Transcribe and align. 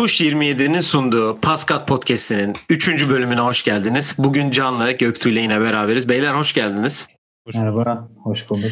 Tuş 0.00 0.20
27'nin 0.20 0.80
sunduğu 0.80 1.38
Paskat 1.40 1.88
Podcast'inin 1.88 2.56
3. 2.68 3.08
bölümüne 3.08 3.40
hoş 3.40 3.62
geldiniz. 3.62 4.14
Bugün 4.18 4.50
Can'la 4.50 4.92
Göktuğ 4.92 5.28
ile 5.28 5.40
yine 5.40 5.60
beraberiz. 5.60 6.08
Beyler 6.08 6.34
hoş 6.34 6.52
geldiniz. 6.54 7.08
Hoş 7.46 7.54
Merhaba, 7.54 8.08
hoş 8.22 8.50
bulduk. 8.50 8.70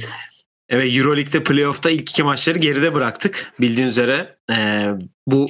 Evet 0.69 0.97
Euroleague'de 0.97 1.45
playoff'ta 1.45 1.91
ilk 1.91 2.11
iki 2.11 2.23
maçları 2.23 2.59
geride 2.59 2.95
bıraktık. 2.95 3.53
Bildiğiniz 3.61 3.91
üzere 3.91 4.39
e, 4.51 4.87
bu 5.27 5.49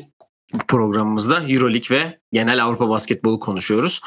programımızda 0.69 1.43
Euroleague 1.49 1.99
ve 1.99 2.19
genel 2.33 2.65
Avrupa 2.65 2.89
basketbolu 2.89 3.41
konuşuyoruz. 3.41 4.01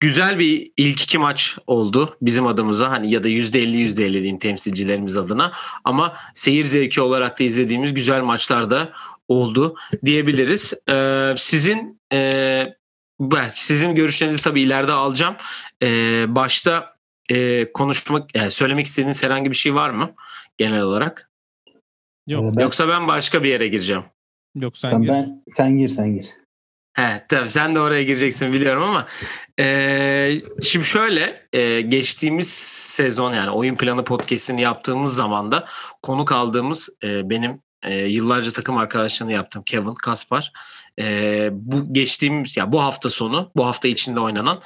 Güzel 0.00 0.38
bir 0.38 0.72
ilk 0.76 1.02
iki 1.02 1.18
maç 1.18 1.58
oldu 1.66 2.16
bizim 2.22 2.46
adımıza 2.46 2.90
hani 2.90 3.12
ya 3.12 3.22
da 3.22 3.28
%50 3.28 3.58
%50 3.58 3.96
diyeyim 3.96 4.38
temsilcilerimiz 4.38 5.16
adına 5.16 5.52
ama 5.84 6.16
seyir 6.34 6.64
zevki 6.64 7.00
olarak 7.00 7.40
da 7.40 7.44
izlediğimiz 7.44 7.94
güzel 7.94 8.22
maçlar 8.22 8.70
da 8.70 8.92
oldu 9.28 9.76
diyebiliriz. 10.04 10.74
Ee, 10.90 11.34
sizin 11.36 12.00
e, 12.12 12.74
sizin 13.48 13.94
görüşlerinizi 13.94 14.42
tabii 14.42 14.60
ileride 14.60 14.92
alacağım. 14.92 15.36
Ee, 15.82 16.24
başta 16.28 16.96
e, 17.30 17.72
konuşmak, 17.72 18.36
yani 18.36 18.50
söylemek 18.50 18.86
istediğiniz 18.86 19.22
herhangi 19.22 19.50
bir 19.50 19.56
şey 19.56 19.74
var 19.74 19.90
mı 19.90 20.14
genel 20.58 20.82
olarak? 20.82 21.30
Yok. 22.26 22.60
Yoksa 22.60 22.88
ben 22.88 23.08
başka 23.08 23.42
bir 23.42 23.48
yere 23.48 23.68
gireceğim. 23.68 24.04
Yok 24.54 24.76
sen 24.76 24.90
tamam, 24.90 25.02
gir. 25.02 25.08
Ben, 25.08 25.42
sen 25.52 25.78
gir 25.78 25.88
sen 25.88 26.14
gir. 26.14 26.26
He, 26.92 27.26
tabii 27.28 27.48
sen 27.48 27.74
de 27.74 27.80
oraya 27.80 28.02
gireceksin 28.02 28.52
biliyorum 28.52 28.82
ama 28.82 29.06
e, 29.60 30.42
şimdi 30.62 30.86
şöyle 30.86 31.46
e, 31.52 31.80
geçtiğimiz 31.80 32.48
sezon 32.48 33.34
yani 33.34 33.50
oyun 33.50 33.76
planı 33.76 34.04
podcast'ini 34.04 34.60
yaptığımız 34.60 35.14
zaman 35.14 35.52
da 35.52 35.66
konuk 36.02 36.32
aldığımız 36.32 36.88
e, 37.04 37.30
benim 37.30 37.60
e, 37.82 37.94
yıllarca 37.94 38.50
takım 38.50 38.76
arkadaşlığını 38.76 39.32
yaptım 39.32 39.62
Kevin 39.62 39.94
Kaspar. 39.94 40.52
E, 40.98 41.48
bu 41.52 41.94
geçtiğimiz 41.94 42.56
ya 42.56 42.72
bu 42.72 42.82
hafta 42.82 43.10
sonu 43.10 43.50
bu 43.56 43.66
hafta 43.66 43.88
içinde 43.88 44.20
oynanan 44.20 44.60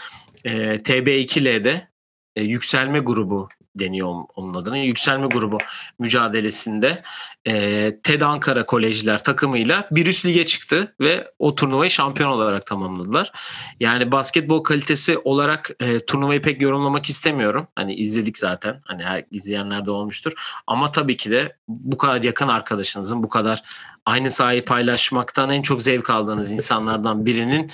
e, 0.44 0.50
TB2L'de 0.74 1.88
e, 2.36 2.42
yükselme 2.42 2.98
grubu 2.98 3.48
deniyor 3.78 4.14
onun 4.34 4.54
adına. 4.54 4.76
Yükselme 4.76 5.26
grubu 5.26 5.58
mücadelesinde 5.98 7.02
e, 7.46 7.96
TED 8.02 8.20
Ankara 8.20 8.66
Kolejler 8.66 9.24
takımıyla 9.24 9.88
bir 9.90 10.06
üst 10.06 10.26
lige 10.26 10.46
çıktı 10.46 10.94
ve 11.00 11.30
o 11.38 11.54
turnuvayı 11.54 11.90
şampiyon 11.90 12.30
olarak 12.30 12.66
tamamladılar. 12.66 13.32
Yani 13.80 14.12
basketbol 14.12 14.62
kalitesi 14.62 15.18
olarak 15.18 15.70
e, 15.80 16.06
turnuvayı 16.06 16.42
pek 16.42 16.62
yorumlamak 16.62 17.08
istemiyorum. 17.08 17.68
Hani 17.74 17.94
izledik 17.94 18.38
zaten. 18.38 18.80
Hani 18.84 19.02
her, 19.02 19.24
izleyenler 19.30 19.86
de 19.86 19.90
olmuştur. 19.90 20.32
Ama 20.66 20.92
tabii 20.92 21.16
ki 21.16 21.30
de 21.30 21.56
bu 21.68 21.98
kadar 21.98 22.22
yakın 22.22 22.48
arkadaşınızın 22.48 23.22
bu 23.22 23.28
kadar 23.28 23.62
aynı 24.06 24.30
sahayı 24.30 24.64
paylaşmaktan 24.64 25.50
en 25.50 25.62
çok 25.62 25.82
zevk 25.82 26.10
aldığınız 26.10 26.50
insanlardan 26.50 27.26
birinin 27.26 27.70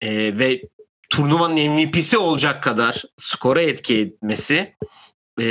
e, 0.00 0.38
ve 0.38 0.62
turnuvanın 1.10 1.70
MVP'si 1.70 2.18
olacak 2.18 2.62
kadar 2.62 3.02
skora 3.16 3.62
etki 3.62 3.98
etmesi 3.98 4.74
e, 5.40 5.46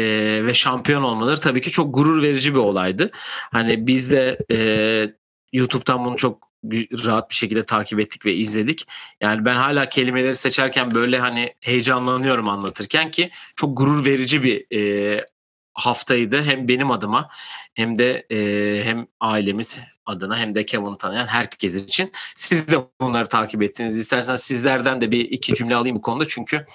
ve 0.46 0.54
şampiyon 0.54 1.04
olmaları 1.04 1.40
tabii 1.40 1.62
ki 1.62 1.72
çok 1.72 1.96
gurur 1.96 2.22
verici 2.24 2.54
bir 2.54 2.60
olaydı. 2.60 3.12
Hani 3.52 3.88
biz 3.88 4.12
de 4.12 4.38
e, 4.52 4.58
YouTube'dan 5.54 6.06
bunu 6.06 6.16
çok 6.16 6.52
rahat 7.06 7.30
bir 7.30 7.36
şekilde 7.36 7.66
takip 7.66 8.00
ettik 8.00 8.26
ve 8.26 8.34
izledik. 8.34 8.88
Yani 9.22 9.46
ben 9.46 9.56
hala 9.56 9.86
kelimeleri 9.86 10.36
seçerken 10.36 10.96
böyle 10.96 11.20
hani 11.20 11.54
heyecanlanıyorum 11.62 12.50
anlatırken 12.50 13.12
ki 13.12 13.32
çok 13.56 13.78
gurur 13.78 14.06
verici 14.06 14.44
bir 14.44 14.78
e, 14.78 15.22
haftaydı 15.73 16.44
hem 16.44 16.68
benim 16.68 16.92
adıma 16.92 17.30
hem 17.73 17.98
de 17.98 18.26
e, 18.32 18.38
hem 18.84 19.08
ailemiz 19.20 19.80
adına 20.12 20.38
hem 20.38 20.56
de 20.56 20.66
Kevin 20.66 20.95
tanıyan 20.95 21.28
herkes 21.28 21.76
için. 21.76 22.12
Siz 22.36 22.72
de 22.72 22.76
bunları 23.02 23.26
takip 23.26 23.62
ettiniz. 23.62 24.00
İsterseniz 24.00 24.42
sizlerden 24.42 25.02
de 25.02 25.12
bir 25.12 25.20
iki 25.20 25.54
cümle 25.54 25.76
alayım 25.76 25.98
bu 25.98 26.02
konuda. 26.02 26.28
Çünkü 26.28 26.66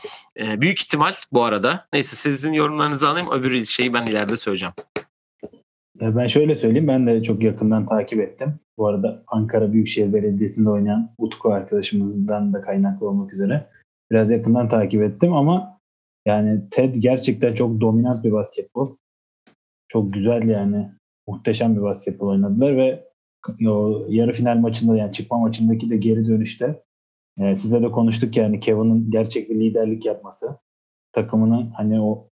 e, 0.40 0.60
büyük 0.60 0.80
ihtimal 0.80 1.14
bu 1.32 1.44
arada. 1.44 1.86
Neyse 1.92 2.16
sizin 2.16 2.52
yorumlarınızı 2.52 3.08
alayım. 3.08 3.28
Öbür 3.32 3.64
şeyi 3.64 3.92
ben 3.92 4.06
ileride 4.06 4.36
söyleyeceğim. 4.36 4.74
Ben 6.00 6.26
şöyle 6.26 6.54
söyleyeyim. 6.54 6.88
Ben 6.88 7.06
de 7.06 7.22
çok 7.22 7.42
yakından 7.42 7.88
takip 7.88 8.20
ettim. 8.20 8.54
Bu 8.78 8.86
arada 8.86 9.22
Ankara 9.26 9.72
Büyükşehir 9.72 10.12
Belediyesi'nde 10.12 10.70
oynayan 10.70 11.10
Utku 11.18 11.52
arkadaşımızdan 11.52 12.52
da 12.52 12.60
kaynaklı 12.60 13.08
olmak 13.08 13.32
üzere 13.32 13.66
biraz 14.10 14.30
yakından 14.30 14.68
takip 14.68 15.02
ettim 15.02 15.32
ama 15.32 15.78
yani 16.26 16.70
Ted 16.70 16.94
gerçekten 16.94 17.54
çok 17.54 17.80
dominant 17.80 18.24
bir 18.24 18.32
basketbol. 18.32 18.96
Çok 19.88 20.12
güzel 20.12 20.48
yani 20.48 20.90
muhteşem 21.26 21.76
bir 21.76 21.82
basketbol 21.82 22.28
oynadılar 22.28 22.76
ve 22.76 23.05
o 23.66 24.06
yarı 24.08 24.32
final 24.32 24.56
maçında 24.56 24.96
yani 24.96 25.12
çıkma 25.12 25.38
maçındaki 25.38 25.90
de 25.90 25.96
geri 25.96 26.26
dönüşte 26.26 26.82
e, 27.38 27.54
size 27.54 27.82
de 27.82 27.90
konuştuk 27.90 28.36
yani 28.36 28.60
Kevin'in 28.60 29.10
gerçek 29.10 29.50
bir 29.50 29.60
liderlik 29.60 30.06
yapması 30.06 30.58
takımının 31.12 31.70
hani 31.70 32.00
o 32.00 32.30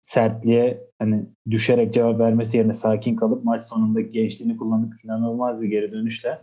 sertliğe 0.00 0.86
hani 0.98 1.26
düşerek 1.50 1.94
cevap 1.94 2.20
vermesi 2.20 2.56
yerine 2.56 2.72
sakin 2.72 3.16
kalıp 3.16 3.44
maç 3.44 3.62
sonunda 3.62 4.00
gençliğini 4.00 4.56
kullanıp 4.56 5.04
inanılmaz 5.04 5.62
bir 5.62 5.68
geri 5.68 5.92
dönüşle 5.92 6.38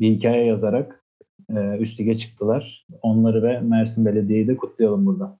bir 0.00 0.10
hikaye 0.10 0.44
yazarak 0.44 1.04
e, 1.50 1.78
üst 1.78 2.00
lige 2.00 2.18
çıktılar. 2.18 2.86
Onları 3.02 3.42
ve 3.42 3.60
Mersin 3.60 4.06
Belediye'yi 4.06 4.48
de 4.48 4.56
kutlayalım 4.56 5.06
burada. 5.06 5.38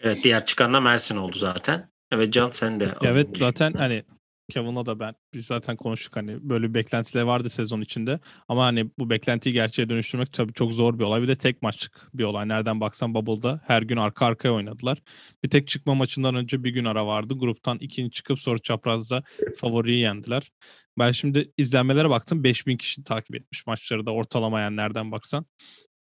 Evet 0.00 0.18
diğer 0.24 0.46
çıkan 0.46 0.74
da 0.74 0.80
Mersin 0.80 1.16
oldu 1.16 1.36
zaten. 1.36 1.88
Evet 2.12 2.32
Can 2.32 2.50
sen 2.50 2.80
de. 2.80 2.94
Evet 3.02 3.38
zaten 3.38 3.72
hani 3.72 4.02
Kevin'la 4.50 4.86
da 4.86 5.00
ben 5.00 5.14
biz 5.34 5.46
zaten 5.46 5.76
konuştuk 5.76 6.16
hani 6.16 6.38
böyle 6.40 6.74
beklentiler 6.74 7.22
vardı 7.22 7.50
sezon 7.50 7.80
içinde 7.80 8.20
ama 8.48 8.64
hani 8.64 8.90
bu 8.98 9.10
beklentiyi 9.10 9.52
gerçeğe 9.52 9.88
dönüştürmek 9.88 10.32
tabii 10.32 10.52
çok 10.52 10.72
zor 10.74 10.98
bir 10.98 11.04
olay. 11.04 11.22
Bir 11.22 11.28
de 11.28 11.36
tek 11.36 11.62
maçlık 11.62 12.08
bir 12.14 12.24
olay. 12.24 12.48
Nereden 12.48 12.80
baksan 12.80 13.14
Bubble'da 13.14 13.60
her 13.66 13.82
gün 13.82 13.96
arka 13.96 14.26
arkaya 14.26 14.50
oynadılar. 14.50 15.02
Bir 15.44 15.50
tek 15.50 15.68
çıkma 15.68 15.94
maçından 15.94 16.34
önce 16.34 16.64
bir 16.64 16.70
gün 16.70 16.84
ara 16.84 17.06
vardı. 17.06 17.34
Gruptan 17.38 17.78
ikinci 17.78 18.10
çıkıp 18.10 18.40
sonra 18.40 18.58
çaprazda 18.58 19.22
favoriyi 19.56 20.00
yendiler. 20.00 20.50
Ben 20.98 21.12
şimdi 21.12 21.52
izlenmelere 21.58 22.10
baktım. 22.10 22.44
5000 22.44 22.76
kişi 22.76 23.04
takip 23.04 23.36
etmiş 23.36 23.66
maçları 23.66 24.06
da 24.06 24.10
ortalamayan 24.10 24.76
nereden 24.76 25.12
baksan. 25.12 25.46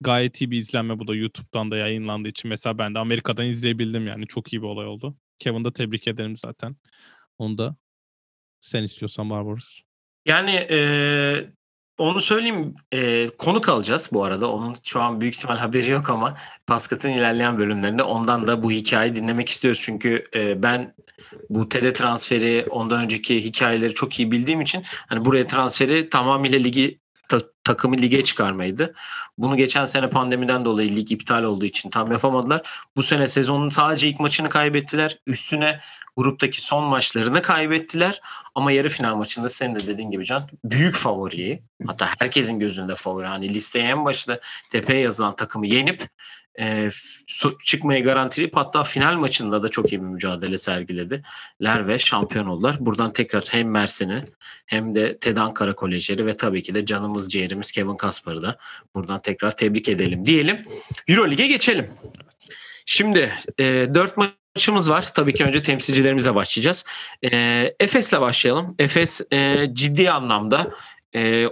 Gayet 0.01 0.41
iyi 0.41 0.51
bir 0.51 0.59
izlenme 0.59 0.99
bu 0.99 1.09
da 1.09 1.15
YouTube'dan 1.15 1.71
da 1.71 1.77
yayınlandığı 1.77 2.29
için. 2.29 2.49
Mesela 2.49 2.79
ben 2.79 2.95
de 2.95 2.99
Amerika'dan 2.99 3.47
izleyebildim 3.47 4.07
yani. 4.07 4.27
Çok 4.27 4.53
iyi 4.53 4.63
bir 4.63 4.67
olay 4.67 4.87
oldu. 4.87 5.17
Kevin'da 5.39 5.73
tebrik 5.73 6.09
ederim 6.09 6.37
zaten. 6.37 6.77
Onu 7.39 7.59
da 7.59 7.77
sen 8.63 8.83
istiyorsan 8.83 9.31
Barbaros. 9.31 9.81
Yani 10.27 10.51
e, 10.51 10.79
onu 11.99 12.21
söyleyeyim 12.21 12.75
e, 12.93 13.29
konuk 13.29 13.69
alacağız 13.69 14.09
bu 14.13 14.25
arada. 14.25 14.53
Onun 14.53 14.77
şu 14.85 15.01
an 15.01 15.21
büyük 15.21 15.35
ihtimal 15.35 15.57
haberi 15.57 15.91
yok 15.91 16.11
ama 16.11 16.37
Paskat'ın 16.67 17.09
ilerleyen 17.09 17.59
bölümlerinde 17.59 18.03
ondan 18.03 18.47
da 18.47 18.63
bu 18.63 18.71
hikayeyi 18.71 19.17
dinlemek 19.17 19.49
istiyoruz. 19.49 19.81
Çünkü 19.85 20.25
e, 20.35 20.63
ben 20.63 20.95
bu 21.51 21.69
TD 21.69 21.93
transferi 21.93 22.67
ondan 22.71 23.03
önceki 23.03 23.45
hikayeleri 23.45 23.95
çok 23.95 24.19
iyi 24.19 24.31
bildiğim 24.31 24.61
için 24.61 24.83
hani 25.07 25.25
buraya 25.25 25.47
transferi 25.47 26.09
tamamıyla 26.09 26.59
ligi 26.59 27.01
ta, 27.29 27.41
takımı 27.65 27.97
lige 27.97 28.25
çıkarmaydı. 28.25 28.95
Bunu 29.39 29.57
geçen 29.57 29.85
sene 29.85 30.11
pandemiden 30.11 30.65
dolayı 30.65 30.97
lig 30.97 31.13
iptal 31.13 31.43
olduğu 31.43 31.65
için 31.65 31.91
tam 31.91 32.13
yapamadılar. 32.13 32.61
Bu 32.97 33.03
sene 33.03 33.29
sezonun 33.29 33.71
sadece 33.71 34.09
ilk 34.09 34.21
maçını 34.21 34.49
kaybettiler. 34.49 35.19
Üstüne 35.27 35.81
gruptaki 36.17 36.61
son 36.61 36.85
maçlarını 36.85 37.43
kaybettiler. 37.43 38.21
Ama 38.55 38.73
yarı 38.73 38.89
final 38.89 39.17
maçında 39.17 39.49
senin 39.49 39.75
de 39.75 39.87
dediğin 39.87 40.11
gibi 40.11 40.25
Can 40.25 40.49
büyük 40.65 40.95
favoriyi 40.95 41.63
hatta 41.87 42.09
herkesin 42.19 42.59
gözünde 42.59 42.95
favori. 42.95 43.27
Hani 43.27 43.55
listeye 43.55 43.85
en 43.85 44.05
başta 44.05 44.41
tepeye 44.71 45.01
yazılan 45.01 45.37
takımı 45.37 45.67
yenip 45.67 46.09
e, 46.61 46.89
çıkmayı 47.65 48.05
garantileyip 48.05 48.57
hatta 48.57 48.83
final 48.83 49.15
maçında 49.15 49.63
da 49.63 49.69
çok 49.69 49.93
iyi 49.93 50.03
bir 50.03 50.07
mücadele 50.07 50.59
sergilediler 50.59 51.89
ve 51.89 51.99
şampiyon 51.99 52.47
oldular. 52.47 52.77
Buradan 52.81 53.13
tekrar 53.13 53.45
hem 53.51 53.71
Mersin'i 53.71 54.25
hem 54.67 54.95
de 54.95 55.19
TED 55.19 55.37
Ankara 55.37 55.75
Kolejleri 55.75 56.27
ve 56.27 56.37
tabii 56.37 56.63
ki 56.63 56.75
de 56.75 56.87
canımız 56.87 57.33
ciğerimiz 57.33 57.73
Kevin 57.73 57.97
Kaspar'ı 57.97 58.43
da 58.43 58.59
buradan 58.95 59.23
tekrar 59.23 59.57
tebrik 59.57 59.89
edelim 59.89 60.25
diyelim. 60.25 60.63
Euroleague'e 61.09 61.47
geçelim. 61.47 61.91
Şimdi 62.87 63.33
e, 63.59 63.65
4 63.65 64.17
maçımız 64.57 64.91
var. 64.91 65.15
Tabii 65.15 65.35
ki 65.35 65.45
önce 65.45 65.63
temsilcilerimize 65.63 66.35
başlayacağız. 66.35 66.85
E, 67.23 67.75
Efes'le 67.81 68.21
başlayalım. 68.21 68.75
Efes 68.79 69.21
e, 69.33 69.69
ciddi 69.73 70.11
anlamda 70.11 70.71
e, 71.15 71.47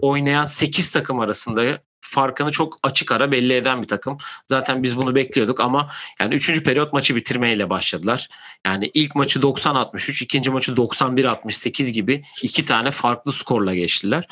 oynayan 0.00 0.44
8 0.44 0.90
takım 0.90 1.20
arasında 1.20 1.78
farkını 2.14 2.50
çok 2.50 2.78
açık 2.82 3.12
ara 3.12 3.32
belli 3.32 3.52
eden 3.52 3.82
bir 3.82 3.88
takım. 3.88 4.18
Zaten 4.48 4.82
biz 4.82 4.96
bunu 4.96 5.14
bekliyorduk 5.14 5.60
ama 5.60 5.90
yani 6.20 6.34
3. 6.34 6.64
periyot 6.64 6.92
maçı 6.92 7.16
bitirmeyle 7.16 7.70
başladılar. 7.70 8.28
Yani 8.66 8.90
ilk 8.94 9.14
maçı 9.14 9.38
90-63, 9.40 10.24
ikinci 10.24 10.50
maçı 10.50 10.72
91-68 10.72 11.90
gibi 11.90 12.22
iki 12.42 12.64
tane 12.64 12.90
farklı 12.90 13.32
skorla 13.32 13.74
geçtiler. 13.74 14.28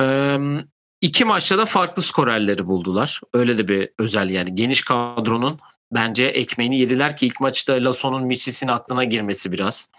Ee, 0.00 0.38
iki 1.00 1.24
maçta 1.24 1.58
da 1.58 1.66
farklı 1.66 2.02
skorerleri 2.02 2.66
buldular. 2.66 3.20
Öyle 3.32 3.58
de 3.58 3.68
bir 3.68 3.90
özel 3.98 4.30
yani 4.30 4.54
geniş 4.54 4.84
kadronun 4.84 5.60
bence 5.92 6.24
ekmeğini 6.24 6.78
yediler 6.78 7.16
ki 7.16 7.26
ilk 7.26 7.40
maçta 7.40 7.72
Lasso'nun 7.72 8.26
Michis'in 8.26 8.68
aklına 8.68 9.04
girmesi 9.04 9.52
biraz. 9.52 9.90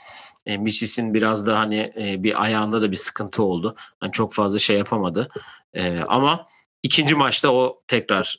E, 0.46 0.58
Michis'in 0.58 1.14
biraz 1.14 1.48
da 1.48 1.60
hani 1.60 1.94
e, 1.98 2.24
bir 2.24 2.44
ayağında 2.44 2.82
da 2.82 2.92
bir 2.92 2.98
sıkıntı 2.98 3.44
oldu. 3.44 3.76
Yani 4.04 4.12
çok 4.12 4.34
fazla 4.34 4.60
şey 4.60 4.78
yapamadı. 4.78 5.30
E, 5.74 6.00
ama 6.00 6.46
ikinci 6.88 7.16
maçta 7.16 7.52
o 7.52 7.82
tekrar 7.88 8.36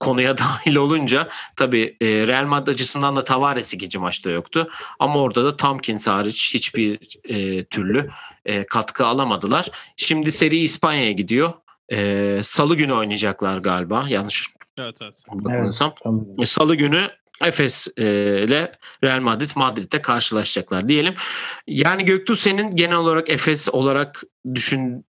konuya 0.00 0.38
dahil 0.38 0.76
olunca 0.76 1.28
tabii 1.56 1.96
e, 2.00 2.06
Real 2.06 2.44
Madrid 2.44 2.74
açısından 2.74 3.16
da 3.16 3.24
Tavares 3.24 3.74
ikinci 3.74 3.98
maçta 3.98 4.30
yoktu. 4.30 4.70
Ama 4.98 5.20
orada 5.20 5.44
da 5.44 5.56
Tompkins 5.56 6.06
hariç 6.06 6.54
hiçbir 6.54 6.98
e, 7.24 7.64
türlü 7.64 8.10
e, 8.44 8.66
katkı 8.66 9.06
alamadılar. 9.06 9.70
Şimdi 9.96 10.32
seri 10.32 10.58
İspanya'ya 10.58 11.12
gidiyor. 11.12 11.52
E, 11.92 12.40
Salı 12.42 12.76
günü 12.76 12.92
oynayacaklar 12.92 13.58
galiba. 13.58 14.06
Yanlış 14.08 14.46
Evet 14.78 14.98
evet. 15.02 15.14
bakmıyorsam. 15.28 15.92
Evet, 16.38 16.48
Salı 16.48 16.74
günü 16.74 17.10
Efes 17.44 17.88
ile 17.96 18.72
Real 19.04 19.20
Madrid 19.20 19.50
Madrid'de 19.56 20.02
karşılaşacaklar 20.02 20.88
diyelim. 20.88 21.14
Yani 21.66 22.04
Göktuğ 22.04 22.36
senin 22.36 22.76
genel 22.76 22.96
olarak 22.96 23.30
Efes 23.30 23.68
olarak 23.68 24.22
düşün 24.54 25.04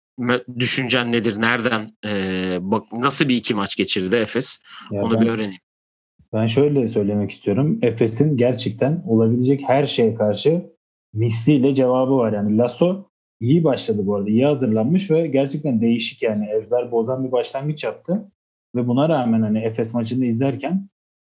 düşüncen 0.58 1.12
nedir? 1.12 1.40
Nereden 1.40 1.96
e, 2.04 2.10
bak 2.60 2.92
nasıl 2.92 3.28
bir 3.28 3.36
iki 3.36 3.54
maç 3.54 3.76
geçirdi 3.76 4.16
Efes? 4.16 4.58
Ya 4.90 5.02
Onu 5.02 5.14
ben, 5.14 5.20
bir 5.20 5.28
öğreneyim. 5.28 5.60
Ben 6.32 6.46
şöyle 6.46 6.88
söylemek 6.88 7.30
istiyorum. 7.30 7.78
Efes'in 7.82 8.36
gerçekten 8.36 9.02
olabilecek 9.06 9.62
her 9.66 9.86
şeye 9.86 10.14
karşı 10.14 10.70
misliyle 11.14 11.74
cevabı 11.74 12.16
var. 12.16 12.32
Yani 12.32 12.58
Lasso 12.58 13.10
iyi 13.40 13.64
başladı 13.64 14.06
bu 14.06 14.16
arada. 14.16 14.30
İyi 14.30 14.46
hazırlanmış 14.46 15.10
ve 15.10 15.26
gerçekten 15.26 15.80
değişik 15.80 16.22
yani 16.22 16.48
ezber 16.56 16.90
bozan 16.92 17.24
bir 17.24 17.32
başlangıç 17.32 17.84
yaptı. 17.84 18.32
Ve 18.76 18.88
buna 18.88 19.08
rağmen 19.08 19.42
hani 19.42 19.58
Efes 19.58 19.94
maçını 19.94 20.24
izlerken 20.24 20.88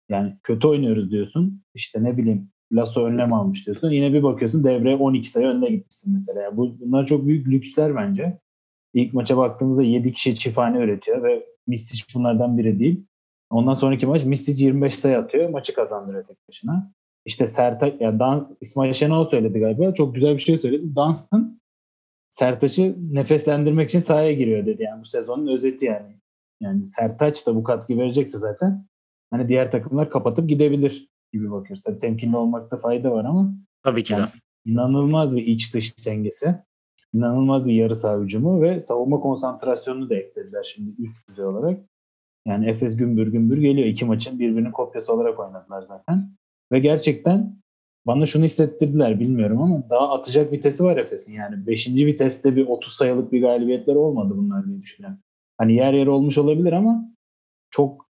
yani 0.08 0.36
kötü 0.42 0.68
oynuyoruz 0.68 1.10
diyorsun. 1.10 1.62
İşte 1.74 2.04
ne 2.04 2.16
bileyim 2.16 2.52
Lasso 2.72 3.04
önlem 3.04 3.32
almış 3.32 3.66
diyorsun. 3.66 3.90
Yine 3.90 4.12
bir 4.12 4.22
bakıyorsun 4.22 4.64
devreye 4.64 4.96
12 4.96 5.30
sayı 5.30 5.46
önde 5.46 5.68
gitmişsin 5.68 6.12
mesela. 6.12 6.42
Yani 6.42 6.56
bu, 6.56 6.80
bunlar 6.80 7.06
çok 7.06 7.26
büyük 7.26 7.48
lüksler 7.48 7.96
bence. 7.96 8.38
İlk 8.94 9.14
maça 9.14 9.36
baktığımızda 9.36 9.82
7 9.82 10.12
kişi 10.12 10.34
çifthane 10.34 10.78
üretiyor 10.78 11.22
ve 11.22 11.46
Mistic 11.66 12.04
bunlardan 12.14 12.58
biri 12.58 12.78
değil. 12.78 13.04
Ondan 13.50 13.74
sonraki 13.74 14.06
maç 14.06 14.24
Mistic 14.24 14.64
25 14.64 14.94
sayı 14.94 15.18
atıyor. 15.18 15.48
Maçı 15.48 15.74
kazandırıyor 15.74 16.24
tek 16.24 16.48
başına. 16.48 16.92
İşte 17.24 17.46
Sertaç, 17.46 18.00
ya 18.00 18.18
Dan, 18.18 18.56
İsmail 18.60 18.92
Şenol 18.92 19.24
söyledi 19.24 19.60
galiba. 19.60 19.94
Çok 19.94 20.14
güzel 20.14 20.34
bir 20.34 20.42
şey 20.42 20.56
söyledi. 20.56 20.96
Dunstan 20.96 21.60
Sertaç'ı 22.30 22.96
nefeslendirmek 23.12 23.88
için 23.88 24.00
sahaya 24.00 24.32
giriyor 24.32 24.66
dedi. 24.66 24.82
Yani 24.82 25.00
bu 25.00 25.04
sezonun 25.04 25.46
özeti 25.46 25.84
yani. 25.84 26.16
Yani 26.60 26.86
Sertaç 26.86 27.46
da 27.46 27.54
bu 27.56 27.62
katkı 27.62 27.98
verecekse 27.98 28.38
zaten 28.38 28.86
hani 29.30 29.48
diğer 29.48 29.70
takımlar 29.70 30.10
kapatıp 30.10 30.48
gidebilir 30.48 31.08
gibi 31.32 31.50
bakıyoruz. 31.50 31.82
Tabii 31.82 31.98
temkinli 31.98 32.36
olmakta 32.36 32.76
fayda 32.76 33.12
var 33.12 33.24
ama 33.24 33.54
Tabii 33.82 34.04
ki 34.04 34.12
yani 34.12 34.26
de. 34.26 34.30
inanılmaz 34.64 35.36
bir 35.36 35.46
iç 35.46 35.74
dış 35.74 36.06
dengesi 36.06 36.54
inanılmaz 37.14 37.66
bir 37.66 37.72
yarı 37.72 37.94
saha 37.94 38.20
hücumu 38.20 38.62
ve 38.62 38.80
savunma 38.80 39.20
konsantrasyonunu 39.20 40.10
da 40.10 40.14
eklediler 40.14 40.62
şimdi 40.62 41.02
üst 41.02 41.28
düzey 41.28 41.44
olarak. 41.44 41.80
Yani 42.46 42.70
Efes 42.70 42.96
gümbür 42.96 43.26
gümbür 43.26 43.58
geliyor. 43.58 43.86
İki 43.86 44.04
maçın 44.04 44.38
birbirinin 44.38 44.72
kopyası 44.72 45.14
olarak 45.14 45.40
oynadılar 45.40 45.82
zaten. 45.82 46.30
Ve 46.72 46.78
gerçekten 46.78 47.56
bana 48.06 48.26
şunu 48.26 48.44
hissettirdiler 48.44 49.20
bilmiyorum 49.20 49.62
ama 49.62 49.90
daha 49.90 50.12
atacak 50.12 50.52
vitesi 50.52 50.84
var 50.84 50.96
Efes'in. 50.96 51.32
Yani 51.32 51.66
5. 51.66 51.88
viteste 51.88 52.56
bir 52.56 52.66
30 52.66 52.92
sayılık 52.92 53.32
bir 53.32 53.40
galibiyetler 53.40 53.94
olmadı 53.94 54.34
bunlar 54.36 54.66
diye 54.66 54.82
düşünüyorum. 54.82 55.18
Hani 55.58 55.74
yer 55.74 55.92
yer 55.92 56.06
olmuş 56.06 56.38
olabilir 56.38 56.72
ama 56.72 57.08
çok 57.70 58.06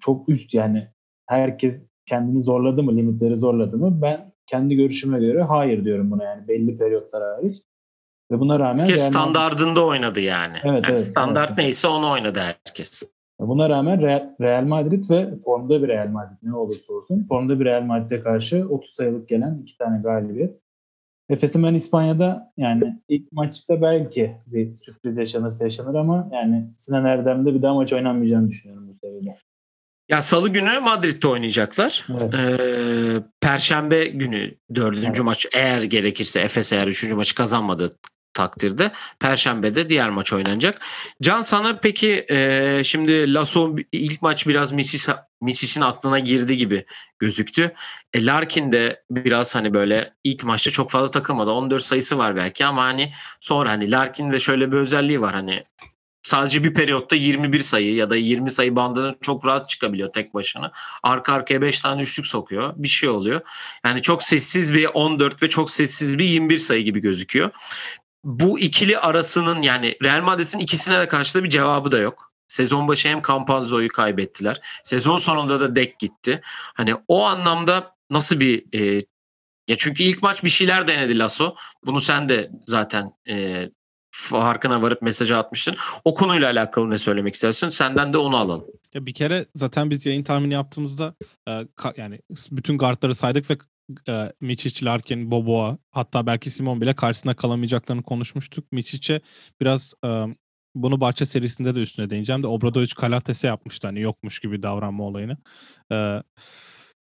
çok 0.00 0.28
üst 0.28 0.54
yani 0.54 0.88
herkes 1.26 1.86
kendini 2.06 2.40
zorladı 2.40 2.82
mı, 2.82 2.96
limitleri 2.96 3.36
zorladı 3.36 3.78
mı? 3.78 4.02
Ben 4.02 4.32
kendi 4.46 4.76
görüşüme 4.76 5.20
göre 5.20 5.42
hayır 5.42 5.84
diyorum 5.84 6.10
buna 6.10 6.24
yani 6.24 6.48
belli 6.48 6.78
periyotlar 6.78 7.22
hariç. 7.22 7.62
Ve 8.32 8.40
buna 8.40 8.58
rağmen 8.58 8.84
herkes 8.84 9.00
Real 9.00 9.10
standardında 9.10 9.84
oynadı 9.84 10.20
yani. 10.20 10.56
Evet, 10.64 10.84
yani 10.84 10.86
evet, 10.88 11.00
standart 11.00 11.50
evet. 11.50 11.58
neyse 11.58 11.88
onu 11.88 12.10
oynadı 12.10 12.40
herkes. 12.40 13.02
Buna 13.40 13.68
rağmen 13.68 14.02
Real 14.40 14.64
Madrid 14.64 15.10
ve 15.10 15.30
formda 15.44 15.82
bir 15.82 15.88
Real 15.88 16.08
Madrid 16.08 16.36
ne 16.42 16.54
olursa 16.56 16.92
olsun 16.92 17.26
formda 17.28 17.60
bir 17.60 17.64
Real 17.64 17.82
Madrid'e 17.82 18.20
karşı 18.20 18.66
30 18.70 18.90
sayılık 18.90 19.28
gelen 19.28 19.58
iki 19.62 19.78
tane 19.78 20.02
galibiyet. 20.02 20.62
Efes'in 21.28 21.62
ben 21.62 21.74
İspanya'da 21.74 22.52
yani 22.56 23.00
ilk 23.08 23.32
maçta 23.32 23.82
belki 23.82 24.36
bir 24.46 24.76
sürpriz 24.76 25.18
yaşanırsa 25.18 25.64
yaşanır 25.64 25.94
ama 25.94 26.28
yani 26.32 26.70
Sinan 26.76 27.04
Erdem'de 27.04 27.54
bir 27.54 27.62
daha 27.62 27.74
maç 27.74 27.92
oynanmayacağını 27.92 28.48
düşünüyorum 28.48 28.88
bu 28.88 29.06
seviyede. 29.06 29.36
Ya 30.08 30.22
salı 30.22 30.48
günü 30.48 30.80
Madrid'de 30.80 31.28
oynayacaklar. 31.28 32.06
Evet. 32.10 32.34
Ee, 32.34 33.22
Perşembe 33.40 34.04
günü 34.04 34.54
dördüncü 34.74 35.06
evet. 35.06 35.20
maç 35.20 35.46
eğer 35.54 35.82
gerekirse 35.82 36.40
Efes 36.40 36.72
eğer 36.72 36.86
üçüncü 36.88 37.14
maçı 37.14 37.34
kazanmadı 37.34 37.98
takdirde 38.34 38.92
Perşembe'de 39.20 39.88
diğer 39.88 40.10
maç 40.10 40.32
oynanacak. 40.32 40.80
Can 41.22 41.42
sana 41.42 41.78
peki 41.82 42.26
e, 42.30 42.80
şimdi 42.84 43.34
Lasso 43.34 43.76
ilk 43.92 44.22
maç 44.22 44.46
biraz 44.46 44.72
Misis'in 45.40 45.80
aklına 45.80 46.18
girdi 46.18 46.56
gibi 46.56 46.84
gözüktü. 47.18 47.74
E, 48.12 48.24
Larkin 48.24 48.72
de 48.72 49.02
biraz 49.10 49.54
hani 49.54 49.74
böyle 49.74 50.14
ilk 50.24 50.44
maçta 50.44 50.70
çok 50.70 50.90
fazla 50.90 51.10
takılmadı. 51.10 51.50
14 51.50 51.82
sayısı 51.82 52.18
var 52.18 52.36
belki 52.36 52.66
ama 52.66 52.84
hani 52.84 53.12
sonra 53.40 53.70
hani 53.70 53.90
Larkin'de 53.90 54.40
şöyle 54.40 54.72
bir 54.72 54.76
özelliği 54.76 55.20
var 55.20 55.34
hani 55.34 55.64
sadece 56.22 56.64
bir 56.64 56.74
periyotta 56.74 57.16
21 57.16 57.60
sayı 57.60 57.94
ya 57.94 58.10
da 58.10 58.16
20 58.16 58.50
sayı 58.50 58.76
bandına 58.76 59.14
çok 59.20 59.46
rahat 59.46 59.68
çıkabiliyor 59.68 60.10
tek 60.10 60.34
başına. 60.34 60.72
Arka 61.02 61.32
arkaya 61.32 61.62
5 61.62 61.80
tane 61.80 62.02
üçlük 62.02 62.26
sokuyor. 62.26 62.72
Bir 62.76 62.88
şey 62.88 63.08
oluyor. 63.08 63.40
Yani 63.84 64.02
çok 64.02 64.22
sessiz 64.22 64.74
bir 64.74 64.84
14 64.84 65.42
ve 65.42 65.48
çok 65.48 65.70
sessiz 65.70 66.18
bir 66.18 66.24
21 66.24 66.58
sayı 66.58 66.84
gibi 66.84 67.00
gözüküyor 67.00 67.50
bu 68.24 68.58
ikili 68.58 68.98
arasının 68.98 69.62
yani 69.62 69.96
Real 70.04 70.22
Madrid'in 70.22 70.58
ikisine 70.58 71.00
de 71.00 71.08
karşı 71.08 71.34
da 71.38 71.44
bir 71.44 71.50
cevabı 71.50 71.92
da 71.92 71.98
yok. 71.98 72.32
Sezon 72.48 72.88
başı 72.88 73.08
hem 73.08 73.22
Campazzo'yu 73.22 73.88
kaybettiler. 73.88 74.60
Sezon 74.84 75.18
sonunda 75.18 75.60
da 75.60 75.76
Dek 75.76 75.98
gitti. 75.98 76.40
Hani 76.74 76.94
o 77.08 77.24
anlamda 77.24 77.94
nasıl 78.10 78.40
bir 78.40 78.80
e, 78.80 79.04
ya 79.68 79.76
çünkü 79.78 80.02
ilk 80.02 80.22
maç 80.22 80.44
bir 80.44 80.48
şeyler 80.48 80.88
denedi 80.88 81.18
Lasso. 81.18 81.54
Bunu 81.86 82.00
sen 82.00 82.28
de 82.28 82.50
zaten 82.66 83.12
e, 83.28 83.68
farkına 84.10 84.82
varıp 84.82 85.02
mesajı 85.02 85.36
atmıştın. 85.36 85.76
O 86.04 86.14
konuyla 86.14 86.50
alakalı 86.50 86.90
ne 86.90 86.98
söylemek 86.98 87.34
istersin? 87.34 87.68
Senden 87.68 88.12
de 88.12 88.18
onu 88.18 88.36
alalım. 88.36 88.66
Ya 88.94 89.06
bir 89.06 89.14
kere 89.14 89.46
zaten 89.54 89.90
biz 89.90 90.06
yayın 90.06 90.22
tahmini 90.22 90.54
yaptığımızda 90.54 91.14
e, 91.48 91.66
ka, 91.76 91.94
yani 91.96 92.20
bütün 92.50 92.78
guardları 92.78 93.14
saydık 93.14 93.50
ve 93.50 93.58
e, 94.08 94.32
Miçic, 94.40 94.84
Larkin, 94.84 95.30
Boboa 95.30 95.78
hatta 95.90 96.26
belki 96.26 96.50
Simon 96.50 96.80
bile 96.80 96.94
karşısında 96.94 97.34
kalamayacaklarını 97.34 98.02
konuşmuştuk. 98.02 98.72
Miçic'e 98.72 99.20
biraz 99.60 99.94
e, 100.04 100.26
bunu 100.74 101.00
Bahçe 101.00 101.26
serisinde 101.26 101.74
de 101.74 101.80
üstüne 101.80 102.10
değineceğim 102.10 102.42
de 102.42 102.46
Obradovic 102.46 102.94
Kalates'e 102.96 103.46
yapmıştı 103.46 103.86
hani 103.86 104.00
yokmuş 104.00 104.40
gibi 104.40 104.62
davranma 104.62 105.04
olayını. 105.04 105.36
E, 105.92 106.22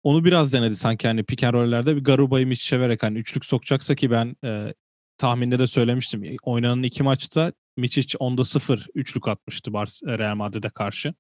onu 0.03 0.25
biraz 0.25 0.53
denedi 0.53 0.77
sanki 0.77 1.09
hani 1.09 1.25
pick 1.25 1.45
and 1.45 1.55
roll'lerde 1.55 1.97
bir 1.97 2.05
Garuba'yı 2.05 2.47
Miçic'e 2.47 2.81
vererek 2.81 3.03
hani 3.03 3.19
üçlük 3.19 3.45
sokacaksa 3.45 3.95
ki 3.95 4.11
ben 4.11 4.37
e, 4.45 4.75
tahminde 5.19 5.59
de 5.59 5.67
söylemiştim. 5.67 6.37
Oynanan 6.43 6.83
iki 6.83 7.03
maçta 7.03 7.53
Miçic 7.77 8.19
10'da 8.19 8.45
0 8.45 8.87
üçlük 8.95 9.29
atmıştı 9.29 9.73
Real 10.07 10.35
Madrid'e 10.35 10.69
karşı. 10.69 11.15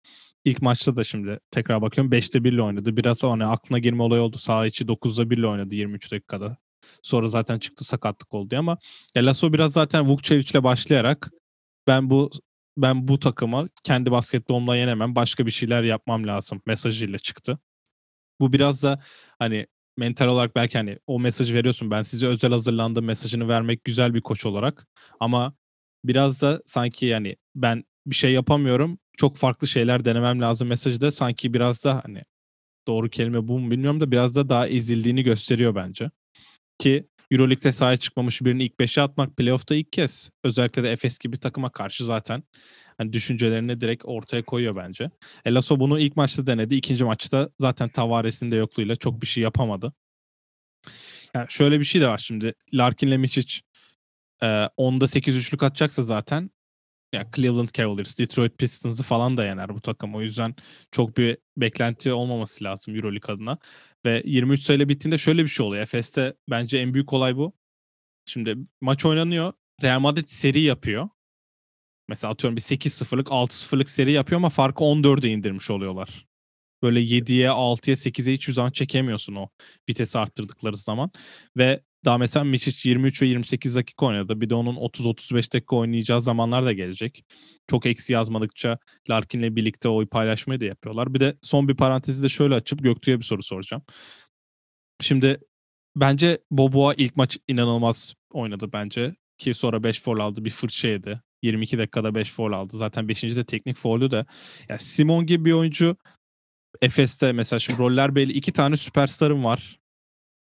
İlk 0.45 0.63
maçta 0.63 0.97
da 0.97 1.05
şimdi 1.05 1.41
tekrar 1.51 1.83
bakıyorum 1.83 2.13
5'te 2.13 2.45
1 2.45 2.53
ile 2.53 2.63
oynadı. 2.63 2.97
Biraz 2.97 3.23
hani 3.23 3.45
aklına 3.47 3.79
girme 3.79 4.03
olayı 4.03 4.23
oldu. 4.23 4.39
Sağ 4.39 4.67
içi 4.67 4.85
9'da 4.85 5.31
1 5.31 5.37
ile 5.37 5.47
oynadı 5.47 5.75
23 5.75 6.13
dakikada. 6.13 6.57
Sonra 7.03 7.29
zaten 7.29 7.59
çıktı 7.59 7.85
sakatlık 7.85 8.35
oldu 8.35 8.57
ama 8.59 8.79
ya 9.15 9.27
Lasso 9.27 9.53
biraz 9.53 9.73
zaten 9.73 10.07
Vukcevic'le 10.07 10.63
başlayarak 10.65 11.31
ben 11.87 12.11
bu 12.11 12.31
ben 12.77 13.09
bu 13.09 13.19
takıma 13.19 13.69
kendi 13.85 14.11
basketbolumla 14.11 14.77
yenemem. 14.77 15.15
Başka 15.15 15.47
bir 15.47 15.51
şeyler 15.51 15.83
yapmam 15.83 16.27
lazım 16.27 16.63
mesajıyla 16.67 17.19
çıktı. 17.19 17.59
Bu 18.41 18.53
biraz 18.53 18.83
da 18.83 19.03
hani 19.39 19.67
mental 19.97 20.27
olarak 20.29 20.57
belki 20.57 20.79
hani 20.79 20.99
o 21.07 21.21
mesajı 21.21 21.55
veriyorsun. 21.55 21.91
Ben 21.91 22.03
size 22.03 22.27
özel 22.27 22.53
hazırlandığım 22.53 23.05
mesajını 23.05 23.49
vermek 23.49 23.85
güzel 23.85 24.15
bir 24.15 24.21
koç 24.21 24.47
olarak. 24.47 24.87
Ama 25.21 25.55
biraz 26.05 26.41
da 26.41 26.63
sanki 26.67 27.07
yani 27.07 27.37
ben 27.55 27.85
bir 28.07 28.15
şey 28.15 28.33
yapamıyorum. 28.33 28.99
Çok 29.17 29.37
farklı 29.37 29.67
şeyler 29.69 30.05
denemem 30.05 30.41
lazım 30.41 30.69
mesajı 30.69 31.01
da 31.01 31.13
sanki 31.13 31.55
biraz 31.55 31.85
da 31.85 32.01
hani 32.05 32.23
doğru 32.87 33.11
kelime 33.11 33.49
bu 33.49 33.59
mu 33.59 33.71
bilmiyorum 33.71 34.01
da 34.01 34.11
biraz 34.11 34.35
da 34.35 34.49
daha 34.49 34.69
ezildiğini 34.69 35.23
gösteriyor 35.23 35.75
bence. 35.75 36.11
Ki 36.79 37.07
Euroleague'de 37.31 37.73
sahaya 37.73 37.97
çıkmamış 37.97 38.43
birini 38.43 38.65
ilk 38.65 38.81
5'e 38.81 39.03
atmak 39.03 39.37
playoff'ta 39.37 39.75
ilk 39.75 39.93
kez. 39.93 40.31
Özellikle 40.45 40.83
de 40.83 40.93
Efes 40.93 41.19
gibi 41.19 41.39
takıma 41.39 41.71
karşı 41.71 42.05
zaten 42.05 42.43
hani 42.99 43.13
düşüncelerini 43.13 43.81
direkt 43.81 44.05
ortaya 44.07 44.43
koyuyor 44.43 44.77
bence. 44.77 45.09
Elaso 45.45 45.81
bunu 45.81 46.01
ilk 46.01 46.17
maçta 46.17 46.47
denedi. 46.47 46.75
ikinci 46.75 47.05
maçta 47.05 47.51
zaten 47.61 47.89
Tavares'in 47.89 48.53
de 48.53 48.57
yokluğuyla 48.57 48.97
çok 48.97 49.23
bir 49.23 49.27
şey 49.27 49.43
yapamadı. 49.43 49.93
Yani 51.35 51.47
şöyle 51.49 51.81
bir 51.81 51.85
şey 51.85 52.01
de 52.01 52.09
var 52.09 52.19
şimdi. 52.19 52.55
Larkin'le 52.75 53.19
Miçic 53.19 53.61
e, 54.43 54.47
10'da 54.79 55.09
8 55.09 55.37
üçlük 55.37 55.63
atacaksa 55.63 56.03
zaten 56.03 56.51
ya 57.13 57.31
Cleveland 57.37 57.69
Cavaliers, 57.75 58.19
Detroit 58.19 58.59
Pistons'ı 58.59 59.03
falan 59.03 59.37
da 59.37 59.45
yener 59.45 59.69
bu 59.69 59.81
takım. 59.81 60.15
O 60.15 60.23
yüzden 60.23 60.55
çok 60.91 61.17
bir 61.17 61.39
beklenti 61.57 62.13
olmaması 62.13 62.65
lazım 62.65 62.97
EuroLeague 62.97 63.35
adına. 63.35 63.59
Ve 64.05 64.23
23 64.27 64.61
sayıyla 64.61 64.89
bittiğinde 64.89 65.19
şöyle 65.19 65.43
bir 65.43 65.49
şey 65.49 65.67
oluyor. 65.67 65.83
Efes'te 65.83 66.35
bence 66.51 66.79
en 66.79 66.95
büyük 66.95 67.13
olay 67.13 67.37
bu. 67.37 67.53
Şimdi 68.27 68.57
maç 68.81 69.05
oynanıyor. 69.05 69.53
Real 69.83 70.01
Madrid 70.01 70.27
seri 70.27 70.61
yapıyor. 70.61 71.09
Mesela 72.09 72.33
atıyorum 72.33 72.57
bir 72.57 72.63
8-0'lık 72.63 73.29
6-0'lık 73.29 73.91
seri 73.91 74.13
yapıyor 74.13 74.41
ama 74.41 74.51
farkı 74.51 74.85
14'e 74.85 75.31
indirmiş 75.31 75.71
oluyorlar. 75.71 76.27
Böyle 76.83 77.01
7'ye 77.01 77.49
6'ya 77.49 77.97
8'e 77.97 78.33
hiçbir 78.33 78.53
zaman 78.53 78.71
çekemiyorsun 78.71 79.35
o 79.35 79.49
vitesi 79.91 80.19
arttırdıkları 80.19 80.77
zaman. 80.77 81.11
Ve 81.57 81.83
daha 82.05 82.19
mesela 82.19 82.45
Miçic 82.45 82.89
23 82.89 83.23
ve 83.23 83.27
28 83.27 83.77
dakika 83.77 84.07
oynadı. 84.07 84.41
Bir 84.41 84.51
de 84.51 84.55
onun 84.55 84.77
30-35 84.77 85.53
dakika 85.53 85.77
oynayacağı 85.77 86.21
zamanlar 86.21 86.65
da 86.65 86.73
gelecek. 86.73 87.25
Çok 87.71 87.87
eksi 87.87 88.13
yazmadıkça 88.13 88.79
Larkin'le 89.11 89.57
birlikte 89.57 89.89
oy 89.89 90.07
paylaşmayı 90.07 90.61
da 90.61 90.65
yapıyorlar. 90.65 91.15
Bir 91.15 91.21
de 91.21 91.37
son 91.43 91.69
bir 91.69 91.77
parantezi 91.77 92.23
de 92.23 92.29
şöyle 92.29 92.55
açıp 92.55 92.83
Göktuğ'a 92.83 93.19
bir 93.19 93.25
soru 93.25 93.43
soracağım. 93.43 93.83
Şimdi 95.01 95.41
bence 95.97 96.39
Boboa 96.51 96.95
ilk 96.95 97.17
maç 97.17 97.39
inanılmaz 97.49 98.15
oynadı 98.33 98.73
bence. 98.73 99.15
Ki 99.39 99.55
sonra 99.55 99.83
5 99.83 100.01
foul 100.01 100.21
aldı 100.21 100.45
bir 100.45 100.51
fırça 100.51 100.89
yedi. 100.89 101.21
22 101.43 101.79
dakikada 101.79 102.15
5 102.15 102.33
foul 102.33 102.53
aldı. 102.53 102.77
Zaten 102.77 103.09
5. 103.09 103.23
de 103.23 103.45
teknik 103.45 103.77
foul'ü 103.77 104.11
de. 104.11 104.27
Yani 104.69 104.81
Simon 104.81 105.27
gibi 105.27 105.45
bir 105.45 105.53
oyuncu 105.53 105.97
Efes'te 106.83 107.33
mesela 107.33 107.61
şimdi 107.61 107.79
roller 107.79 108.15
belli. 108.15 108.33
iki 108.33 108.53
tane 108.53 108.77
süperstarım 108.77 109.45
var. 109.45 109.82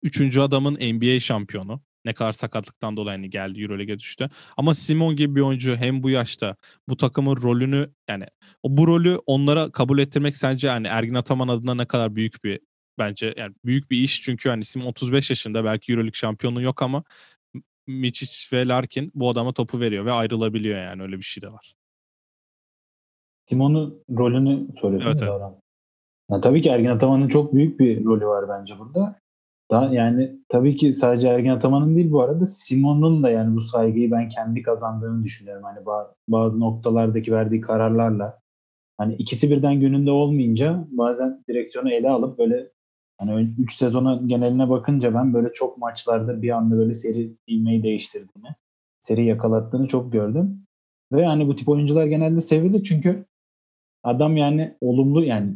Üçüncü 0.03 0.41
adamın 0.41 0.75
NBA 0.75 1.21
şampiyonu. 1.21 1.81
Ne 2.05 2.15
kadar 2.15 2.33
sakatlıktan 2.33 2.97
dolayı 2.97 3.17
hani 3.17 3.31
geldi 3.31 3.63
Euroleague'e 3.63 3.99
düştü. 3.99 4.29
Ama 4.57 4.75
Simon 4.75 5.17
gibi 5.17 5.35
bir 5.35 5.41
oyuncu 5.41 5.77
hem 5.77 6.03
bu 6.03 6.11
yaşta 6.11 6.57
bu 6.89 6.97
takımın 6.97 7.37
rolünü 7.37 7.91
yani 8.09 8.25
o 8.63 8.77
bu 8.77 8.87
rolü 8.87 9.19
onlara 9.27 9.73
kabul 9.73 9.99
ettirmek 9.99 10.37
sence 10.37 10.67
yani 10.67 10.87
Ergin 10.87 11.15
Ataman 11.15 11.49
adına 11.49 11.75
ne 11.75 11.85
kadar 11.85 12.17
büyük 12.17 12.45
bir 12.45 12.61
bence 12.99 13.35
yani 13.37 13.55
büyük 13.65 13.91
bir 13.91 13.99
iş 13.99 14.23
çünkü 14.23 14.49
hani 14.49 14.65
Simon 14.65 14.87
35 14.87 15.31
yaşında 15.31 15.65
belki 15.65 15.93
Euroleague 15.93 16.15
şampiyonu 16.15 16.63
yok 16.63 16.83
ama 16.83 17.05
Miçic 17.87 18.57
ve 18.57 18.69
Larkin 18.69 19.13
bu 19.15 19.31
adama 19.31 19.53
topu 19.53 19.81
veriyor 19.81 20.05
ve 20.05 20.13
ayrılabiliyor 20.13 20.79
yani 20.79 21.03
öyle 21.03 21.17
bir 21.17 21.23
şey 21.23 21.43
de 21.43 21.53
var. 21.53 21.75
Simon'un 23.47 24.05
rolünü 24.19 24.67
soruyorsun 24.81 25.09
evet, 25.09 25.23
evet. 25.23 25.63
Ya, 26.31 26.41
tabii 26.41 26.63
ki 26.63 26.69
Ergin 26.69 26.89
Ataman'ın 26.89 27.29
çok 27.29 27.55
büyük 27.55 27.81
bir 27.81 28.05
rolü 28.05 28.27
var 28.27 28.45
bence 28.49 28.79
burada. 28.79 29.21
Daha 29.71 29.95
yani 29.95 30.39
tabii 30.49 30.77
ki 30.77 30.93
sadece 30.93 31.29
Ergin 31.29 31.49
Ataman'ın 31.49 31.97
değil 31.97 32.11
bu 32.11 32.23
arada 32.23 32.47
Simon'un 32.47 33.23
da 33.23 33.31
yani 33.31 33.57
bu 33.57 33.61
saygıyı 33.61 34.11
ben 34.11 34.29
kendi 34.29 34.63
kazandığını 34.63 35.25
düşünüyorum. 35.25 35.65
Hani 35.65 35.79
bazı 36.29 36.61
noktalardaki 36.61 37.33
verdiği 37.33 37.61
kararlarla 37.61 38.41
hani 38.99 39.15
ikisi 39.15 39.51
birden 39.51 39.81
gününde 39.81 40.11
olmayınca 40.11 40.87
bazen 40.91 41.45
direksiyonu 41.49 41.91
ele 41.91 42.11
alıp 42.11 42.39
böyle 42.39 42.71
hani 43.19 43.55
3 43.59 43.75
sezona 43.75 44.21
geneline 44.27 44.71
bakınca 44.71 45.15
ben 45.15 45.35
böyle 45.35 45.53
çok 45.53 45.79
maçlarda 45.79 46.43
bir 46.43 46.51
anda 46.51 46.77
böyle 46.77 46.95
seri 46.95 47.33
ilmeği 47.47 47.83
değiştirdiğini, 47.83 48.49
seri 49.01 49.25
yakalattığını 49.25 49.89
çok 49.89 50.13
gördüm. 50.13 50.65
Ve 51.13 51.27
hani 51.27 51.49
bu 51.49 51.57
tip 51.57 51.69
oyuncular 51.69 52.07
genelde 52.07 52.41
sevilir 52.41 52.83
çünkü 52.85 53.25
adam 54.03 54.37
yani 54.37 54.77
olumlu 54.81 55.25
yani 55.25 55.55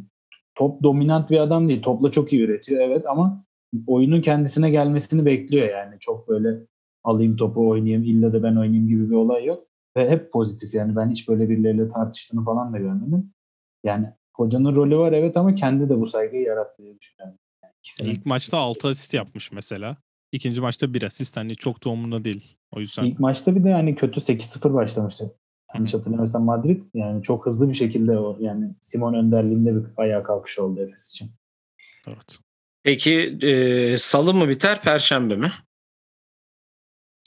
top 0.54 0.82
dominant 0.82 1.30
bir 1.30 1.38
adam 1.38 1.68
değil. 1.68 1.82
Topla 1.82 2.10
çok 2.10 2.32
iyi 2.32 2.42
üretiyor 2.42 2.80
evet 2.80 3.06
ama 3.06 3.44
oyunun 3.86 4.20
kendisine 4.20 4.70
gelmesini 4.70 5.24
bekliyor 5.26 5.68
yani. 5.68 5.96
Çok 6.00 6.28
böyle 6.28 6.58
alayım 7.04 7.36
topu 7.36 7.68
oynayayım 7.68 8.04
illa 8.04 8.32
da 8.32 8.42
ben 8.42 8.56
oynayayım 8.56 8.88
gibi 8.88 9.10
bir 9.10 9.14
olay 9.14 9.44
yok. 9.44 9.66
Ve 9.96 10.10
hep 10.10 10.32
pozitif 10.32 10.74
yani 10.74 10.96
ben 10.96 11.10
hiç 11.10 11.28
böyle 11.28 11.48
birileriyle 11.48 11.88
tartıştığını 11.88 12.44
falan 12.44 12.72
da 12.72 12.78
görmedim. 12.78 13.32
Yani 13.84 14.06
hocanın 14.34 14.74
rolü 14.74 14.96
var 14.96 15.12
evet 15.12 15.36
ama 15.36 15.54
kendi 15.54 15.88
de 15.88 16.00
bu 16.00 16.06
saygıyı 16.06 16.42
yarattı 16.42 16.82
diye 16.82 16.98
düşünüyorum. 17.00 17.38
Yani 17.64 18.12
İlk 18.12 18.26
maçta 18.26 18.58
6 18.58 18.88
asist 18.88 19.14
yapmış 19.14 19.52
mesela. 19.52 19.96
İkinci 20.32 20.60
maçta 20.60 20.94
1 20.94 21.02
asist 21.02 21.36
hani 21.36 21.56
çok 21.56 21.84
da 21.84 22.24
değil. 22.24 22.56
O 22.70 22.80
yüzden. 22.80 23.04
İlk 23.04 23.20
maçta 23.20 23.54
bir 23.56 23.64
de 23.64 23.72
hani 23.72 23.94
kötü 23.94 24.20
8-0 24.20 24.74
başlamıştı. 24.74 25.34
Yanlış 25.74 25.94
hatırlamıyorsam 25.94 26.44
Madrid 26.44 26.82
yani 26.94 27.22
çok 27.22 27.46
hızlı 27.46 27.68
bir 27.68 27.74
şekilde 27.74 28.18
o 28.18 28.36
yani 28.40 28.74
Simon 28.80 29.14
önderliğinde 29.14 29.74
bir 29.74 29.84
ayağa 29.96 30.22
kalkış 30.22 30.58
oldu 30.58 30.80
Efes 30.80 31.10
için. 31.10 31.30
Evet. 32.06 32.38
Peki 32.82 33.38
e, 33.42 33.98
salı 33.98 34.34
mı 34.34 34.48
biter 34.48 34.82
perşembe 34.82 35.36
mi? 35.36 35.52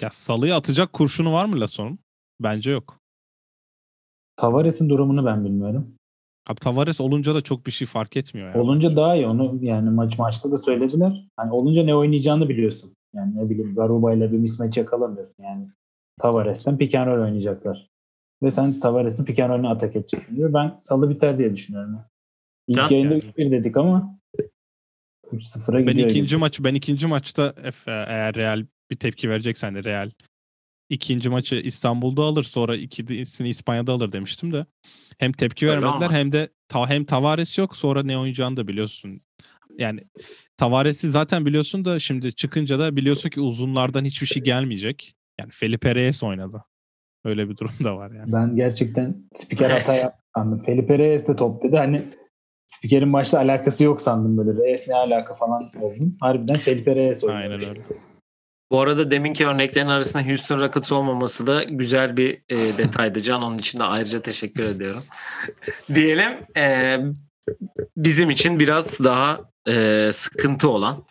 Ya 0.01 0.09
salıyı 0.11 0.55
atacak 0.55 0.93
kurşunu 0.93 1.33
var 1.33 1.45
mı 1.45 1.59
Lasson'un? 1.59 1.99
Bence 2.39 2.71
yok. 2.71 2.99
Tavares'in 4.35 4.89
durumunu 4.89 5.25
ben 5.25 5.45
bilmiyorum. 5.45 5.95
Abi 6.47 6.59
Tavares 6.59 7.01
olunca 7.01 7.35
da 7.35 7.41
çok 7.41 7.65
bir 7.65 7.71
şey 7.71 7.87
fark 7.87 8.17
etmiyor. 8.17 8.47
Yani. 8.47 8.57
Olunca 8.57 8.95
daha 8.95 9.15
iyi. 9.15 9.27
Onu 9.27 9.59
yani 9.61 9.89
maç 9.89 10.17
maçta 10.17 10.51
da 10.51 10.57
söylediler. 10.57 11.27
Hani 11.37 11.51
olunca 11.51 11.83
ne 11.83 11.95
oynayacağını 11.95 12.49
biliyorsun. 12.49 12.93
Yani 13.13 13.35
ne 13.35 13.49
bileyim 13.49 13.75
Garuba 13.75 14.13
ile 14.13 14.31
bir 14.31 14.37
mismatch 14.37 14.77
yakalamıyorsun. 14.77 15.43
Yani 15.43 15.67
Tavares'ten 16.19 16.77
pick 16.77 16.95
and 16.95 17.07
roll 17.07 17.23
oynayacaklar. 17.23 17.89
Ve 18.43 18.51
sen 18.51 18.79
Tavares'in 18.79 19.25
pick 19.25 19.39
and 19.39 19.49
roll'ünü 19.49 19.67
atak 19.67 19.95
edeceksin 19.95 20.35
diyor. 20.35 20.53
Ben 20.53 20.75
salı 20.79 21.09
biter 21.09 21.37
diye 21.37 21.53
düşünüyorum. 21.53 21.99
İlk 22.67 22.77
Yat 22.77 22.91
yayında 22.91 23.13
yani. 23.13 23.23
3-1 23.23 23.51
dedik 23.51 23.77
ama 23.77 24.19
3-0'a 25.35 25.81
gidiyor. 25.81 25.97
Ben 25.97 26.09
ikinci 26.09 26.37
maçı 26.37 26.63
ben 26.63 26.75
ikinci 26.75 27.07
maçta 27.07 27.53
eğer 27.87 28.35
Real 28.35 28.65
bir 28.91 28.95
tepki 28.95 29.29
vereceksen 29.29 29.75
de 29.75 29.83
Real 29.83 30.11
ikinci 30.89 31.29
maçı 31.29 31.55
İstanbul'da 31.55 32.21
alır 32.21 32.43
sonra 32.43 32.75
ikisini 32.75 33.49
İspanya'da 33.49 33.91
alır 33.91 34.11
demiştim 34.11 34.53
de. 34.53 34.65
Hem 35.17 35.31
tepki 35.31 35.69
Öyle 35.69 35.81
vermediler 35.81 36.05
ama. 36.05 36.17
hem 36.17 36.31
de 36.31 36.49
ta, 36.67 36.89
hem 36.89 37.05
Tavares 37.05 37.57
yok 37.57 37.77
sonra 37.77 38.03
ne 38.03 38.17
oynayacağını 38.17 38.57
da 38.57 38.67
biliyorsun. 38.67 39.21
Yani 39.77 40.03
Tavares'i 40.57 41.11
zaten 41.11 41.45
biliyorsun 41.45 41.85
da 41.85 41.99
şimdi 41.99 42.35
çıkınca 42.35 42.79
da 42.79 42.95
biliyorsun 42.95 43.29
ki 43.29 43.41
uzunlardan 43.41 44.05
hiçbir 44.05 44.27
şey 44.27 44.43
gelmeyecek. 44.43 45.15
Yani 45.39 45.51
Felipe 45.51 45.95
Reyes 45.95 46.23
oynadı. 46.23 46.63
Öyle 47.25 47.49
bir 47.49 47.57
durum 47.57 47.73
da 47.83 47.97
var 47.97 48.11
yani. 48.11 48.33
Ben 48.33 48.55
gerçekten 48.55 49.15
spiker 49.35 49.69
hata 49.69 49.93
yaptım 49.95 50.21
sandım. 50.35 50.63
Felipe 50.63 50.97
Reyes 50.97 51.27
de 51.27 51.35
top 51.35 51.63
dedi. 51.63 51.77
Hani 51.77 52.05
spikerin 52.67 53.13
başta 53.13 53.39
alakası 53.39 53.83
yok 53.83 54.01
sandım 54.01 54.37
böyle. 54.37 54.63
Reyes 54.63 54.87
ne 54.87 54.95
alaka 54.95 55.33
falan 55.33 55.71
oldum. 55.81 56.17
Harbiden 56.21 56.57
Felipe 56.57 56.95
Reyes 56.95 57.23
oynadı. 57.23 57.37
Aynen 57.37 57.69
öyle. 57.69 57.81
Bu 58.71 58.79
arada 58.79 59.11
deminki 59.11 59.47
örneklerin 59.47 59.87
arasında 59.87 60.27
Houston 60.27 60.59
Rockets 60.59 60.91
olmaması 60.91 61.47
da 61.47 61.63
güzel 61.63 62.17
bir 62.17 62.41
e, 62.49 62.57
detaydı. 62.77 63.23
Can 63.23 63.41
onun 63.41 63.57
için 63.57 63.79
de 63.79 63.83
ayrıca 63.83 64.21
teşekkür 64.21 64.63
ediyorum. 64.63 65.03
Diyelim 65.95 66.31
e, 66.57 66.97
bizim 67.97 68.29
için 68.29 68.59
biraz 68.59 68.99
daha 68.99 69.39
e, 69.67 70.09
sıkıntı 70.13 70.69
olan 70.69 71.03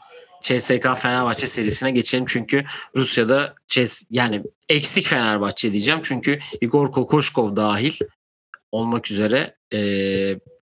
CSK 0.43 0.97
Fenerbahçe 0.97 1.47
serisine 1.47 1.91
geçelim. 1.91 2.25
Çünkü 2.29 2.65
Rusya'da 2.97 3.55
CS, 3.69 4.03
yani 4.11 4.43
eksik 4.69 5.07
Fenerbahçe 5.07 5.73
diyeceğim. 5.73 6.01
Çünkü 6.05 6.39
Igor 6.61 6.93
Kokoşkov 6.93 7.57
dahil 7.57 7.93
olmak 8.73 9.11
üzere 9.11 9.57
e, 9.73 9.79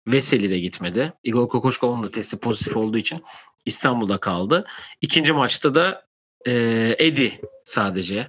Veseli 0.08 0.50
de 0.50 0.60
gitmedi. 0.60 1.14
Igor 1.24 1.48
Kokoşkov'un 1.48 2.04
da 2.04 2.12
testi 2.12 2.38
pozitif 2.38 2.78
olduğu 2.78 2.98
için 2.98 3.24
İstanbul'da 3.66 4.18
kaldı. 4.18 4.66
İkinci 5.02 5.34
maçta 5.34 5.76
da 5.76 6.06
e, 6.48 6.52
Edi 7.00 7.42
sadece. 7.66 8.28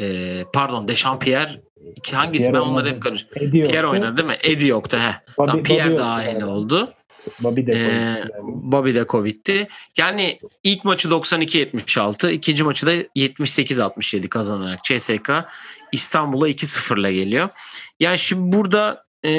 E, 0.00 0.44
pardon 0.52 0.88
Dechampierre 0.88 1.62
iki 1.96 2.16
hangisi 2.16 2.44
Pierre 2.44 2.54
ben 2.54 2.60
onları 2.60 2.90
hep 2.90 3.02
karıştırıyorum. 3.02 3.70
Pierre 3.70 3.86
oynadı 3.86 4.16
değil 4.16 4.28
mi? 4.28 4.38
Edi 4.42 4.66
yoktu 4.66 4.98
he. 4.98 5.14
Bobby, 5.38 5.50
tamam, 5.50 5.62
Pierre 5.62 5.90
Bobby 5.90 5.98
daha 5.98 6.22
yeni 6.22 6.44
oldu. 6.44 6.94
Bobby 7.40 7.66
de 7.66 7.72
ee, 7.72 8.24
Bobby 8.42 8.94
de 8.94 9.04
Covid'ti. 9.08 9.68
Yani 9.96 10.38
ilk 10.64 10.84
maçı 10.84 11.08
92-76, 11.08 12.30
ikinci 12.30 12.64
maçı 12.64 12.86
da 12.86 12.94
78-67 12.94 14.28
kazanarak 14.28 14.84
CSK 14.84 15.30
İstanbul'a 15.92 16.48
2-0'la 16.48 17.10
geliyor. 17.10 17.48
Yani 18.00 18.18
şimdi 18.18 18.56
burada 18.56 19.04
e, 19.24 19.30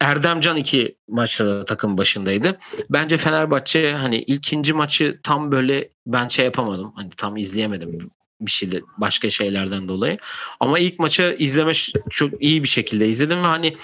Erdemcan 0.00 0.56
iki 0.56 0.96
maçta 1.08 1.46
da 1.46 1.64
takım 1.64 1.98
başındaydı. 1.98 2.58
Bence 2.90 3.16
Fenerbahçe 3.16 3.92
hani 3.92 4.18
ikinci 4.18 4.72
maçı 4.72 5.20
tam 5.22 5.52
böyle 5.52 5.88
ben 6.06 6.28
şey 6.28 6.44
yapamadım. 6.44 6.92
Hani 6.96 7.10
tam 7.16 7.36
izleyemedim 7.36 8.08
bir 8.40 8.50
şeyde 8.50 8.80
başka 8.98 9.30
şeylerden 9.30 9.88
dolayı. 9.88 10.18
Ama 10.60 10.78
ilk 10.78 10.98
maçı 10.98 11.36
izleme 11.38 11.72
çok 12.10 12.42
iyi 12.42 12.62
bir 12.62 12.68
şekilde 12.68 13.08
izledim 13.08 13.38
ve 13.42 13.46
hani 13.46 13.76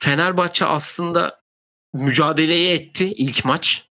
Fenerbahçe 0.00 0.64
aslında 0.64 1.40
mücadeleyi 1.94 2.68
etti 2.68 3.12
ilk 3.12 3.44
maç. 3.44 3.84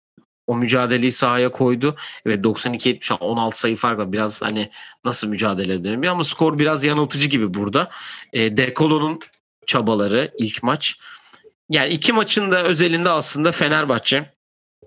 O 0.46 0.56
mücadeleyi 0.56 1.12
sahaya 1.12 1.50
koydu. 1.50 1.96
Evet 2.26 2.44
92-70 2.44 3.14
16 3.14 3.58
sayı 3.58 3.76
fark 3.76 3.98
var. 3.98 4.12
Biraz 4.12 4.42
hani 4.42 4.70
nasıl 5.04 5.28
mücadele 5.28 5.74
edelim 5.74 6.08
ama 6.08 6.24
skor 6.24 6.58
biraz 6.58 6.84
yanıltıcı 6.84 7.28
gibi 7.28 7.54
burada. 7.54 7.90
E, 8.32 8.56
Dekolo'nun 8.56 9.20
çabaları 9.66 10.32
ilk 10.38 10.62
maç. 10.62 10.98
Yani 11.70 11.92
iki 11.92 12.12
maçın 12.12 12.50
da 12.52 12.64
özelinde 12.64 13.10
aslında 13.10 13.52
Fenerbahçe 13.52 14.32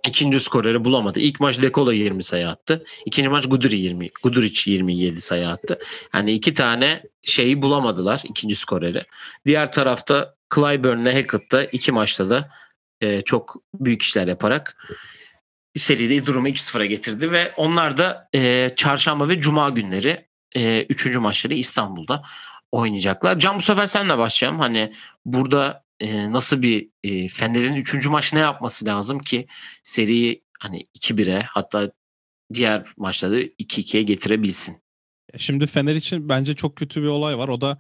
ikinci 0.08 0.40
skoreri 0.40 0.86
bulamadı. 0.86 1.20
İlk 1.20 1.40
maç 1.40 1.62
Dekolo 1.62 1.92
20 1.92 2.24
sayı 2.24 2.50
attı. 2.50 2.86
İkinci 3.06 3.30
maç 3.30 3.50
Guduri 3.50 3.80
20, 3.80 4.10
Guduric 4.24 4.72
27 4.72 5.22
sayı 5.22 5.50
attı. 5.50 5.80
Yani 6.14 6.32
iki 6.32 6.54
tane 6.54 7.04
şeyi 7.24 7.62
bulamadılar 7.62 8.22
ikinci 8.24 8.56
skoreri. 8.56 9.04
Diğer 9.46 9.72
tarafta 9.72 10.36
Clyburn 10.56 11.00
ile 11.00 11.14
Hackett'ta 11.14 11.64
iki 11.64 11.92
maçta 11.92 12.30
da 12.30 12.50
e, 13.02 13.22
çok 13.22 13.56
büyük 13.74 14.02
işler 14.02 14.28
yaparak 14.28 14.78
seride 15.78 16.26
durumu 16.26 16.48
2-0'a 16.50 16.86
getirdi 16.86 17.32
ve 17.32 17.54
onlar 17.58 17.98
da 17.98 18.30
e, 18.36 18.72
çarşamba 18.76 19.30
ve 19.30 19.40
cuma 19.40 19.70
günleri 19.70 20.26
e, 20.56 20.86
üçüncü 20.90 21.20
maçları 21.20 21.54
İstanbul'da. 21.54 22.24
oynayacaklar. 22.72 23.40
Can 23.40 23.58
bu 23.58 23.62
sefer 23.62 23.86
senle 23.86 24.18
başlayalım. 24.18 24.60
Hani 24.60 24.94
burada 25.26 25.84
e, 26.00 26.32
nasıl 26.32 26.62
bir 26.62 26.90
e, 27.04 27.28
Fener'in 27.28 27.76
3. 27.76 28.08
maç 28.08 28.34
ne 28.34 28.40
yapması 28.40 28.86
lazım 28.86 29.20
ki 29.20 29.48
seriyi 29.84 30.44
hani 30.60 30.86
2-1'e 31.00 31.42
hatta 31.42 31.92
diğer 32.54 32.94
maçları 32.98 33.42
2-2'ye 33.42 34.04
getirebilsin. 34.04 34.78
Şimdi 35.38 35.68
Fener 35.68 35.96
için 35.96 36.30
bence 36.30 36.56
çok 36.56 36.76
kötü 36.76 37.02
bir 37.02 37.08
olay 37.08 37.38
var. 37.38 37.48
O 37.48 37.62
da 37.62 37.80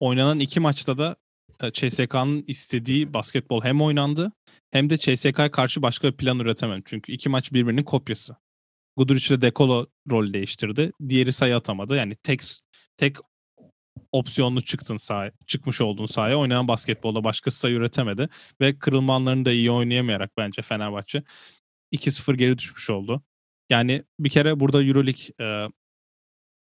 oynanan 0.00 0.40
iki 0.40 0.60
maçta 0.60 0.98
da 0.98 1.16
e, 1.62 1.70
CSK'nın 1.70 2.44
istediği 2.46 3.14
basketbol 3.14 3.64
hem 3.64 3.80
oynandı 3.80 4.32
hem 4.70 4.90
de 4.90 4.98
CSK'ya 4.98 5.50
karşı 5.50 5.82
başka 5.82 6.08
bir 6.08 6.16
plan 6.16 6.38
üretemem. 6.38 6.82
Çünkü 6.84 7.12
iki 7.12 7.28
maç 7.28 7.52
birbirinin 7.52 7.84
kopyası. 7.84 8.36
Guduric 8.96 9.34
ile 9.34 9.40
Dekolo 9.40 9.86
rol 10.10 10.32
değiştirdi. 10.32 10.92
Diğeri 11.08 11.32
sayı 11.32 11.56
atamadı. 11.56 11.96
Yani 11.96 12.16
tek 12.22 12.42
tek 12.96 13.16
opsiyonlu 14.12 14.60
çıktın 14.60 14.96
sahaya, 14.96 15.32
çıkmış 15.46 15.80
olduğun 15.80 16.06
sahaya 16.06 16.38
oynayan 16.38 16.68
basketbolda 16.68 17.24
başkası 17.24 17.58
sayı 17.58 17.76
üretemedi 17.76 18.28
ve 18.60 18.78
kırılma 18.78 19.14
anlarını 19.14 19.44
da 19.44 19.52
iyi 19.52 19.70
oynayamayarak 19.70 20.30
bence 20.36 20.62
Fenerbahçe 20.62 21.22
2-0 21.92 22.36
geri 22.36 22.58
düşmüş 22.58 22.90
oldu. 22.90 23.22
Yani 23.70 24.04
bir 24.20 24.30
kere 24.30 24.60
burada 24.60 24.82
EuroLeague 24.82 25.24
e, 25.40 25.68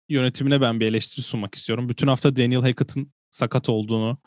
yönetimine 0.08 0.60
ben 0.60 0.80
bir 0.80 0.86
eleştiri 0.86 1.22
sunmak 1.22 1.54
istiyorum. 1.54 1.88
Bütün 1.88 2.06
hafta 2.06 2.36
Daniel 2.36 2.60
Hackett'ın 2.60 3.12
sakat 3.30 3.68
olduğunu 3.68 4.18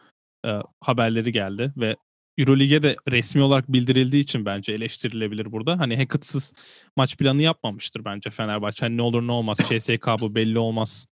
e, 0.46 0.60
haberleri 0.82 1.32
geldi 1.32 1.74
ve 1.78 1.96
Euroleague'e 2.38 2.84
de 2.84 2.96
resmi 3.10 3.42
olarak 3.42 3.74
bildirildiği 3.74 4.24
için 4.24 4.46
bence 4.46 4.72
eleştirilebilir 4.72 5.52
burada. 5.52 5.80
Hani 5.80 5.98
Hackett'sız 5.98 6.54
maç 6.96 7.18
planı 7.18 7.42
yapmamıştır 7.42 8.06
bence 8.06 8.30
Fenerbahçe. 8.30 8.86
Hani 8.86 8.98
ne 8.98 9.02
olur 9.02 9.28
ne 9.28 9.32
olmaz 9.32 9.58
CSK 9.70 10.08
bu 10.22 10.36
belli 10.36 10.60
olmaz 10.60 11.08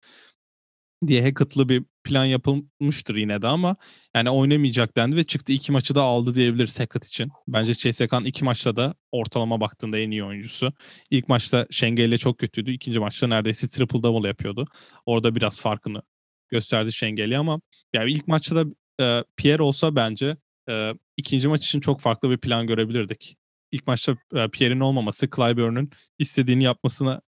diye 1.07 1.23
Hackett'lı 1.23 1.69
bir 1.69 1.85
plan 2.05 2.25
yapılmıştır 2.25 3.17
yine 3.17 3.43
de 3.43 3.47
ama 3.47 3.77
yani 4.15 4.31
oynamayacak 4.31 4.97
dendi 4.97 5.17
ve 5.17 5.25
çıktı 5.25 5.53
iki 5.53 5.73
maçı 5.73 5.95
da 5.95 6.03
aldı 6.03 6.35
diyebiliriz 6.35 6.81
Hackett 6.81 7.05
için. 7.05 7.31
Bence 7.49 7.75
CSK'nın 7.75 8.25
iki 8.25 8.45
maçta 8.45 8.77
da 8.77 8.95
ortalama 9.13 9.61
baktığında 9.61 9.99
en 9.99 10.11
iyi 10.11 10.25
oyuncusu. 10.25 10.73
İlk 11.11 11.29
maçta 11.29 11.67
Şengel'le 11.71 12.17
çok 12.17 12.39
kötüydü. 12.39 12.73
İkinci 12.73 12.99
maçta 12.99 13.27
neredeyse 13.27 13.69
triple 13.69 14.03
double 14.03 14.29
yapıyordu. 14.29 14.67
Orada 15.07 15.35
biraz 15.35 15.61
farkını 15.61 16.03
gösterdi 16.49 16.93
Şengel'i 16.93 17.39
ama 17.39 17.61
yani 17.93 18.13
ilk 18.13 18.29
maçta 18.29 18.57
da 18.57 18.65
e, 19.01 19.25
Pierre 19.37 19.63
olsa 19.63 19.97
bence 19.97 20.37
e, 20.69 20.95
ikinci 21.17 21.49
maç 21.49 21.67
için 21.67 21.81
çok 21.81 22.01
farklı 22.01 22.31
bir 22.31 22.39
plan 22.39 22.67
görebilirdik. 22.67 23.37
İlk 23.73 23.87
maçta 23.87 24.17
e, 24.35 24.49
Pierre'in 24.49 24.81
olmaması 24.81 25.29
Clyburn'un 25.37 25.91
istediğini 26.19 26.65
yapmasına 26.65 27.21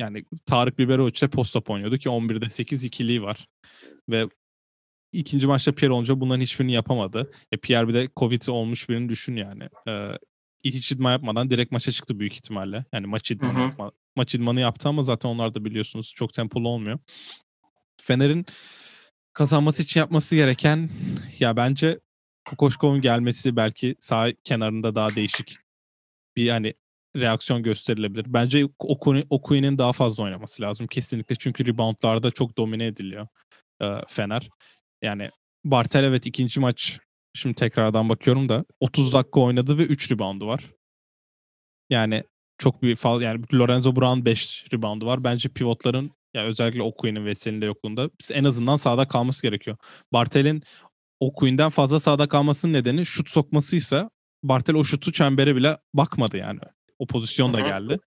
yani 0.00 0.24
Tarık 0.46 0.78
Biberovic 0.78 1.18
ile 1.20 1.28
post 1.28 1.70
oynuyordu 1.70 1.98
ki 1.98 2.08
11'de 2.08 2.50
8 2.50 2.84
ikiliği 2.84 3.22
var. 3.22 3.48
Ve 4.08 4.28
ikinci 5.12 5.46
maçta 5.46 5.72
Pierre 5.72 5.92
olunca 5.92 6.20
bunların 6.20 6.42
hiçbirini 6.42 6.72
yapamadı. 6.72 7.30
E 7.52 7.56
Pierre 7.56 7.88
bir 7.88 7.94
de 7.94 8.08
Covid 8.16 8.42
olmuş 8.48 8.88
birini 8.88 9.08
düşün 9.08 9.36
yani. 9.36 9.68
Ee, 9.88 10.12
hiç 10.64 10.92
idman 10.92 11.12
yapmadan 11.12 11.50
direkt 11.50 11.72
maça 11.72 11.92
çıktı 11.92 12.18
büyük 12.18 12.34
ihtimalle. 12.34 12.84
Yani 12.92 13.06
maç 13.06 13.30
idmanı, 13.30 13.52
hı 13.52 13.58
hı. 13.58 13.62
Yapma, 13.62 13.92
maç 14.16 14.34
idmanı 14.34 14.60
yaptı 14.60 14.88
ama 14.88 15.02
zaten 15.02 15.28
onlar 15.28 15.54
da 15.54 15.64
biliyorsunuz 15.64 16.12
çok 16.16 16.34
tempolu 16.34 16.68
olmuyor. 16.68 16.98
Fener'in 18.02 18.46
kazanması 19.32 19.82
için 19.82 20.00
yapması 20.00 20.36
gereken 20.36 20.90
ya 21.38 21.56
bence 21.56 22.00
Kokoşkov'un 22.48 23.00
gelmesi 23.00 23.56
belki 23.56 23.96
sağ 23.98 24.32
kenarında 24.44 24.94
daha 24.94 25.16
değişik 25.16 25.56
bir 26.36 26.48
hani 26.48 26.74
reaksiyon 27.16 27.62
gösterilebilir. 27.62 28.24
Bence 28.28 28.68
Okui'nin 29.30 29.78
daha 29.78 29.92
fazla 29.92 30.22
oynaması 30.22 30.62
lazım 30.62 30.86
kesinlikle. 30.86 31.36
Çünkü 31.36 31.66
reboundlarda 31.66 32.30
çok 32.30 32.58
domine 32.58 32.86
ediliyor 32.86 33.26
e, 33.82 33.86
Fener. 34.08 34.48
Yani 35.02 35.30
Bartel 35.64 36.04
evet 36.04 36.26
ikinci 36.26 36.60
maç 36.60 36.98
şimdi 37.34 37.54
tekrardan 37.54 38.08
bakıyorum 38.08 38.48
da 38.48 38.64
30 38.80 39.12
dakika 39.12 39.40
oynadı 39.40 39.78
ve 39.78 39.82
3 39.82 40.10
reboundu 40.10 40.46
var. 40.46 40.70
Yani 41.90 42.24
çok 42.58 42.82
bir 42.82 42.96
fal 42.96 43.22
yani 43.22 43.44
Lorenzo 43.54 43.96
Brown 43.96 44.24
5 44.24 44.64
reboundu 44.72 45.06
var. 45.06 45.24
Bence 45.24 45.48
pivotların 45.48 46.10
ya 46.34 46.44
özellikle 46.44 46.82
Okui'nin 46.82 47.26
Veseli'nin 47.26 47.60
de 47.60 47.66
yokluğunda 47.66 48.10
en 48.30 48.44
azından 48.44 48.76
sahada 48.76 49.08
kalması 49.08 49.42
gerekiyor. 49.42 49.76
Bartel'in 50.12 50.62
Okui'nden 51.20 51.70
fazla 51.70 52.00
sahada 52.00 52.28
kalmasının 52.28 52.72
nedeni 52.72 53.06
şut 53.06 53.30
sokmasıysa 53.30 54.10
Bartel 54.42 54.76
o 54.76 54.84
şutu 54.84 55.12
çembere 55.12 55.56
bile 55.56 55.78
bakmadı 55.94 56.36
yani. 56.36 56.60
O 57.00 57.06
pozisyon 57.06 57.54
da 57.54 57.60
geldi. 57.60 58.00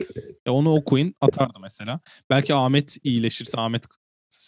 E 0.47 0.51
onu 0.51 0.75
okuyun 0.75 1.15
atardı 1.21 1.61
mesela. 1.61 2.01
Belki 2.31 2.55
Ahmet 2.55 2.97
iyileşirse 3.05 3.61
Ahmet 3.61 3.85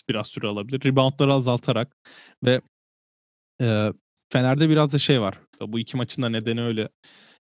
biraz 0.09 0.26
süre 0.26 0.46
alabilir. 0.46 0.85
Reboundları 0.85 1.33
azaltarak 1.33 1.96
ve 2.44 2.61
e, 3.61 3.92
Fener'de 4.33 4.68
biraz 4.68 4.92
da 4.92 4.98
şey 4.98 5.20
var. 5.20 5.40
Bu 5.61 5.78
iki 5.78 5.96
maçın 5.96 6.22
da 6.22 6.28
nedeni 6.28 6.62
öyle 6.62 6.88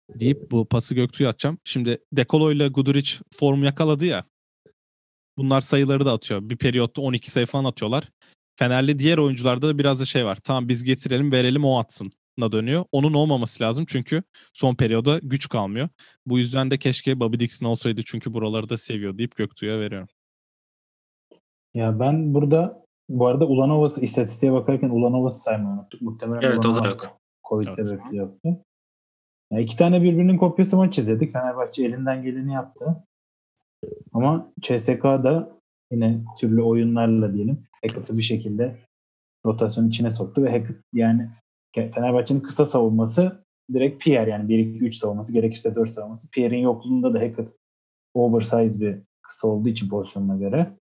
deyip 0.10 0.52
bu 0.52 0.68
pası 0.68 0.96
Göktuğ'a 0.96 1.28
atacağım. 1.28 1.58
Şimdi 1.64 1.98
Dekolo 2.14 2.52
ile 2.52 2.68
Guduric 2.68 3.12
form 3.34 3.64
yakaladı 3.64 4.06
ya. 4.06 4.26
Bunlar 5.38 5.62
sayıları 5.62 6.06
da 6.06 6.14
atıyor. 6.14 6.50
Bir 6.50 6.58
periyotta 6.58 7.02
12 7.02 7.32
sayı 7.32 7.46
falan 7.46 7.64
atıyorlar. 7.64 8.10
Fenerli 8.56 9.00
diğer 9.00 9.18
oyuncularda 9.18 9.68
da 9.68 9.78
biraz 9.78 10.00
da 10.00 10.06
şey 10.06 10.26
var. 10.26 10.38
Tamam 10.44 10.70
biz 10.70 10.84
getirelim 10.84 11.32
verelim 11.32 11.66
o 11.66 11.80
atsın 11.80 12.12
dönüyor. 12.52 12.86
Onun 12.92 13.14
olmaması 13.14 13.64
lazım 13.64 13.86
çünkü 13.88 14.24
son 14.54 14.76
periyoda 14.76 15.20
güç 15.24 15.50
kalmıyor. 15.50 15.90
Bu 16.26 16.40
yüzden 16.40 16.72
de 16.72 16.78
keşke 16.78 17.20
Bobby 17.20 17.40
Dixon 17.40 17.68
olsaydı 17.68 18.02
çünkü 18.06 18.34
buraları 18.34 18.70
da 18.70 18.78
seviyor 18.78 19.18
deyip 19.18 19.36
Göktuğ'a 19.36 19.80
veriyorum. 19.80 20.08
Ya 21.74 22.00
ben 22.00 22.34
burada 22.34 22.86
bu 23.10 23.28
arada 23.28 23.48
Ulanovas'ı 23.48 24.02
istatistiğe 24.02 24.54
bakarken 24.54 24.90
Ulanovas'ı 24.90 25.42
saymayı 25.42 25.80
unuttuk. 25.80 26.02
Muhtemelen 26.02 26.42
evet, 26.42 26.66
o 26.66 26.76
da 26.76 26.90
yok. 26.90 27.20
Covid 27.50 27.68
evet. 27.68 27.76
sebebiyle 27.76 28.18
yoktu. 28.18 28.58
Ya 29.52 29.60
iki 29.60 29.78
tane 29.78 30.04
birbirinin 30.04 30.38
kopyası 30.38 30.78
maç 30.78 30.98
izledik. 30.98 31.34
Fenerbahçe 31.34 31.86
elinden 31.86 32.24
geleni 32.24 32.54
yaptı. 32.54 33.04
Ama 34.14 34.50
CSK'da 34.62 35.60
yine 35.92 36.22
türlü 36.40 36.62
oyunlarla 36.62 37.34
diyelim 37.34 37.64
Hackett'ı 37.82 38.18
bir 38.18 38.24
şekilde 38.24 38.80
rotasyon 39.46 39.88
içine 39.88 40.10
soktu 40.10 40.44
ve 40.44 40.52
Hackett 40.52 40.82
yani 40.94 41.30
Fenerbahçe'nin 41.74 42.40
kısa 42.40 42.66
savunması 42.66 43.46
direkt 43.74 44.04
Pierre 44.04 44.30
yani 44.30 44.54
1-2-3 44.54 44.92
savunması 44.92 45.34
gerekirse 45.34 45.76
4 45.76 45.90
savunması. 45.90 46.30
Pierre'in 46.30 46.64
yokluğunda 46.64 47.14
da 47.14 47.20
Hackett 47.20 47.56
oversize 48.14 48.82
bir 48.82 49.00
kısa 49.22 49.48
olduğu 49.48 49.70
için 49.70 49.90
pozisyonuna 49.90 50.38
göre 50.38 50.78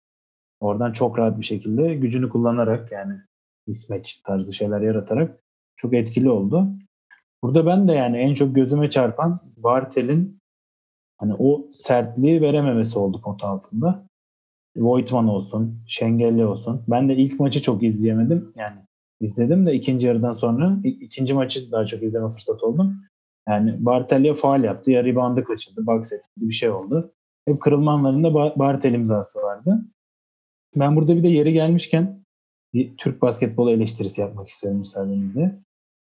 oradan 0.61 0.93
çok 0.93 1.19
rahat 1.19 1.39
bir 1.39 1.45
şekilde 1.45 1.95
gücünü 1.95 2.29
kullanarak 2.29 2.93
yani 2.93 3.15
mismatch 3.67 4.13
tarzı 4.25 4.55
şeyler 4.55 4.81
yaratarak 4.81 5.41
çok 5.77 5.95
etkili 5.95 6.31
oldu. 6.31 6.69
Burada 7.43 7.67
ben 7.67 7.89
de 7.89 7.93
yani 7.93 8.19
en 8.19 8.35
çok 8.35 8.55
gözüme 8.55 8.91
çarpan 8.91 9.41
Bartel'in 9.57 10.39
hani 11.19 11.35
o 11.39 11.69
sertliği 11.73 12.43
verememesi 12.43 12.99
oldu 12.99 13.21
pot 13.21 13.45
altında. 13.45 14.09
Voigtman 14.77 15.29
olsun, 15.29 15.83
Şengelli 15.87 16.45
olsun. 16.45 16.83
Ben 16.89 17.09
de 17.09 17.17
ilk 17.17 17.41
maçı 17.41 17.63
çok 17.63 17.83
izleyemedim. 17.83 18.53
Yani 18.57 18.81
izledim 19.21 19.67
de 19.67 19.75
ikinci 19.75 20.07
yarıdan 20.07 20.33
sonra 20.33 20.77
ikinci 20.85 21.35
maçı 21.35 21.73
daha 21.73 21.87
çok 21.87 22.03
izleme 22.03 22.29
fırsatı 22.29 22.67
oldu. 22.67 22.93
Yani 23.49 23.85
Bartel 23.87 24.35
faal 24.35 24.65
yaptı 24.65 24.91
ya 24.91 25.05
reboundı 25.05 25.45
kaçırdı, 25.45 25.87
box 25.87 26.13
etti 26.13 26.29
bir 26.37 26.53
şey 26.53 26.71
oldu. 26.71 27.13
Hep 27.47 27.61
kırılma 27.61 27.93
anlarında 27.93 28.35
Bartel 28.35 28.95
imzası 28.95 29.43
vardı. 29.43 29.85
Ben 30.77 30.97
burada 30.97 31.17
bir 31.17 31.23
de 31.23 31.29
yeri 31.29 31.53
gelmişken 31.53 32.25
bir 32.75 32.97
Türk 32.97 33.23
basketbolu 33.23 33.71
eleştirisi 33.71 34.21
yapmak 34.21 34.49
istiyorum 34.49 34.79
müsaadenizle. 34.79 35.59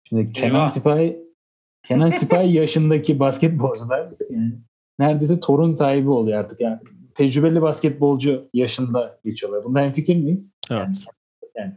Şimdi 0.10 0.22
Eyvah. 0.22 0.34
Kenan 0.34 0.68
Sipahi 0.68 1.32
Kenan 1.84 2.10
Sipahi 2.10 2.54
yaşındaki 2.54 3.20
basketbolcular 3.20 4.10
yani 4.30 4.54
neredeyse 5.00 5.40
torun 5.40 5.74
sahibi 5.74 6.10
oluyor 6.10 6.40
artık. 6.40 6.62
Yani 6.62 6.80
tecrübeli 7.16 7.62
basketbolcu 7.62 8.50
yaşında 8.54 9.20
geçiyorlar. 9.26 9.64
Bunda 9.64 9.92
fikir 9.92 10.16
miyiz? 10.16 10.54
Evet. 10.72 10.82
Yani, 10.82 10.96
yani 11.56 11.74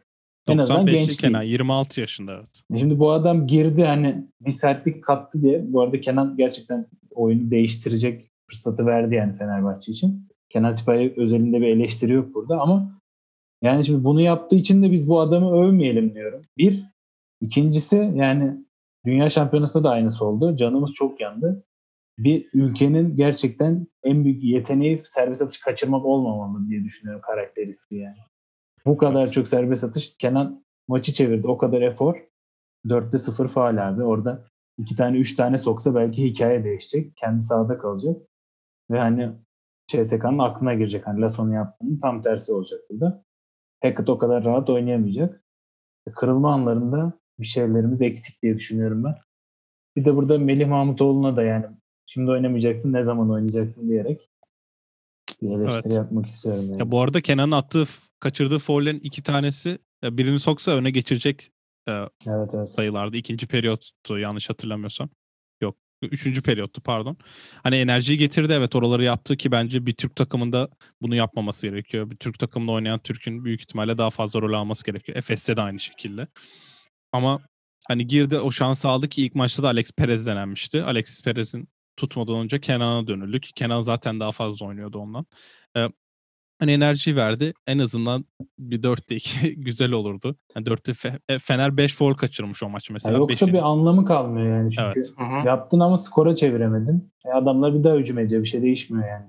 en 0.49 0.59
azından 0.59 0.87
genç 0.87 1.17
Kenan 1.17 1.43
26 1.43 2.01
yaşında 2.01 2.35
evet. 2.35 2.63
E 2.75 2.79
şimdi 2.79 2.99
bu 2.99 3.13
adam 3.13 3.47
girdi 3.47 3.85
hani 3.85 4.25
bir 4.41 4.51
sertlik 4.51 5.05
kattı 5.05 5.43
diye. 5.43 5.73
Bu 5.73 5.81
arada 5.81 6.01
Kenan 6.01 6.37
gerçekten 6.37 6.87
oyunu 7.11 7.51
değiştirecek 7.51 8.31
fırsatı 8.51 8.87
verdi 8.87 9.15
yani 9.15 9.33
Fenerbahçe 9.33 9.93
için. 9.93 10.29
Kenan 10.49 10.73
Sipahi 10.73 11.15
özelinde 11.17 11.61
bir 11.61 11.67
eleştiri 11.67 12.13
yok 12.13 12.35
burada 12.35 12.61
ama 12.61 13.01
yani 13.63 13.85
şimdi 13.85 14.05
bunu 14.05 14.21
yaptığı 14.21 14.57
için 14.57 14.83
de 14.83 14.93
biz 14.93 15.09
bu 15.09 15.21
adamı 15.21 15.57
övmeyelim 15.57 16.15
diyorum. 16.15 16.43
Bir. 16.59 16.85
ikincisi 17.41 18.13
yani 18.15 18.65
Dünya 19.07 19.31
Şampiyonası'nda 19.31 19.85
da 19.85 19.91
aynısı 19.91 20.25
oldu. 20.25 20.57
Canımız 20.57 20.93
çok 20.93 21.21
yandı. 21.21 21.65
Bir 22.19 22.49
ülkenin 22.55 23.17
gerçekten 23.17 23.87
en 24.03 24.25
büyük 24.25 24.45
yeteneği 24.45 24.99
serbest 24.99 25.43
atış 25.43 25.61
kaçırmak 25.61 26.05
olmamalı 26.05 26.69
diye 26.69 26.85
düşünüyorum 26.85 27.23
karakteristiği 27.27 28.01
yani. 28.01 28.17
Bu 28.87 28.97
kadar 28.97 29.21
evet. 29.21 29.33
çok 29.33 29.49
serbest 29.49 29.85
atış. 29.85 30.17
Kenan 30.17 30.65
maçı 30.89 31.13
çevirdi. 31.13 31.49
O 31.49 31.59
kadar 31.59 31.83
efor. 31.83 32.17
4'te 32.87 33.19
0 33.19 33.49
faal 33.49 33.89
abi. 33.89 34.03
Orada 34.03 34.45
iki 34.79 34.97
tane 34.97 35.19
üç 35.19 35.37
tane 35.37 35.59
soksa 35.59 35.95
belki 35.95 36.25
hikaye 36.25 36.65
değişecek. 36.65 37.17
Kendi 37.17 37.43
sahada 37.43 37.79
kalacak. 37.79 38.17
Ve 38.91 38.99
hani 38.99 39.33
CSK'nın 39.87 40.39
aklına 40.39 40.75
girecek. 40.75 41.07
Hani 41.07 41.21
Lasso'nun 41.21 41.53
yaptığının 41.53 42.01
tam 42.01 42.23
tersi 42.23 42.53
olacak 42.53 42.81
burada. 42.91 43.25
Hackett 43.83 44.09
o 44.09 44.19
kadar 44.19 44.45
rahat 44.45 44.71
oynayamayacak. 44.71 45.45
kırılma 46.15 46.53
anlarında 46.53 47.13
bir 47.39 47.47
şeylerimiz 47.47 48.03
eksik 48.03 48.43
diye 48.43 48.57
düşünüyorum 48.57 49.05
ben. 49.05 49.15
Bir 49.97 50.05
de 50.05 50.17
burada 50.17 50.39
Melih 50.39 50.69
Mahmutoğlu'na 50.69 51.37
da 51.37 51.43
yani 51.43 51.67
şimdi 52.07 52.31
oynamayacaksın 52.31 52.93
ne 52.93 53.03
zaman 53.03 53.31
oynayacaksın 53.31 53.89
diyerek 53.89 54.31
bir 55.43 55.51
eleştiri 55.51 55.83
evet. 55.87 55.97
yapmak 55.97 56.27
istiyorum. 56.27 56.67
Yani. 56.67 56.79
Ya 56.79 56.91
bu 56.91 57.01
arada 57.01 57.21
Kenan'ın 57.21 57.53
attığı 57.53 57.85
kaçırdığı 58.25 58.59
foul'lerin 58.59 59.01
iki 59.01 59.23
tanesi 59.23 59.79
birini 60.05 60.39
soksa 60.39 60.71
öne 60.71 60.91
geçirecek 60.91 61.51
e, 61.89 61.93
evet, 61.93 62.51
evet. 62.55 62.69
sayılardı. 62.69 63.17
İkinci 63.17 63.47
periyottu 63.47 64.19
yanlış 64.19 64.51
hatırlamıyorsam. 64.51 65.09
Yok. 65.61 65.77
Üçüncü 66.03 66.43
periyottu 66.43 66.81
pardon. 66.81 67.17
Hani 67.63 67.77
enerjiyi 67.77 68.19
getirdi 68.19 68.53
evet 68.53 68.77
oraları 68.77 69.05
yaptı 69.05 69.37
ki 69.37 69.51
bence 69.51 69.87
bir 69.87 69.93
Türk 69.95 70.17
takımında 70.17 70.69
bunu 71.01 71.15
yapmaması 71.15 71.67
gerekiyor. 71.67 72.11
Bir 72.11 72.17
Türk 72.17 72.39
takımında 72.39 72.73
oynayan 72.73 72.99
Türk'ün 72.99 73.45
büyük 73.45 73.61
ihtimalle 73.61 73.99
daha 73.99 74.11
fazla 74.11 74.41
rol 74.41 74.53
alması 74.53 74.85
gerekiyor. 74.85 75.19
Efes'te 75.19 75.57
de 75.57 75.61
aynı 75.61 75.81
şekilde. 75.81 76.27
Ama 77.13 77.41
hani 77.89 78.07
girdi 78.07 78.39
o 78.39 78.51
şansı 78.51 78.89
aldı 78.89 79.09
ki 79.09 79.25
ilk 79.25 79.35
maçta 79.35 79.63
da 79.63 79.69
Alex 79.69 79.93
Perez 79.93 80.27
denenmişti. 80.27 80.83
Alex 80.83 81.23
Perez'in 81.23 81.69
tutmadan 81.97 82.37
önce 82.37 82.61
Kenan'a 82.61 83.07
dönüldük. 83.07 83.51
Kenan 83.55 83.83
zaten 83.83 84.21
daha 84.21 84.33
fazla 84.33 84.67
oynuyordu 84.67 84.99
ondan. 84.99 85.27
Ee, 85.77 85.89
hani 86.59 86.73
enerji 86.73 87.17
verdi. 87.17 87.53
En 87.67 87.79
azından 87.79 88.25
bir 88.59 88.83
4'te 88.83 89.17
2 89.17 89.55
güzel 89.57 89.93
olurdu. 89.93 90.37
Yani 90.57 90.67
4'te 90.67 90.93
Fe- 90.93 91.39
Fener 91.39 91.77
5 91.77 91.95
foul 91.95 92.15
kaçırmış 92.15 92.63
o 92.63 92.69
maç 92.69 92.91
mesela. 92.91 93.13
Ya 93.13 93.19
yoksa 93.19 93.47
bir 93.47 93.69
anlamı 93.69 94.05
kalmıyor 94.05 94.59
yani. 94.59 94.73
Çünkü 94.73 95.01
evet. 95.19 95.45
yaptın 95.47 95.81
ama 95.81 95.97
skora 95.97 96.37
çeviremedin. 96.37 97.13
E 97.27 97.31
adamlar 97.31 97.75
bir 97.75 97.85
daha 97.85 97.95
hücum 97.95 98.19
ediyor. 98.19 98.43
Bir 98.43 98.49
şey 98.49 98.63
değişmiyor 98.63 99.09
yani. 99.09 99.27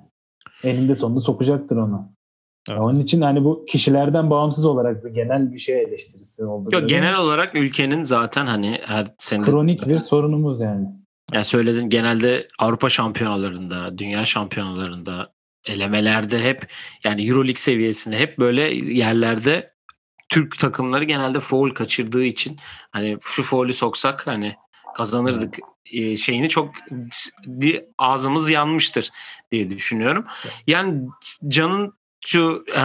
Eninde 0.63 0.95
sonunda 0.95 1.19
sokacaktır 1.19 1.77
onu. 1.77 2.15
Evet. 2.69 2.79
Onun 2.79 2.99
için 2.99 3.21
hani 3.21 3.43
bu 3.43 3.65
kişilerden 3.65 4.29
bağımsız 4.29 4.65
olarak 4.65 5.05
bir 5.05 5.09
genel 5.09 5.53
bir 5.53 5.59
şey 5.59 5.81
eleştirisi 5.81 6.45
oldu. 6.45 6.69
Yok 6.73 6.89
genel 6.89 7.17
olarak 7.17 7.55
ülkenin 7.55 8.03
zaten 8.03 8.45
hani 8.45 8.79
her 8.85 9.07
sene 9.17 9.45
kronik 9.45 9.87
bir 9.87 9.97
sorunumuz 9.97 10.61
yani. 10.61 10.87
Yani 11.33 11.45
söyledin 11.45 11.89
genelde 11.89 12.47
Avrupa 12.59 12.89
şampiyonalarında, 12.89 13.97
dünya 13.97 14.25
şampiyonalarında, 14.25 15.34
elemelerde 15.65 16.43
hep 16.43 16.67
yani 17.03 17.27
Euroleague 17.27 17.59
seviyesinde 17.59 18.19
hep 18.19 18.39
böyle 18.39 18.61
yerlerde 18.93 19.75
Türk 20.29 20.59
takımları 20.59 21.03
genelde 21.03 21.39
foul 21.39 21.69
kaçırdığı 21.69 22.23
için 22.23 22.57
hani 22.91 23.17
şu 23.21 23.43
foul'ü 23.43 23.73
soksak 23.73 24.27
hani 24.27 24.55
kazanırdık 24.95 25.59
evet. 25.93 26.19
şeyini 26.19 26.49
çok 26.49 26.73
ağzımız 27.97 28.49
yanmıştır 28.49 29.11
diye 29.51 29.69
düşünüyorum. 29.69 30.25
Yani 30.67 31.01
Can'ın 31.47 31.93
şu 32.25 32.65
e, 32.75 32.81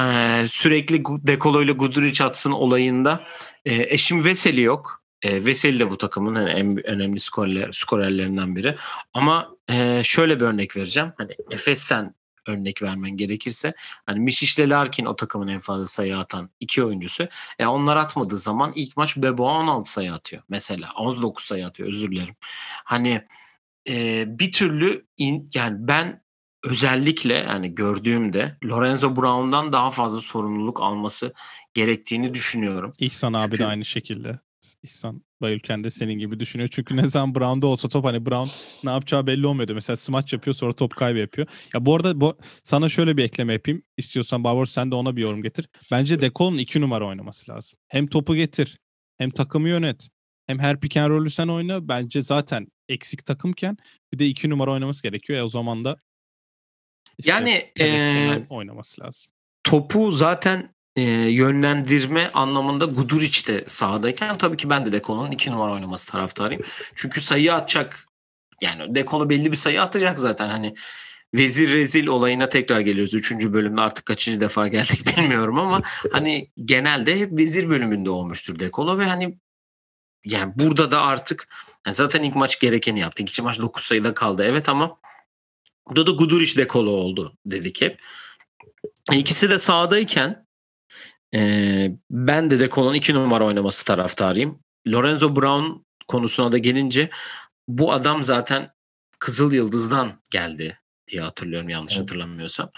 sürekli 0.48 1.02
Dekolo 1.04 1.62
ile 1.62 1.72
Guduric 1.72 2.24
atsın 2.24 2.52
olayında 2.52 3.24
e, 3.64 3.94
eşim 3.94 4.24
Veseli 4.24 4.60
yok. 4.62 5.02
E, 5.22 5.44
Veseli 5.44 5.78
de 5.78 5.90
bu 5.90 5.98
takımın 5.98 6.34
hani 6.34 6.50
en 6.50 6.86
önemli 6.86 7.20
skorler, 7.20 7.72
skorerlerinden 7.72 8.56
biri. 8.56 8.76
Ama 9.14 9.48
e, 9.68 10.00
şöyle 10.04 10.40
bir 10.40 10.44
örnek 10.44 10.76
vereceğim. 10.76 11.12
Hani 11.18 11.36
Efes'ten 11.50 12.14
örnek 12.46 12.82
vermen 12.82 13.16
gerekirse 13.16 13.74
hani 14.06 14.20
Mişiş 14.20 14.58
ile 14.58 14.68
Larkin 14.68 15.04
o 15.04 15.16
takımın 15.16 15.48
en 15.48 15.58
fazla 15.58 15.86
sayı 15.86 16.18
atan 16.18 16.50
iki 16.60 16.84
oyuncusu. 16.84 17.28
E 17.58 17.66
onlar 17.66 17.96
atmadığı 17.96 18.38
zaman 18.38 18.72
ilk 18.74 18.96
maç 18.96 19.16
Beboa 19.16 19.52
16 19.52 19.92
sayı 19.92 20.12
atıyor 20.12 20.42
mesela. 20.48 20.92
19 20.96 21.44
sayı 21.44 21.66
atıyor 21.66 21.88
özür 21.88 22.10
dilerim. 22.10 22.36
Hani 22.84 23.24
e, 23.88 24.24
bir 24.38 24.52
türlü 24.52 25.06
in, 25.16 25.50
yani 25.54 25.76
ben 25.88 26.22
özellikle 26.64 27.34
yani 27.34 27.74
gördüğümde 27.74 28.56
Lorenzo 28.64 29.16
Brown'dan 29.16 29.72
daha 29.72 29.90
fazla 29.90 30.20
sorumluluk 30.20 30.80
alması 30.80 31.34
gerektiğini 31.74 32.34
düşünüyorum. 32.34 32.92
İhsan 32.98 33.32
abi 33.32 33.50
Çünkü, 33.50 33.58
de 33.58 33.66
aynı 33.66 33.84
şekilde. 33.84 34.38
İhsan 34.82 35.22
Bayülken 35.40 35.84
de 35.84 35.90
senin 35.90 36.14
gibi 36.14 36.40
düşünüyor. 36.40 36.68
Çünkü 36.72 36.96
ne 36.96 37.06
zaman 37.06 37.34
Brown'da 37.34 37.66
olsa 37.66 37.88
top 37.88 38.04
hani 38.04 38.26
Brown 38.26 38.50
ne 38.84 38.90
yapacağı 38.90 39.26
belli 39.26 39.46
olmuyordu. 39.46 39.74
Mesela 39.74 39.96
smaç 39.96 40.32
yapıyor 40.32 40.54
sonra 40.54 40.72
top 40.72 40.96
kaybı 40.96 41.18
yapıyor. 41.18 41.48
Ya 41.74 41.86
bu 41.86 41.94
arada 41.94 42.20
bu, 42.20 42.38
sana 42.62 42.88
şöyle 42.88 43.16
bir 43.16 43.24
ekleme 43.24 43.52
yapayım. 43.52 43.82
İstiyorsan 43.96 44.44
Bauer 44.44 44.66
sen 44.66 44.90
de 44.90 44.94
ona 44.94 45.16
bir 45.16 45.22
yorum 45.22 45.42
getir. 45.42 45.68
Bence 45.90 46.20
Dekol'un 46.20 46.58
iki 46.58 46.80
numara 46.80 47.06
oynaması 47.06 47.50
lazım. 47.50 47.78
Hem 47.88 48.06
topu 48.06 48.34
getir 48.34 48.78
hem 49.18 49.30
takımı 49.30 49.68
yönet. 49.68 50.08
Hem 50.46 50.58
her 50.58 50.80
pick 50.80 50.96
and 50.96 51.10
roll'ü 51.10 51.30
sen 51.30 51.48
oyna. 51.48 51.88
Bence 51.88 52.22
zaten 52.22 52.66
eksik 52.88 53.26
takımken 53.26 53.76
bir 54.12 54.18
de 54.18 54.26
iki 54.26 54.50
numara 54.50 54.72
oynaması 54.72 55.02
gerekiyor. 55.02 55.36
Ya 55.38 55.44
o 55.44 55.48
zaman 55.48 55.84
da 55.84 55.96
işte 57.18 57.30
yani 57.30 57.70
ee, 57.80 58.46
oynaması 58.50 59.00
lazım. 59.00 59.32
Topu 59.64 60.12
zaten 60.12 60.74
e, 60.96 61.02
yönlendirme 61.30 62.30
anlamında 62.34 62.84
Guduric 62.84 63.46
de 63.46 63.64
sahadayken 63.66 64.38
tabii 64.38 64.56
ki 64.56 64.70
ben 64.70 64.86
de 64.86 64.92
Dekolo'nun 64.92 65.30
iki 65.30 65.52
numara 65.52 65.72
oynaması 65.72 66.12
taraftarıyım. 66.12 66.62
Çünkü 66.94 67.20
sayı 67.20 67.54
atacak 67.54 68.06
yani 68.60 68.94
Dekolo 68.94 69.28
belli 69.28 69.52
bir 69.52 69.56
sayı 69.56 69.82
atacak 69.82 70.18
zaten 70.18 70.48
hani 70.48 70.74
Vezir 71.34 71.72
rezil 71.72 72.06
olayına 72.06 72.48
tekrar 72.48 72.80
geliyoruz. 72.80 73.14
Üçüncü 73.14 73.52
bölümde 73.52 73.80
artık 73.80 74.06
kaçıncı 74.06 74.40
defa 74.40 74.68
geldik 74.68 75.06
bilmiyorum 75.16 75.58
ama 75.58 75.82
hani 76.12 76.50
genelde 76.64 77.20
hep 77.20 77.32
vezir 77.32 77.68
bölümünde 77.68 78.10
olmuştur 78.10 78.58
Dekolo 78.58 78.98
ve 78.98 79.06
hani 79.06 79.38
yani 80.24 80.52
burada 80.56 80.92
da 80.92 81.02
artık 81.02 81.48
yani 81.86 81.94
zaten 81.94 82.22
ilk 82.22 82.34
maç 82.34 82.60
gerekeni 82.60 83.00
yaptı. 83.00 83.22
İkinci 83.22 83.42
maç 83.42 83.58
9 83.58 83.84
sayıda 83.84 84.14
kaldı 84.14 84.44
evet 84.44 84.68
ama 84.68 84.98
burada 85.88 86.06
da 86.06 86.10
Guduric 86.10 86.56
Dekolo 86.56 86.90
oldu 86.90 87.36
dedik 87.46 87.80
hep. 87.80 88.00
İkisi 89.12 89.50
de 89.50 89.58
sahadayken 89.58 90.46
ee, 91.34 91.92
ben 92.10 92.50
de 92.50 92.60
Dekolon 92.60 92.94
2 92.94 93.14
numara 93.14 93.44
oynaması 93.44 93.84
taraftarıyım. 93.84 94.62
Lorenzo 94.88 95.36
Brown 95.36 95.84
konusuna 96.08 96.52
da 96.52 96.58
gelince 96.58 97.10
bu 97.68 97.92
adam 97.92 98.24
zaten 98.24 98.70
Kızıl 99.18 99.52
Yıldız'dan 99.52 100.20
geldi 100.30 100.78
diye 101.08 101.22
hatırlıyorum 101.22 101.68
yanlış 101.68 101.92
evet. 101.92 102.02
hatırlamıyorsam. 102.02 102.70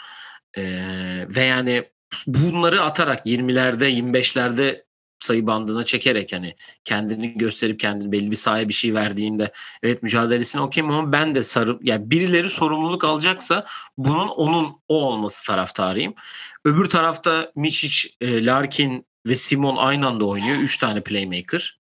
Ee, 0.57 1.27
ve 1.29 1.45
yani 1.45 1.85
bunları 2.27 2.83
atarak 2.83 3.27
20'lerde 3.27 3.89
25'lerde 3.91 4.85
sayı 5.23 5.47
bandına 5.47 5.85
çekerek 5.85 6.33
hani 6.33 6.57
kendini 6.85 7.39
gösterip 7.39 7.81
kendini 7.81 8.13
belli 8.13 8.31
bir 8.31 8.37
sahaya 8.37 8.69
bir 8.69 8.73
şey 8.73 8.95
verdiğinde 8.95 9.53
evet 9.83 10.03
mücadelesini 10.03 10.63
okuyayım 10.63 10.95
ama 10.95 11.13
ben 11.13 11.35
de 11.35 11.45
sarı 11.45 11.79
yani 11.83 12.11
birileri 12.11 12.49
sorumluluk 12.49 13.05
alacaksa 13.05 13.67
bunun 13.97 14.29
onun 14.29 14.81
o 14.89 14.95
olması 15.05 15.47
taraftarıyım. 15.47 16.15
Öbür 16.65 16.85
tarafta 16.85 17.53
Miçic, 17.57 18.09
e, 18.21 18.47
Larkin 18.47 19.07
ve 19.27 19.37
Simon 19.37 19.77
aynı 19.77 20.07
anda 20.07 20.25
oynuyor. 20.25 20.59
Üç 20.59 20.79
tane 20.79 21.03
playmaker. 21.03 21.81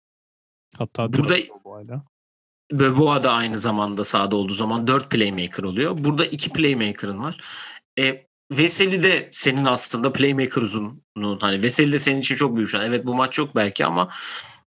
Hatta 0.78 1.13
burada 1.13 1.38
Beboa 2.72 3.24
da 3.24 3.32
aynı 3.32 3.58
zamanda 3.58 4.04
sahada 4.04 4.36
olduğu 4.36 4.54
zaman 4.54 4.88
dört 4.88 5.12
playmaker 5.12 5.63
oluyor. 5.63 5.98
Burada 5.98 6.26
iki 6.26 6.50
playmaker'ın 6.50 7.24
var. 7.24 7.42
E, 8.00 8.28
Veseli 8.52 9.04
de 9.04 9.30
senin 9.32 9.66
aslında 9.66 10.13
playmaker 10.13 10.62
uzunluğun. 10.62 11.40
Hani 11.40 11.63
Veseli 11.63 11.92
de 11.92 12.00
senin 12.00 12.20
için 12.20 12.36
çok 12.36 12.56
büyük 12.56 12.70
şu 12.70 12.78
an. 12.80 12.86
Evet 12.86 13.06
bu 13.06 13.13
maç 13.13 13.38
yok 13.38 13.56
belki 13.56 13.86
ama 13.86 14.10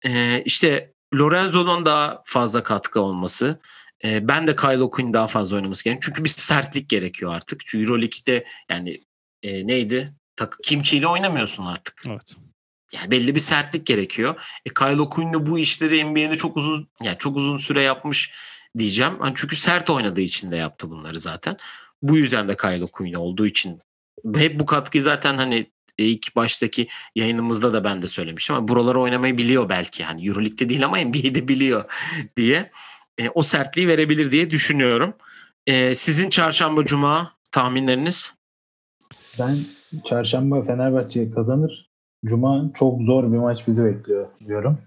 e, 0.06 0.42
işte 0.42 0.92
Lorenzo'nun 1.14 1.84
daha 1.84 2.22
fazla 2.24 2.62
katkı 2.62 3.00
olması. 3.00 3.60
E, 4.04 4.28
ben 4.28 4.46
de 4.46 4.56
Kyle 4.56 4.82
O'Quinn 4.82 5.12
daha 5.12 5.26
fazla 5.26 5.56
oynaması 5.56 5.84
gerekiyor. 5.84 6.02
Çünkü 6.06 6.24
bir 6.24 6.28
sertlik 6.28 6.88
gerekiyor 6.88 7.34
artık. 7.34 7.60
Çünkü 7.66 7.84
Euroleague'de 7.84 8.44
yani 8.70 9.00
e, 9.42 9.66
neydi? 9.66 10.14
Tak, 10.36 10.58
Kimchi 10.62 10.96
ile 10.96 11.06
oynamıyorsun 11.06 11.66
artık. 11.66 12.02
Evet. 12.08 12.36
Yani 12.92 13.10
belli 13.10 13.34
bir 13.34 13.40
sertlik 13.40 13.86
gerekiyor. 13.86 14.42
E, 14.66 14.74
Kyle 14.74 15.00
O'Quinn 15.00 15.46
bu 15.46 15.58
işleri 15.58 16.04
NBA'de 16.04 16.36
çok 16.36 16.56
uzun 16.56 16.88
yani 17.02 17.18
çok 17.18 17.36
uzun 17.36 17.58
süre 17.58 17.82
yapmış 17.82 18.32
diyeceğim. 18.78 19.12
Yani 19.20 19.32
çünkü 19.36 19.56
sert 19.56 19.90
oynadığı 19.90 20.20
için 20.20 20.50
de 20.50 20.56
yaptı 20.56 20.90
bunları 20.90 21.20
zaten. 21.20 21.56
Bu 22.02 22.16
yüzden 22.16 22.48
de 22.48 22.56
Kyle 22.56 22.84
O'Quinn 22.84 23.14
olduğu 23.14 23.46
için 23.46 23.80
hep 24.34 24.60
bu 24.60 24.66
katkıyı 24.66 25.02
zaten 25.02 25.36
hani 25.36 25.70
ilk 25.98 26.36
baştaki 26.36 26.88
yayınımızda 27.14 27.72
da 27.72 27.84
ben 27.84 28.02
de 28.02 28.08
söylemiştim 28.08 28.56
ama 28.56 28.68
buraları 28.68 29.00
oynamayı 29.00 29.38
biliyor 29.38 29.68
belki. 29.68 30.04
Hani 30.04 30.26
EuroLeague'de 30.26 30.68
değil 30.68 30.84
ama 30.84 30.98
NBA'de 30.98 31.48
biliyor 31.48 31.84
diye. 32.36 32.70
E, 33.18 33.28
o 33.28 33.42
sertliği 33.42 33.88
verebilir 33.88 34.32
diye 34.32 34.50
düşünüyorum. 34.50 35.14
E, 35.66 35.94
sizin 35.94 36.30
çarşamba 36.30 36.84
cuma 36.84 37.34
tahminleriniz? 37.52 38.34
Ben 39.38 39.56
çarşamba 40.04 40.62
Fenerbahçe 40.62 41.30
kazanır. 41.30 41.90
Cuma 42.24 42.70
çok 42.74 43.02
zor 43.02 43.32
bir 43.32 43.38
maç 43.38 43.66
bizi 43.66 43.84
bekliyor 43.84 44.28
diyorum. 44.46 44.78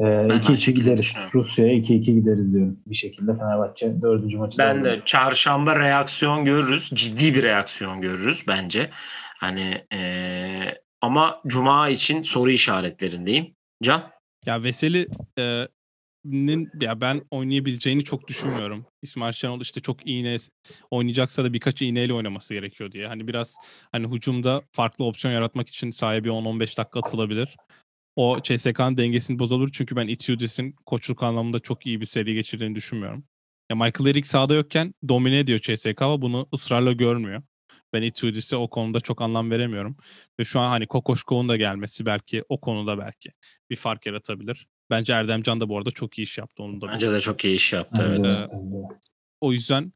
2-2 0.00 0.70
ee, 0.70 0.72
gideriz. 0.72 1.16
Rusya'ya 1.34 1.74
2-2 1.74 2.00
gideriz 2.00 2.52
diyorum. 2.52 2.78
Bir 2.86 2.94
şekilde 2.94 3.36
Fenerbahçe 3.36 4.02
dördüncü 4.02 4.38
maçı 4.38 4.58
Ben 4.58 4.84
de 4.84 5.02
çarşamba 5.04 5.78
reaksiyon 5.78 6.44
görürüz. 6.44 6.90
Ciddi 6.94 7.34
bir 7.34 7.42
reaksiyon 7.42 8.00
görürüz 8.00 8.44
bence. 8.48 8.90
Hani 9.38 9.84
ee, 9.92 10.74
ama 11.00 11.40
Cuma 11.46 11.88
için 11.88 12.22
soru 12.22 12.50
işaretlerindeyim. 12.50 13.54
Can? 13.82 14.10
Ya 14.46 14.62
Veseli 14.62 15.06
e, 15.38 15.68
ya 16.80 17.00
ben 17.00 17.22
oynayabileceğini 17.30 18.04
çok 18.04 18.28
düşünmüyorum. 18.28 18.86
İsmail 19.02 19.32
Şenol 19.32 19.60
işte 19.60 19.80
çok 19.80 20.06
iğne 20.06 20.36
oynayacaksa 20.90 21.44
da 21.44 21.52
birkaç 21.52 21.82
iğneyle 21.82 22.14
oynaması 22.14 22.54
gerekiyor 22.54 22.92
diye. 22.92 23.06
Hani 23.06 23.28
biraz 23.28 23.54
hani 23.92 24.14
hücumda 24.16 24.62
farklı 24.72 25.04
opsiyon 25.04 25.34
yaratmak 25.34 25.68
için 25.68 25.90
sahaya 25.90 26.24
bir 26.24 26.30
10-15 26.30 26.78
dakika 26.78 27.00
atılabilir. 27.00 27.56
o 28.16 28.40
CSK'nın 28.42 28.96
dengesini 28.96 29.38
bozabilir. 29.38 29.70
Çünkü 29.72 29.96
ben 29.96 30.08
Itiudis'in 30.08 30.72
koçluk 30.86 31.22
anlamında 31.22 31.60
çok 31.60 31.86
iyi 31.86 32.00
bir 32.00 32.06
seri 32.06 32.34
geçirdiğini 32.34 32.74
düşünmüyorum. 32.74 33.24
Ya 33.70 33.76
Michael 33.76 34.10
Eric 34.10 34.28
sahada 34.28 34.54
yokken 34.54 34.94
domine 35.08 35.38
ediyor 35.38 35.58
CSK 35.58 36.02
ama 36.02 36.22
bunu 36.22 36.48
ısrarla 36.54 36.92
görmüyor. 36.92 37.42
Ben 37.92 38.02
Itiudis'e 38.02 38.56
o 38.56 38.70
konuda 38.70 39.00
çok 39.00 39.22
anlam 39.22 39.50
veremiyorum. 39.50 39.96
Ve 40.40 40.44
şu 40.44 40.60
an 40.60 40.68
hani 40.68 40.86
Kokoşkov'un 40.86 41.48
da 41.48 41.56
gelmesi 41.56 42.06
belki 42.06 42.44
o 42.48 42.60
konuda 42.60 42.98
belki 42.98 43.32
bir 43.70 43.76
fark 43.76 44.06
yaratabilir. 44.06 44.66
Bence 44.90 45.12
Erdemcan 45.12 45.60
da 45.60 45.68
bu 45.68 45.78
arada 45.78 45.90
çok 45.90 46.18
iyi 46.18 46.22
iş 46.22 46.38
yaptı. 46.38 46.62
Onun 46.62 46.80
da 46.80 46.88
Bence 46.88 47.12
de 47.12 47.20
çok 47.20 47.44
iyi 47.44 47.54
iş 47.54 47.72
yaptı. 47.72 48.02
Evet. 48.06 48.24
de. 48.24 48.48
O 49.40 49.52
yüzden 49.52 49.92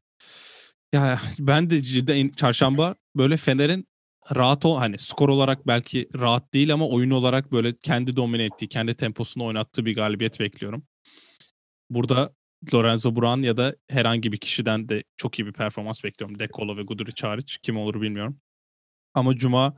ya 0.93 1.19
ben 1.39 1.69
de 1.69 1.83
cidden 1.83 2.29
çarşamba 2.29 2.95
böyle 3.15 3.37
Fener'in 3.37 3.87
rahat 4.35 4.65
ol 4.65 4.77
hani 4.77 4.99
skor 4.99 5.29
olarak 5.29 5.67
belki 5.67 6.09
rahat 6.19 6.53
değil 6.53 6.73
ama 6.73 6.87
oyun 6.89 7.09
olarak 7.09 7.51
böyle 7.51 7.77
kendi 7.77 8.15
domine 8.15 8.43
ettiği, 8.43 8.67
kendi 8.67 8.95
temposunu 8.95 9.45
oynattığı 9.45 9.85
bir 9.85 9.95
galibiyet 9.95 10.39
bekliyorum. 10.39 10.83
Burada 11.89 12.33
Lorenzo 12.73 13.15
Brown 13.15 13.41
ya 13.41 13.57
da 13.57 13.75
herhangi 13.89 14.31
bir 14.31 14.37
kişiden 14.37 14.89
de 14.89 15.03
çok 15.17 15.39
iyi 15.39 15.45
bir 15.45 15.53
performans 15.53 16.03
bekliyorum. 16.03 16.39
Dekolo 16.39 16.77
ve 16.77 16.83
Guduric 16.83 17.27
hariç. 17.27 17.57
Kim 17.63 17.77
olur 17.77 18.01
bilmiyorum. 18.01 18.39
Ama 19.13 19.35
Cuma 19.35 19.75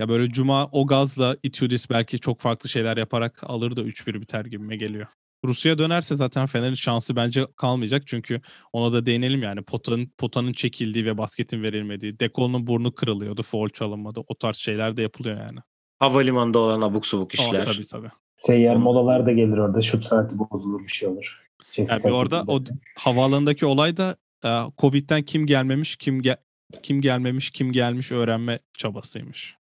ya 0.00 0.08
böyle 0.08 0.32
Cuma 0.32 0.68
o 0.72 0.86
gazla 0.86 1.36
Itiudis 1.42 1.90
belki 1.90 2.18
çok 2.18 2.40
farklı 2.40 2.68
şeyler 2.68 2.96
yaparak 2.96 3.42
alır 3.42 3.76
da 3.76 3.80
3-1 3.80 4.20
biter 4.20 4.44
gibime 4.44 4.76
geliyor. 4.76 5.06
Rusya 5.44 5.78
dönerse 5.78 6.16
zaten 6.16 6.46
Fener'in 6.46 6.74
şansı 6.74 7.16
bence 7.16 7.46
kalmayacak. 7.56 8.02
Çünkü 8.06 8.40
ona 8.72 8.92
da 8.92 9.06
değinelim 9.06 9.42
yani 9.42 9.62
potanın, 9.62 10.12
potanın 10.18 10.52
çekildiği 10.52 11.06
ve 11.06 11.18
basketin 11.18 11.62
verilmediği. 11.62 12.20
Dekolo'nun 12.20 12.66
burnu 12.66 12.94
kırılıyordu. 12.94 13.42
Foul 13.42 13.68
çalınmadı. 13.68 14.20
O 14.28 14.34
tarz 14.34 14.56
şeyler 14.56 14.96
de 14.96 15.02
yapılıyor 15.02 15.36
yani. 15.36 15.58
Havalimanında 15.98 16.58
olan 16.58 16.80
abuk 16.80 17.06
subuk 17.06 17.34
işler. 17.34 17.62
tabii 17.62 17.86
tabii. 17.86 18.10
Seyyar 18.36 18.76
molalar 18.76 19.26
da 19.26 19.32
gelir 19.32 19.58
orada. 19.58 19.82
Şut 19.82 20.04
saati 20.04 20.38
bozulur 20.38 20.80
bir 20.80 20.92
şey 20.92 21.08
olur. 21.08 21.40
CSK 21.72 21.90
Yani 21.90 22.04
bir 22.04 22.10
orada 22.10 22.44
o 22.46 22.60
havaalanındaki 22.98 23.66
olay 23.66 23.96
da 23.96 24.16
e, 24.44 24.48
Covid'den 24.78 25.22
kim 25.22 25.46
gelmemiş, 25.46 25.96
kim 25.96 26.20
ge- 26.20 26.40
kim 26.82 27.00
gelmemiş, 27.00 27.50
kim 27.50 27.72
gelmiş 27.72 28.12
öğrenme 28.12 28.58
çabasıymış. 28.74 29.59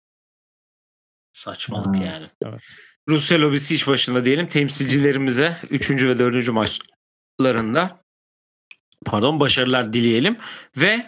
Saçmalık 1.33 1.95
Ha. 1.95 2.03
yani. 2.03 2.25
Evet. 2.45 2.61
Rusya 3.09 3.41
lobisi 3.41 3.75
iş 3.75 3.87
başında 3.87 4.25
diyelim. 4.25 4.47
Temsilcilerimize 4.49 5.57
3. 5.69 5.89
ve 6.03 6.19
4. 6.19 6.49
maçlarında 6.51 8.01
pardon 9.05 9.39
başarılar 9.39 9.93
dileyelim 9.93 10.37
ve 10.77 11.05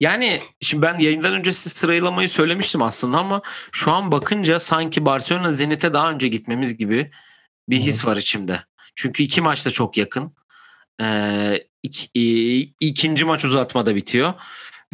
yani 0.00 0.42
şimdi 0.60 0.82
ben 0.82 0.98
yayından 0.98 1.34
önce 1.34 1.52
size 1.52 1.74
sıralamayı 1.74 2.28
söylemiştim 2.28 2.82
aslında 2.82 3.18
ama 3.18 3.42
şu 3.72 3.92
an 3.92 4.12
bakınca 4.12 4.60
sanki 4.60 5.04
Barcelona 5.04 5.52
Zenit'e 5.52 5.92
daha 5.94 6.10
önce 6.10 6.28
gitmemiz 6.28 6.76
gibi 6.76 7.10
bir 7.68 7.76
his 7.76 8.06
var 8.06 8.16
içimde. 8.16 8.64
Çünkü 8.94 9.22
iki 9.22 9.40
maç 9.40 9.66
da 9.66 9.70
çok 9.70 9.96
yakın. 9.96 10.34
Ee, 11.00 11.04
ik- 11.86 12.10
i- 12.18 12.74
ikinci 12.80 13.24
maç 13.24 13.44
uzatmada 13.44 13.94
bitiyor 13.96 14.34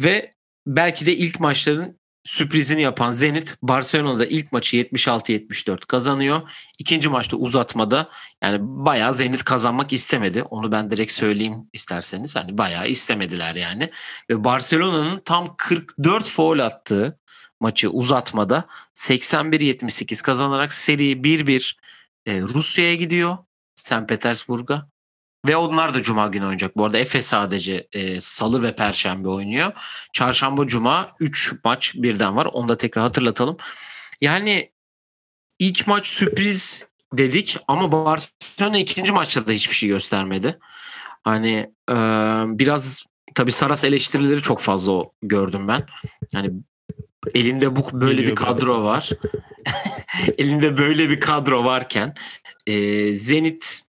ve 0.01 0.33
belki 0.67 1.05
de 1.05 1.15
ilk 1.15 1.39
maçların 1.39 1.98
sürprizini 2.29 2.81
yapan 2.81 3.11
Zenit 3.11 3.57
Barcelona'da 3.61 4.25
ilk 4.25 4.51
maçı 4.51 4.77
76-74 4.77 5.85
kazanıyor. 5.85 6.41
İkinci 6.79 7.09
maçta 7.09 7.37
uzatmada 7.37 8.09
yani 8.43 8.57
bayağı 8.61 9.13
Zenit 9.13 9.43
kazanmak 9.43 9.93
istemedi. 9.93 10.43
Onu 10.43 10.71
ben 10.71 10.91
direkt 10.91 11.11
söyleyeyim 11.11 11.69
isterseniz. 11.73 12.35
Hani 12.35 12.57
bayağı 12.57 12.87
istemediler 12.87 13.55
yani. 13.55 13.91
Ve 14.29 14.43
Barcelona'nın 14.43 15.21
tam 15.25 15.55
44 15.57 16.27
foul 16.27 16.59
attığı 16.59 17.19
maçı 17.59 17.89
uzatmada 17.89 18.67
81-78 18.95 20.21
kazanarak 20.21 20.73
seri 20.73 21.11
1-1 21.11 21.73
e, 22.25 22.41
Rusya'ya 22.41 22.95
gidiyor. 22.95 23.37
St. 23.75 24.07
Petersburg'a. 24.07 24.89
Ve 25.47 25.57
onlar 25.57 25.93
da 25.93 26.01
Cuma 26.01 26.27
günü 26.27 26.43
oynayacak. 26.43 26.77
Bu 26.77 26.85
arada 26.85 26.97
Efes 26.97 27.25
sadece 27.27 27.87
e, 27.93 28.21
Salı 28.21 28.63
ve 28.63 28.75
Perşembe 28.75 29.27
oynuyor. 29.27 29.71
Çarşamba, 30.13 30.67
Cuma 30.67 31.15
3 31.19 31.53
maç 31.63 31.93
birden 31.95 32.35
var. 32.35 32.45
Onu 32.45 32.69
da 32.69 32.77
tekrar 32.77 33.03
hatırlatalım. 33.03 33.57
Yani 34.21 34.71
ilk 35.59 35.87
maç 35.87 36.07
sürpriz 36.07 36.85
dedik 37.13 37.57
ama 37.67 37.91
Barcelona 37.91 38.77
ikinci 38.77 39.11
maçta 39.11 39.47
da 39.47 39.51
hiçbir 39.51 39.75
şey 39.75 39.89
göstermedi. 39.89 40.59
Hani 41.23 41.71
e, 41.89 41.95
biraz 42.59 43.05
tabii 43.35 43.51
Saras 43.51 43.83
eleştirileri 43.83 44.41
çok 44.41 44.59
fazla 44.59 45.03
gördüm 45.21 45.67
ben. 45.67 45.85
Yani 46.31 46.51
elinde 47.33 47.75
bu 47.75 48.01
böyle 48.01 48.13
Geliyor 48.13 48.31
bir 48.31 48.35
kadro 48.35 48.67
biraz. 48.67 48.83
var. 48.83 49.09
elinde 50.37 50.77
böyle 50.77 51.09
bir 51.09 51.19
kadro 51.19 51.65
varken 51.65 52.15
e, 52.67 53.15
Zenit 53.15 53.81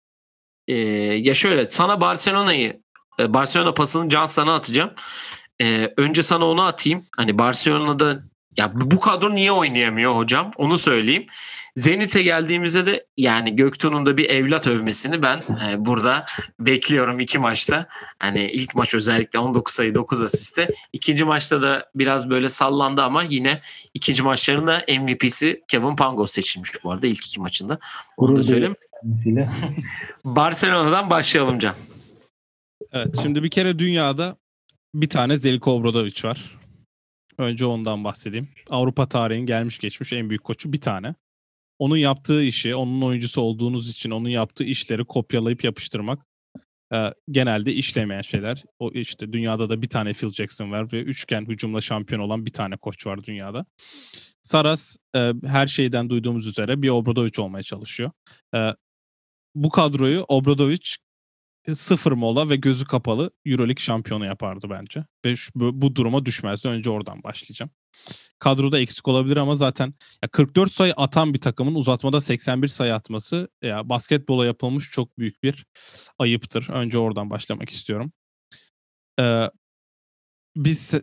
e, 0.69 0.75
ya 1.19 1.35
şöyle 1.35 1.67
sana 1.67 2.01
Barcelona'yı 2.01 2.81
e, 3.21 3.35
Barcelona 3.35 3.75
pasını 3.75 4.09
Can 4.09 4.27
sana 4.27 4.55
atacağım. 4.55 4.91
E, 5.63 5.95
önce 5.97 6.23
sana 6.23 6.47
onu 6.47 6.63
atayım. 6.63 7.07
Hani 7.17 7.39
Barcelona'da 7.39 8.23
ya 8.57 8.73
bu 8.75 9.01
kadro 9.01 9.35
niye 9.35 9.53
oynayamıyor 9.53 10.17
hocam? 10.17 10.51
Onu 10.57 10.79
söyleyeyim. 10.79 11.27
Zenit'e 11.81 12.23
geldiğimizde 12.23 12.87
de 12.87 13.07
yani 13.17 13.57
Göktuğ'un 13.57 14.07
da 14.07 14.17
bir 14.17 14.31
evlat 14.31 14.67
övmesini 14.67 15.23
ben 15.23 15.39
e, 15.39 15.87
burada 15.87 16.27
bekliyorum 16.59 17.21
iki 17.21 17.39
maçta. 17.39 17.87
Hani 18.19 18.51
ilk 18.51 18.75
maç 18.75 18.95
özellikle 18.95 19.39
19 19.39 19.75
sayı 19.75 19.95
9 19.95 20.21
asiste. 20.23 20.71
İkinci 20.93 21.25
maçta 21.25 21.63
da 21.63 21.91
biraz 21.95 22.31
böyle 22.31 22.49
sallandı 22.49 23.03
ama 23.03 23.23
yine 23.23 23.61
ikinci 23.95 24.23
maçların 24.23 24.67
da 24.67 24.85
MVP'si 24.89 25.63
Kevin 25.69 25.97
Pangos 25.97 26.33
seçilmiş 26.33 26.85
bu 26.85 26.93
arada 26.93 27.07
ilk 27.07 27.27
iki 27.27 27.41
maçında. 27.41 27.79
Onu 28.17 28.37
da 28.37 28.43
söyleyeyim. 28.43 28.77
Barcelona'dan 30.25 31.11
başlayalım 31.11 31.59
Can. 31.59 31.75
Evet 32.93 33.19
şimdi 33.23 33.43
bir 33.43 33.51
kere 33.51 33.79
dünyada 33.79 34.37
bir 34.95 35.09
tane 35.09 35.37
Zeljko 35.37 35.73
Obradovic 35.73 36.25
var. 36.25 36.59
Önce 37.39 37.67
ondan 37.67 38.05
bahsedeyim. 38.05 38.49
Avrupa 38.71 39.09
tarihinin 39.09 39.47
gelmiş 39.47 39.79
geçmiş 39.79 40.13
en 40.13 40.29
büyük 40.29 40.45
koçu 40.45 40.73
bir 40.73 40.81
tane. 40.81 41.15
Onun 41.81 41.97
yaptığı 41.97 42.43
işi, 42.43 42.75
onun 42.75 43.03
oyuncusu 43.03 43.41
olduğunuz 43.41 43.91
için 43.91 44.11
onun 44.11 44.29
yaptığı 44.29 44.65
işleri 44.65 45.05
kopyalayıp 45.05 45.65
yapıştırmak 45.65 46.27
e, 46.93 47.15
genelde 47.31 47.73
işlemeyen 47.73 48.23
şeyler. 48.23 48.65
O 48.79 48.91
işte 48.91 49.33
dünyada 49.33 49.69
da 49.69 49.83
bir 49.83 49.89
tane 49.89 50.13
Phil 50.13 50.29
Jackson 50.29 50.71
var 50.71 50.93
ve 50.93 51.03
üçgen 51.03 51.47
hücumla 51.47 51.81
şampiyon 51.81 52.21
olan 52.21 52.47
bir 52.47 52.53
tane 52.53 52.77
koç 52.77 53.07
var 53.07 53.25
dünyada. 53.25 53.67
Saras 54.43 54.97
e, 55.17 55.33
her 55.47 55.67
şeyden 55.67 56.11
duyduğumuz 56.11 56.47
üzere 56.47 56.83
bir 56.83 56.89
Obradovic 56.89 57.43
olmaya 57.43 57.63
çalışıyor. 57.63 58.11
E, 58.55 58.75
bu 59.55 59.71
kadroyu 59.71 60.25
Obradovic 60.29 60.87
sıfır 61.75 62.13
mola 62.13 62.49
ve 62.49 62.57
gözü 62.57 62.85
kapalı 62.85 63.31
Euroleague 63.47 63.83
şampiyonu 63.83 64.27
yapardı 64.27 64.67
bence. 64.71 65.05
Ve 65.25 65.37
şu, 65.37 65.51
bu, 65.55 65.97
duruma 65.97 66.27
düşmezdi. 66.27 66.69
Önce 66.69 66.91
oradan 66.91 67.23
başlayacağım. 67.23 67.71
Kadroda 68.39 68.81
eksik 68.81 69.09
olabilir 69.09 69.37
ama 69.37 69.57
zaten 69.57 69.95
ya 70.23 70.29
44 70.29 70.73
sayı 70.73 70.93
atan 70.97 71.35
bir 71.35 71.39
takımın 71.39 71.75
uzatmada 71.75 72.21
81 72.21 72.69
sayı 72.69 72.95
atması 72.95 73.49
ya 73.63 73.89
basketbola 73.89 74.47
yapılmış 74.47 74.91
çok 74.91 75.19
büyük 75.19 75.43
bir 75.43 75.67
ayıptır. 76.19 76.69
Önce 76.71 76.99
oradan 76.99 77.31
başlamak 77.31 77.71
istiyorum. 77.71 78.13
Ee, 79.21 79.51
biz 80.57 80.95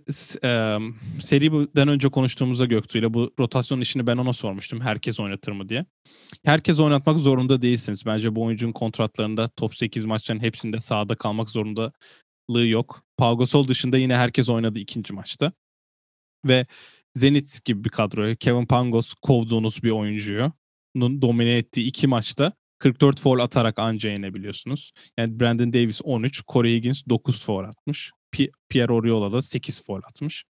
e, 0.43 0.77
seriden 1.21 1.87
önce 1.87 2.09
konuştuğumuzda 2.09 2.65
Göktuğ'yla 2.65 3.13
bu 3.13 3.33
rotasyon 3.39 3.81
işini 3.81 4.07
ben 4.07 4.17
ona 4.17 4.33
sormuştum. 4.33 4.81
Herkes 4.81 5.19
oynatır 5.19 5.51
mı 5.51 5.69
diye. 5.69 5.85
Herkes 6.45 6.79
oynatmak 6.79 7.19
zorunda 7.19 7.61
değilsiniz. 7.61 8.05
Bence 8.05 8.35
bu 8.35 8.43
oyuncunun 8.43 8.71
kontratlarında 8.71 9.47
top 9.47 9.75
8 9.75 10.05
maçların 10.05 10.39
hepsinde 10.39 10.79
sahada 10.79 11.15
kalmak 11.15 11.49
zorundalığı 11.49 12.67
yok. 12.67 13.03
Pau 13.17 13.37
Gasol 13.37 13.67
dışında 13.67 13.97
yine 13.97 14.15
herkes 14.17 14.49
oynadı 14.49 14.79
ikinci 14.79 15.13
maçta. 15.13 15.51
Ve 16.45 16.65
Zenit 17.15 17.65
gibi 17.65 17.83
bir 17.83 17.89
kadroyu 17.89 18.35
Kevin 18.35 18.65
Pangos 18.65 19.13
kovduğunuz 19.13 19.83
bir 19.83 19.91
oyuncuyu 19.91 20.51
domine 20.95 21.57
ettiği 21.57 21.87
iki 21.87 22.07
maçta 22.07 22.53
44 22.79 23.19
foul 23.19 23.39
atarak 23.39 23.79
anca 23.79 24.09
yenebiliyorsunuz. 24.09 24.91
Yani 25.17 25.39
Brandon 25.39 25.73
Davis 25.73 26.01
13, 26.03 26.43
Corey 26.47 26.75
Higgins 26.75 27.03
9 27.09 27.45
foul 27.45 27.63
atmış. 27.63 28.11
Pi- 28.35 28.51
Pierre 28.69 28.93
Oriola 28.93 29.31
da 29.31 29.41
8 29.41 29.85
foul 29.85 30.01
atmış. 30.09 30.45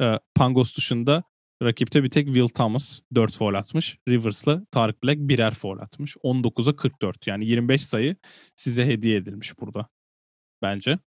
Ee, 0.00 0.18
Pangos 0.34 0.76
dışında 0.76 1.22
rakipte 1.62 2.02
bir 2.04 2.10
tek 2.10 2.26
Will 2.26 2.48
Thomas 2.48 3.00
4 3.14 3.36
foul 3.36 3.54
atmış. 3.54 3.96
Rivers'la 4.08 4.64
Tarık 4.70 5.04
Black 5.04 5.18
birer 5.18 5.54
foul 5.54 5.78
atmış. 5.78 6.16
19'a 6.16 6.76
44 6.76 7.26
yani 7.26 7.46
25 7.46 7.86
sayı 7.86 8.16
size 8.56 8.86
hediye 8.86 9.16
edilmiş 9.16 9.58
burada 9.60 9.88
bence. 10.62 10.98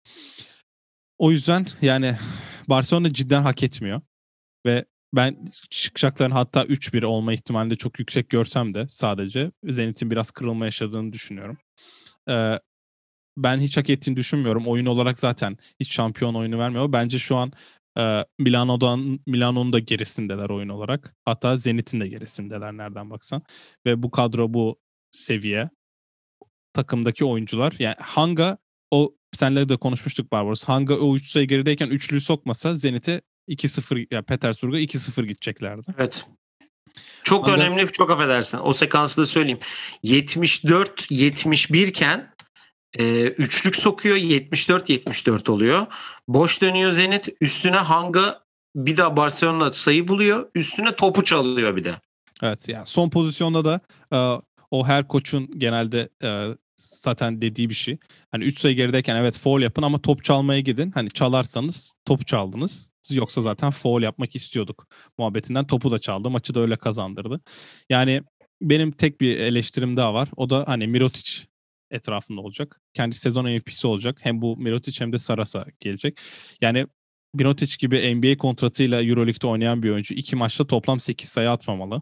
O 1.17 1.31
yüzden 1.31 1.65
yani 1.81 2.15
Barcelona 2.69 3.13
cidden 3.13 3.41
hak 3.41 3.63
etmiyor. 3.63 4.01
Ve 4.65 4.85
ben 5.13 5.45
çıkacakların 5.69 6.31
hatta 6.31 6.63
3-1 6.63 7.05
olma 7.05 7.33
ihtimalini 7.33 7.77
çok 7.77 7.99
yüksek 7.99 8.29
görsem 8.29 8.73
de 8.73 8.87
sadece 8.89 9.51
Zenit'in 9.63 10.11
biraz 10.11 10.31
kırılma 10.31 10.65
yaşadığını 10.65 11.13
düşünüyorum. 11.13 11.57
Ee, 12.29 12.59
ben 13.37 13.59
hiç 13.59 13.77
hak 13.77 13.89
ettiğini 13.89 14.17
düşünmüyorum. 14.17 14.67
Oyun 14.67 14.85
olarak 14.85 15.19
zaten 15.19 15.57
hiç 15.79 15.91
şampiyon 15.93 16.35
oyunu 16.35 16.59
vermiyor. 16.59 16.91
Bence 16.91 17.19
şu 17.19 17.35
an 17.35 17.51
Ee, 17.97 18.25
Milano'dan 18.39 19.19
Milano'nun 19.27 19.73
da 19.73 19.79
gerisindeler 19.79 20.49
oyun 20.49 20.69
olarak. 20.69 21.15
Hatta 21.25 21.57
Zenit'in 21.57 21.99
de 22.01 22.07
gerisindeler 22.07 22.77
nereden 22.77 23.09
baksan. 23.09 23.41
Ve 23.85 24.03
bu 24.03 24.11
kadro 24.11 24.53
bu 24.53 24.79
seviye 25.11 25.69
takımdaki 26.73 27.25
oyuncular 27.25 27.75
yani 27.79 27.95
Hanga 27.99 28.57
o 28.91 29.15
senle 29.33 29.69
de 29.69 29.77
konuşmuştuk 29.77 30.31
Barbaros. 30.31 30.63
Hanga 30.63 30.93
o 30.95 31.15
3 31.15 31.31
sayı 31.31 31.47
gerideyken 31.47 31.89
üçlüyü 31.89 32.21
sokmasa 32.21 32.75
Zenit'e 32.75 33.21
2-0 33.49 33.99
ya 33.99 34.05
yani 34.11 34.25
Petersburg'a 34.25 34.79
2-0 34.79 35.25
gideceklerdi. 35.25 35.93
Evet. 35.97 36.25
Çok 37.23 37.47
Hanga... 37.47 37.57
önemli, 37.57 37.91
çok 37.91 38.11
affedersin. 38.11 38.59
O 38.63 38.73
sekansı 38.73 39.21
da 39.21 39.25
söyleyeyim. 39.25 39.59
74-71 40.03 41.85
iken 41.85 42.35
e, 42.97 43.21
üçlük 43.23 43.75
sokuyor 43.75 44.17
74-74 44.17 45.51
oluyor. 45.51 45.87
Boş 46.27 46.61
dönüyor 46.61 46.91
Zenit. 46.91 47.29
Üstüne 47.41 47.77
Hanga 47.77 48.45
bir 48.75 48.97
daha 48.97 49.17
Barcelona 49.17 49.73
sayı 49.73 50.07
buluyor. 50.07 50.49
Üstüne 50.55 50.95
topu 50.95 51.23
çalıyor 51.23 51.75
bir 51.75 51.83
de. 51.83 51.95
Evet 52.43 52.69
yani 52.69 52.87
son 52.87 53.09
pozisyonda 53.09 53.65
da 53.65 53.79
e, 54.13 54.17
o 54.71 54.87
her 54.87 55.07
koçun 55.07 55.49
genelde 55.57 56.09
e, 56.23 56.47
zaten 56.77 57.41
dediği 57.41 57.69
bir 57.69 57.73
şey. 57.73 57.97
Hani 58.31 58.43
3 58.43 58.59
sayı 58.59 58.75
gerideyken 58.75 59.15
evet 59.15 59.39
foul 59.39 59.61
yapın 59.61 59.81
ama 59.81 60.01
top 60.01 60.23
çalmaya 60.23 60.59
gidin. 60.59 60.91
Hani 60.91 61.09
çalarsanız 61.11 61.93
topu 62.05 62.25
çaldınız. 62.25 62.89
Yoksa 63.11 63.41
zaten 63.41 63.71
foul 63.71 64.01
yapmak 64.01 64.35
istiyorduk. 64.35 64.87
Muhabbetinden 65.17 65.67
topu 65.67 65.91
da 65.91 65.99
çaldı. 65.99 66.29
Maçı 66.29 66.55
da 66.55 66.59
öyle 66.59 66.75
kazandırdı. 66.75 67.41
Yani 67.89 68.21
benim 68.61 68.91
tek 68.91 69.21
bir 69.21 69.37
eleştirim 69.37 69.97
daha 69.97 70.13
var. 70.13 70.29
O 70.35 70.49
da 70.49 70.63
hani 70.67 70.87
Mirotic 70.87 71.31
etrafında 71.91 72.41
olacak. 72.41 72.81
Kendi 72.93 73.15
sezon 73.15 73.45
MVP'si 73.45 73.87
olacak. 73.87 74.17
Hem 74.21 74.41
bu 74.41 74.57
Mirotic 74.57 75.01
hem 75.01 75.13
de 75.13 75.19
Sarasa 75.19 75.65
gelecek. 75.79 76.19
Yani 76.61 76.87
Mirotic 77.33 77.75
gibi 77.79 78.15
NBA 78.15 78.37
kontratıyla 78.37 79.03
Euroleague'de 79.03 79.47
oynayan 79.47 79.83
bir 79.83 79.89
oyuncu 79.89 80.15
iki 80.15 80.35
maçta 80.35 80.67
toplam 80.67 80.99
8 80.99 81.29
sayı 81.29 81.51
atmamalı. 81.51 82.01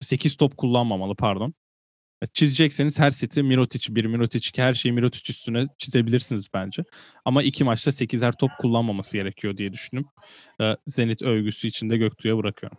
8 0.00 0.36
top 0.36 0.56
kullanmamalı 0.56 1.14
pardon. 1.16 1.54
Çizecekseniz 2.32 2.98
her 2.98 3.10
seti 3.10 3.42
Mirotic 3.42 3.94
1, 3.94 4.04
Mirotic 4.04 4.48
2 4.48 4.62
her 4.62 4.74
şeyi 4.74 4.92
Mirotic 4.92 5.32
üstüne 5.32 5.66
çizebilirsiniz 5.78 6.48
bence. 6.54 6.84
Ama 7.24 7.42
iki 7.42 7.64
maçta 7.64 7.90
8'er 7.90 8.32
top 8.32 8.50
kullanmaması 8.60 9.16
gerekiyor 9.16 9.56
diye 9.56 9.72
düşünüp 9.72 10.06
Zenit 10.86 11.22
övgüsü 11.22 11.68
içinde 11.68 11.96
Göktuğ'a 11.96 12.38
bırakıyorum. 12.38 12.78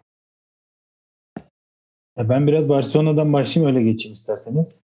ben 2.17 2.48
biraz 2.48 2.69
Barcelona'dan 2.69 3.34
başlayayım 3.34 3.76
öyle 3.76 3.91
geçeyim 3.91 4.13
isterseniz. 4.13 4.86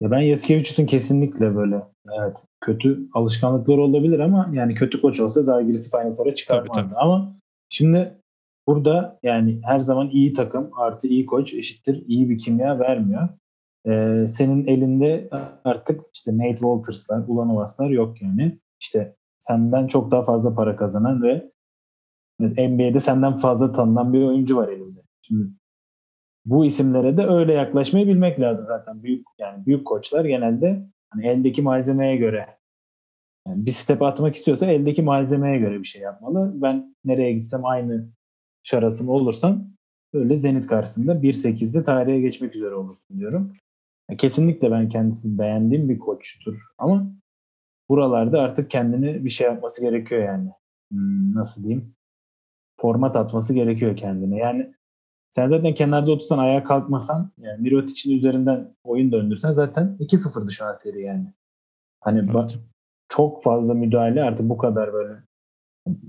Ya 0.00 0.10
ben 0.10 0.20
Yasikevicius'un 0.20 0.86
kesinlikle 0.86 1.56
böyle 1.56 1.82
evet 2.20 2.36
kötü 2.60 3.08
alışkanlıkları 3.14 3.80
olabilir 3.80 4.18
ama 4.18 4.50
yani 4.52 4.74
kötü 4.74 5.00
koç 5.00 5.20
olsa 5.20 5.42
Zalgiris'i 5.42 5.90
Final 5.90 6.10
Four'a 6.10 6.34
çıkarmazdı. 6.34 6.72
Tabii, 6.72 6.88
tabii. 6.88 6.98
Ama 6.98 7.36
şimdi 7.68 8.20
burada 8.66 9.18
yani 9.22 9.60
her 9.64 9.80
zaman 9.80 10.10
iyi 10.10 10.32
takım 10.32 10.70
artı 10.78 11.08
iyi 11.08 11.26
koç 11.26 11.54
eşittir 11.54 12.04
iyi 12.06 12.30
bir 12.30 12.38
kimya 12.38 12.78
vermiyor. 12.78 13.28
Ee, 13.86 14.24
senin 14.28 14.66
elinde 14.66 15.28
artık 15.64 16.00
işte 16.14 16.38
Nate 16.38 16.56
Walters'lar, 16.56 17.24
Ulanovas'lar 17.28 17.90
yok 17.90 18.22
yani. 18.22 18.58
İşte 18.80 19.16
senden 19.38 19.86
çok 19.86 20.10
daha 20.10 20.22
fazla 20.22 20.54
para 20.54 20.76
kazanan 20.76 21.22
ve 21.22 21.50
NBA'de 22.40 23.00
senden 23.00 23.32
fazla 23.32 23.72
tanınan 23.72 24.12
bir 24.12 24.22
oyuncu 24.22 24.56
var 24.56 24.68
elinde. 24.68 25.00
Şimdi 25.22 25.48
bu 26.44 26.64
isimlere 26.64 27.16
de 27.16 27.26
öyle 27.26 27.52
yaklaşmayı 27.52 28.06
bilmek 28.06 28.40
lazım 28.40 28.66
zaten. 28.68 29.02
Büyük 29.02 29.26
yani 29.38 29.66
büyük 29.66 29.86
koçlar 29.86 30.24
genelde 30.24 30.86
hani 31.10 31.26
eldeki 31.26 31.62
malzemeye 31.62 32.16
göre 32.16 32.46
yani 33.46 33.66
bir 33.66 33.70
step 33.70 34.02
atmak 34.02 34.34
istiyorsa 34.34 34.66
eldeki 34.66 35.02
malzemeye 35.02 35.58
göre 35.58 35.78
bir 35.78 35.86
şey 35.86 36.02
yapmalı. 36.02 36.52
Ben 36.54 36.96
nereye 37.04 37.32
gitsem 37.32 37.64
aynı 37.64 38.08
şarasım 38.62 39.08
olursam 39.08 39.66
öyle 40.12 40.36
Zenit 40.36 40.66
karşısında 40.66 41.12
1-8'de 41.12 41.84
tarihe 41.84 42.20
geçmek 42.20 42.56
üzere 42.56 42.74
olursun 42.74 43.18
diyorum. 43.18 43.52
Kesinlikle 44.18 44.70
ben 44.70 44.88
kendisi 44.88 45.38
beğendiğim 45.38 45.88
bir 45.88 45.98
koçtur 45.98 46.56
ama 46.78 47.08
buralarda 47.88 48.40
artık 48.40 48.70
kendini 48.70 49.24
bir 49.24 49.30
şey 49.30 49.46
yapması 49.46 49.80
gerekiyor 49.80 50.22
yani. 50.22 50.50
Hmm, 50.90 51.34
nasıl 51.34 51.62
diyeyim? 51.62 51.94
Format 52.80 53.16
atması 53.16 53.54
gerekiyor 53.54 53.96
kendine. 53.96 54.36
Yani 54.36 54.74
sen 55.30 55.46
zaten 55.46 55.74
kenarda 55.74 56.10
otursan 56.10 56.38
ayağa 56.38 56.64
kalkmasan 56.64 57.32
yani 57.38 57.62
Mirotic'in 57.62 58.16
üzerinden 58.16 58.74
oyun 58.84 59.12
döndürsen 59.12 59.52
zaten 59.52 59.96
2-0'dı 60.00 60.50
şu 60.50 60.64
an 60.64 60.72
seri 60.72 61.02
yani. 61.02 61.32
Hani 62.00 62.18
evet. 62.18 62.34
bak, 62.34 62.50
çok 63.08 63.42
fazla 63.42 63.74
müdahale 63.74 64.22
artık 64.22 64.48
bu 64.48 64.56
kadar 64.56 64.92
böyle 64.92 65.14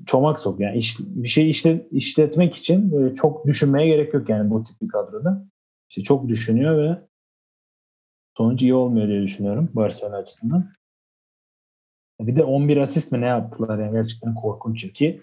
çomak 0.06 0.40
sok 0.40 0.60
yani 0.60 0.78
iş, 0.78 1.00
bir 1.00 1.28
şey 1.28 1.50
işle, 1.50 1.88
işletmek 1.92 2.56
için 2.56 2.92
böyle 2.92 3.16
çok 3.16 3.48
düşünmeye 3.48 3.88
gerek 3.88 4.14
yok 4.14 4.30
yani 4.30 4.50
bu 4.50 4.64
tip 4.64 4.82
bir 4.82 4.88
kadroda. 4.88 5.48
İşte 5.90 6.04
çok 6.04 6.28
düşünüyor 6.28 6.78
ve 6.78 6.98
sonuç 8.38 8.62
iyi 8.62 8.74
olmuyor 8.74 9.08
diye 9.08 9.22
düşünüyorum 9.22 9.70
Barcelona 9.74 10.18
açısından. 10.18 10.70
Bir 12.20 12.36
de 12.36 12.44
11 12.44 12.78
asist 12.78 13.12
mi 13.12 13.22
ne 13.22 13.26
yaptılar 13.26 13.80
yani 13.80 13.92
gerçekten 13.92 14.36
korkunç 14.36 14.94
ki 14.94 15.22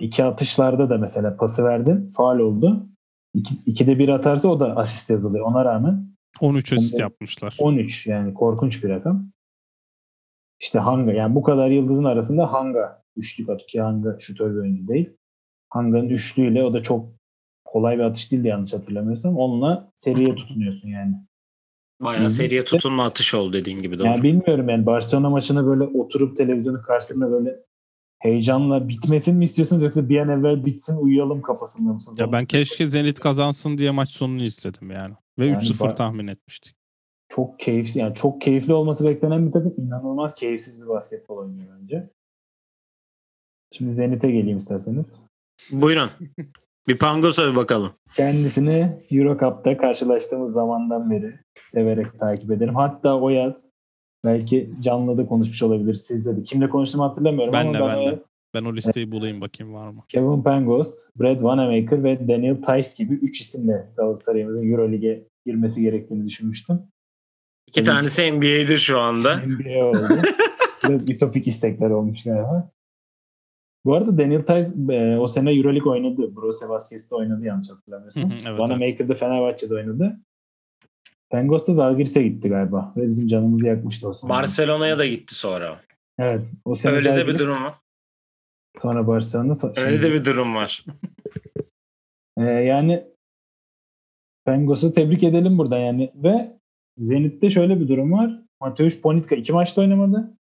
iki 0.00 0.24
atışlarda 0.24 0.90
da 0.90 0.98
mesela 0.98 1.36
pası 1.36 1.64
verdin 1.64 2.12
faal 2.16 2.38
oldu. 2.38 2.86
İki, 3.34 3.54
ikide 3.66 3.98
bir 3.98 4.08
atarsa 4.08 4.48
o 4.48 4.60
da 4.60 4.76
asist 4.76 5.10
yazılıyor 5.10 5.46
ona 5.46 5.64
rağmen. 5.64 6.08
13 6.40 6.72
asist 6.72 6.98
yapmışlar. 6.98 7.56
13 7.58 8.06
yani 8.06 8.34
korkunç 8.34 8.84
bir 8.84 8.88
rakam. 8.88 9.30
İşte 10.60 10.78
Hanga 10.78 11.12
yani 11.12 11.34
bu 11.34 11.42
kadar 11.42 11.70
yıldızın 11.70 12.04
arasında 12.04 12.52
Hanga 12.52 13.02
üçlük 13.16 13.48
atıyor 13.48 13.68
ki 13.68 13.80
Hanga 13.80 14.18
şutör 14.18 14.54
bir 14.54 14.60
oyuncu 14.60 14.88
değil. 14.88 15.10
Hanga'nın 15.70 16.08
üçlüğüyle 16.08 16.64
o 16.64 16.72
da 16.72 16.82
çok 16.82 17.08
kolay 17.64 17.98
bir 17.98 18.02
atış 18.02 18.32
değildi 18.32 18.48
yanlış 18.48 18.72
hatırlamıyorsam. 18.72 19.36
Onunla 19.36 19.92
seriye 19.94 20.34
tutunuyorsun 20.34 20.88
yani. 20.88 21.27
Bayağı 22.00 22.30
seriye 22.30 22.64
tutunma 22.64 23.04
atış 23.04 23.34
oldu 23.34 23.52
dediğin 23.52 23.82
gibi 23.82 23.98
doğru. 23.98 24.06
Yani 24.06 24.22
bilmiyorum 24.22 24.68
yani 24.68 24.86
Barcelona 24.86 25.30
maçına 25.30 25.66
böyle 25.66 25.84
oturup 25.84 26.36
televizyonun 26.36 26.82
karşısında 26.82 27.30
böyle 27.30 27.60
heyecanla 28.18 28.88
bitmesin 28.88 29.36
mi 29.36 29.44
istiyorsunuz 29.44 29.82
yoksa 29.82 30.08
bir 30.08 30.18
an 30.18 30.28
evvel 30.28 30.64
bitsin 30.64 30.96
uyuyalım 30.96 31.42
kafasında 31.42 31.92
mısınız? 31.92 32.20
Ya 32.20 32.32
ben 32.32 32.44
keşke 32.44 32.86
Zenit 32.86 33.20
kazansın 33.20 33.78
diye 33.78 33.90
maç 33.90 34.08
sonunu 34.08 34.42
izledim 34.42 34.90
yani. 34.90 35.14
Ve 35.38 35.46
yani 35.46 35.56
3-0 35.56 35.94
tahmin 35.94 36.26
etmiştik. 36.26 36.74
Çok 37.28 37.58
keyifli 37.60 38.00
yani 38.00 38.14
çok 38.14 38.40
keyifli 38.40 38.72
olması 38.72 39.06
beklenen 39.06 39.46
bir 39.46 39.52
takım 39.52 39.74
inanılmaz 39.78 40.34
keyifsiz 40.34 40.82
bir 40.82 40.88
basketbol 40.88 41.36
oynuyor 41.36 41.68
bence. 41.80 42.10
Şimdi 43.72 43.92
Zenit'e 43.92 44.30
geleyim 44.30 44.58
isterseniz. 44.58 45.20
Buyurun. 45.70 46.10
bir 46.88 46.98
Pangos'a 46.98 47.50
bir 47.50 47.56
bakalım. 47.56 47.92
Kendisini 48.16 48.98
Euro 49.10 49.38
Cup'ta 49.38 49.76
karşılaştığımız 49.76 50.52
zamandan 50.52 51.10
beri 51.10 51.34
severek 51.60 52.20
takip 52.20 52.50
ederim. 52.50 52.74
Hatta 52.74 53.20
o 53.20 53.28
yaz 53.28 53.64
belki 54.24 54.70
canlı 54.80 55.18
da 55.18 55.26
konuşmuş 55.26 55.62
olabilir 55.62 55.94
sizde 55.94 56.36
de. 56.36 56.42
Kimle 56.42 56.68
konuştuğumu 56.68 57.04
hatırlamıyorum 57.04 57.52
ben 57.52 57.66
ama 57.66 57.74
de, 57.74 57.80
ben, 57.80 57.96
ben 57.96 58.12
de. 58.12 58.22
Ben 58.54 58.64
o 58.64 58.76
listeyi 58.76 59.10
bulayım 59.10 59.40
bakayım 59.40 59.74
var 59.74 59.88
mı? 59.88 60.04
Kevin 60.08 60.42
Pangos, 60.42 61.08
Brad 61.20 61.38
Wanamaker 61.38 62.04
ve 62.04 62.28
Daniel 62.28 62.56
Tice 62.62 63.04
gibi 63.04 63.14
3 63.14 63.40
isimle 63.40 63.88
Galatasaray'ımızın 63.96 64.72
Euroleague'e 64.72 65.24
girmesi 65.46 65.82
gerektiğini 65.82 66.26
düşünmüştüm. 66.26 66.82
İki 67.66 67.84
tanesi 67.84 68.32
NBA'dir 68.32 68.78
şu 68.78 68.98
anda. 68.98 69.36
NBA 69.36 69.84
oldu. 69.84 70.22
Biraz 70.84 71.08
ütopik 71.10 71.46
istekler 71.46 71.90
olmuş 71.90 72.24
galiba. 72.24 72.70
Bu 73.84 73.94
arada 73.94 74.18
Daniel 74.18 74.42
Tice 74.42 74.94
e, 74.94 75.16
o 75.16 75.28
sene 75.28 75.52
Euroleague 75.52 75.92
oynadı. 75.92 76.36
Brose 76.36 76.68
Vazquez'de 76.68 77.14
oynadı 77.14 77.44
yanlış 77.44 77.70
hatırlamıyorsam. 77.70 78.30
evet, 78.32 78.42
Wanamaker'da 78.42 79.04
evet. 79.04 79.18
Fenerbahçe'de 79.18 79.74
oynadı. 79.74 80.20
Pengos 81.30 81.66
da 81.66 81.72
Zalgiris'e 81.72 82.22
gitti 82.22 82.48
galiba. 82.48 82.92
Ve 82.96 83.08
bizim 83.08 83.28
canımızı 83.28 83.66
yakmıştı 83.66 84.08
o 84.08 84.12
sene. 84.12 84.30
Barcelona'ya 84.30 84.98
da 84.98 85.06
gitti 85.06 85.34
sonra. 85.34 85.80
Evet. 86.18 86.42
O 86.64 86.74
sene 86.74 86.92
Öyle 86.92 87.08
Zalgiris, 87.08 87.28
de 87.28 87.34
bir 87.34 87.38
durum 87.38 87.64
var. 87.64 87.74
Sonra 88.82 89.06
Barcelona. 89.06 89.52
So- 89.52 89.80
Öyle 89.80 90.02
de 90.02 90.12
bir 90.12 90.24
durum 90.24 90.54
var. 90.54 90.84
ee, 92.38 92.42
yani 92.44 93.04
Pengos'u 94.44 94.92
tebrik 94.92 95.22
edelim 95.22 95.58
burada 95.58 95.78
yani. 95.78 96.12
Ve 96.14 96.58
Zenit'te 96.98 97.50
şöyle 97.50 97.80
bir 97.80 97.88
durum 97.88 98.12
var. 98.12 98.42
Mateusz 98.60 99.00
Ponitka 99.00 99.36
iki 99.36 99.52
maçta 99.52 99.80
oynamadı. 99.80 100.37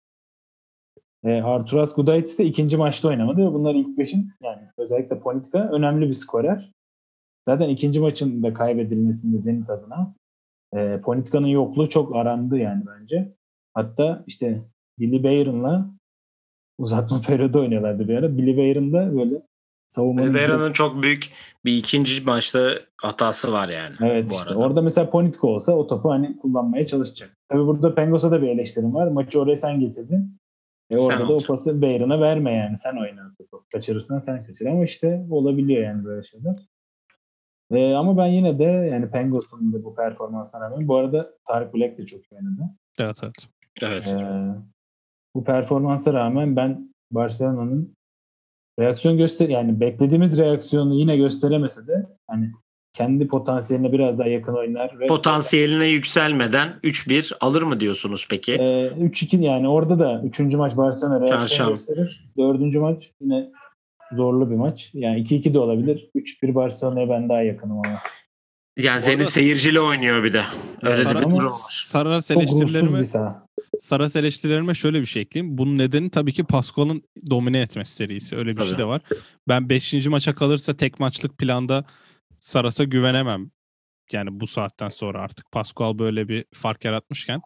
E, 1.25 1.43
Arturas 1.43 1.95
Gudaitis 1.95 2.39
de 2.39 2.45
ikinci 2.45 2.77
maçta 2.77 3.09
oynamadı 3.09 3.41
ve 3.41 3.53
bunlar 3.55 3.75
ilk 3.75 3.99
beşin 3.99 4.33
yani 4.43 4.62
özellikle 4.79 5.18
Ponitka 5.18 5.59
önemli 5.59 6.09
bir 6.09 6.14
skorer. 6.14 6.72
Zaten 7.47 7.68
ikinci 7.68 8.01
maçın 8.01 8.43
da 8.43 8.55
kaybedilmesinde 8.55 9.41
Zenit 9.41 9.70
adına 9.70 10.14
e, 10.77 11.01
Politka'nın 11.01 11.47
yokluğu 11.47 11.89
çok 11.89 12.16
arandı 12.16 12.59
yani 12.59 12.83
bence. 12.87 13.33
Hatta 13.75 14.25
işte 14.27 14.62
Billy 14.99 15.25
Bayron'la 15.25 15.91
uzatma 16.79 17.20
periyodu 17.27 17.61
oynuyorlardı 17.61 18.09
bir 18.09 18.14
ara. 18.14 18.39
Billy 18.39 18.57
Bayron 18.57 18.93
da 18.93 19.16
böyle 19.16 19.43
savunmanın... 19.89 20.35
Billy 20.35 20.39
Bayron'un 20.39 20.72
çok 20.72 21.03
büyük 21.03 21.31
bir 21.64 21.77
ikinci 21.77 22.25
maçta 22.25 22.70
hatası 22.97 23.53
var 23.53 23.68
yani. 23.68 23.95
Evet 24.01 24.31
bu 24.31 24.35
işte. 24.35 24.51
Arada. 24.51 24.59
Orada 24.59 24.83
mesela 24.83 25.11
Ponitka 25.11 25.47
olsa 25.47 25.72
o 25.72 25.87
topu 25.87 26.11
hani 26.11 26.37
kullanmaya 26.37 26.87
çalışacak. 26.87 27.37
Tabii 27.49 27.66
burada 27.66 27.95
Pengos'a 27.95 28.31
da 28.31 28.43
bir 28.43 28.49
eleştirim 28.49 28.95
var. 28.95 29.07
Maçı 29.07 29.41
oraya 29.41 29.57
sen 29.57 29.81
getirdin. 29.81 30.34
E 30.95 30.99
orada 30.99 31.19
sen 31.19 31.29
da 31.29 31.33
o 31.33 31.39
pası 31.39 31.83
Bayron'a 31.83 32.21
verme 32.21 32.53
yani. 32.53 32.79
Sen 32.79 32.97
oyna 32.97 33.35
topu. 33.39 33.65
kaçırırsan 33.73 34.19
sen 34.19 34.45
kaçır. 34.45 34.67
Ama 34.67 34.85
işte 34.85 35.27
olabiliyor 35.31 35.83
yani 35.83 36.05
böyle 36.05 36.23
şeyler. 36.23 36.69
Ee, 37.71 37.95
ama 37.95 38.17
ben 38.17 38.27
yine 38.27 38.59
de 38.59 38.65
yani 38.65 39.11
Pengos'un 39.11 39.73
da 39.73 39.85
bu 39.85 39.95
performansına 39.95 40.61
rağmen 40.61 40.89
bu 40.89 40.97
arada 40.97 41.31
Tarık 41.45 41.75
Black 41.75 41.99
de 41.99 42.07
çok 42.07 42.21
oynadı. 42.33 42.63
Evet 43.01 43.21
evet. 43.23 43.49
Evet. 43.83 44.15
Ee, 44.21 44.55
bu 45.35 45.45
performansa 45.45 46.13
rağmen 46.13 46.57
ben 46.57 46.95
Barcelona'nın 47.11 47.97
reaksiyon 48.79 49.17
göster 49.17 49.49
yani 49.49 49.81
beklediğimiz 49.81 50.39
reaksiyonu 50.39 50.95
yine 50.95 51.17
gösteremese 51.17 51.87
de 51.87 52.07
hani 52.27 52.53
kendi 52.95 53.29
potansiyeline 53.29 53.93
biraz 53.93 54.19
daha 54.19 54.29
yakın 54.29 54.55
oynar 54.55 55.01
ve 55.01 55.07
Potansiyeline 55.07 55.87
yükselmeden 55.87 56.75
3-1 56.85 57.35
alır 57.41 57.63
mı 57.63 57.81
diyorsunuz 57.81 58.27
peki? 58.31 58.53
e, 58.53 58.87
3-2 58.87 59.45
yani 59.45 59.69
orada 59.69 59.99
da 59.99 60.23
3. 60.25 60.41
maç 60.41 60.77
Barcelona 60.77 61.21
reaksiyon 61.21 61.71
gösterir. 61.71 62.25
4. 62.39 62.61
maç 62.77 63.11
yine 63.21 63.51
zorlu 64.13 64.51
bir 64.51 64.57
maç. 64.57 64.91
Yani 64.95 65.21
2-2 65.21 65.55
de 65.55 65.59
olabilir. 65.59 66.11
3-1 66.17 66.55
Barcelona'ya 66.55 67.09
ben 67.09 67.29
daha 67.29 67.43
yakınım 67.43 67.79
ama. 67.79 67.99
Yani 68.79 69.01
Zenit 69.01 69.31
seyirciyle 69.31 69.81
oynuyor 69.81 70.25
bir 70.25 70.33
de. 70.33 70.43
Öyle 70.83 71.05
de 71.05 71.11
bir 71.11 71.15
durum 71.15 71.37
var. 71.37 71.53
Saras 71.71 72.31
eleştirilerime. 72.31 73.03
Saras 73.81 74.17
eleştirilerime 74.17 74.75
şöyle 74.75 75.01
bir 75.01 75.07
şey 75.07 75.23
ekleyeyim. 75.23 75.59
Bunun 75.59 75.79
nedeni 75.79 76.11
tabii 76.11 76.33
ki 76.33 76.45
Pascual'ın 76.45 77.03
domine 77.31 77.61
etmesi 77.61 77.95
serisi. 77.95 78.37
Öyle 78.37 78.51
bir 78.51 78.57
Tabii. 78.57 78.69
şey 78.69 78.79
de 78.79 78.85
var. 78.85 79.03
Ben 79.49 79.69
5. 79.69 80.07
maça 80.07 80.35
kalırsa 80.35 80.77
tek 80.77 81.01
maçlık 81.01 81.39
planda 81.39 81.85
Saras'a 82.45 82.85
güvenemem. 82.85 83.51
Yani 84.13 84.41
bu 84.41 84.47
saatten 84.47 84.89
sonra 84.89 85.21
artık 85.23 85.53
Pascual 85.53 85.99
böyle 85.99 86.29
bir 86.29 86.45
fark 86.55 86.85
yaratmışken. 86.85 87.41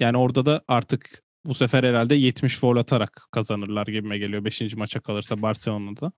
Yani 0.00 0.16
orada 0.16 0.46
da 0.46 0.64
artık 0.68 1.22
bu 1.44 1.54
sefer 1.54 1.84
herhalde 1.84 2.14
70 2.14 2.58
foul 2.58 2.76
atarak 2.76 3.26
kazanırlar 3.30 3.86
gibime 3.86 4.18
geliyor 4.18 4.44
5. 4.44 4.76
maça 4.76 5.00
kalırsa 5.00 5.42
Barcelona'da. 5.42 6.12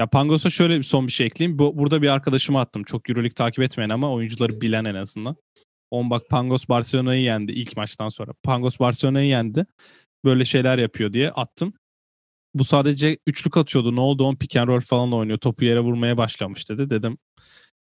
Ya 0.00 0.06
Pangos'a 0.06 0.50
şöyle 0.50 0.78
bir 0.78 0.82
son 0.82 1.06
bir 1.06 1.12
şey 1.12 1.26
ekleyeyim. 1.26 1.58
Bu, 1.58 1.78
burada 1.78 2.02
bir 2.02 2.08
arkadaşıma 2.08 2.60
attım. 2.60 2.84
Çok 2.84 3.10
Euroleague 3.10 3.34
takip 3.34 3.64
etmeyen 3.64 3.90
ama 3.90 4.12
oyuncuları 4.12 4.60
bilen 4.60 4.84
en 4.84 4.94
azından. 4.94 5.36
On 5.90 6.10
bak 6.10 6.28
Pangos 6.30 6.68
Barcelona'yı 6.68 7.22
yendi 7.22 7.52
ilk 7.52 7.76
maçtan 7.76 8.08
sonra. 8.08 8.32
Pangos 8.42 8.78
Barcelona'yı 8.80 9.28
yendi. 9.28 9.66
Böyle 10.24 10.44
şeyler 10.44 10.78
yapıyor 10.78 11.12
diye 11.12 11.30
attım. 11.30 11.72
Bu 12.58 12.64
sadece 12.64 13.18
üçlük 13.26 13.56
atıyordu. 13.56 13.96
Ne 13.96 14.00
oldu? 14.00 14.24
On 14.24 14.34
pick 14.34 14.56
and 14.56 14.68
roll 14.68 14.80
falan 14.80 15.12
oynuyor. 15.12 15.38
Topu 15.38 15.64
yere 15.64 15.80
vurmaya 15.80 16.16
başlamış 16.16 16.70
dedi. 16.70 16.90
Dedim 16.90 17.18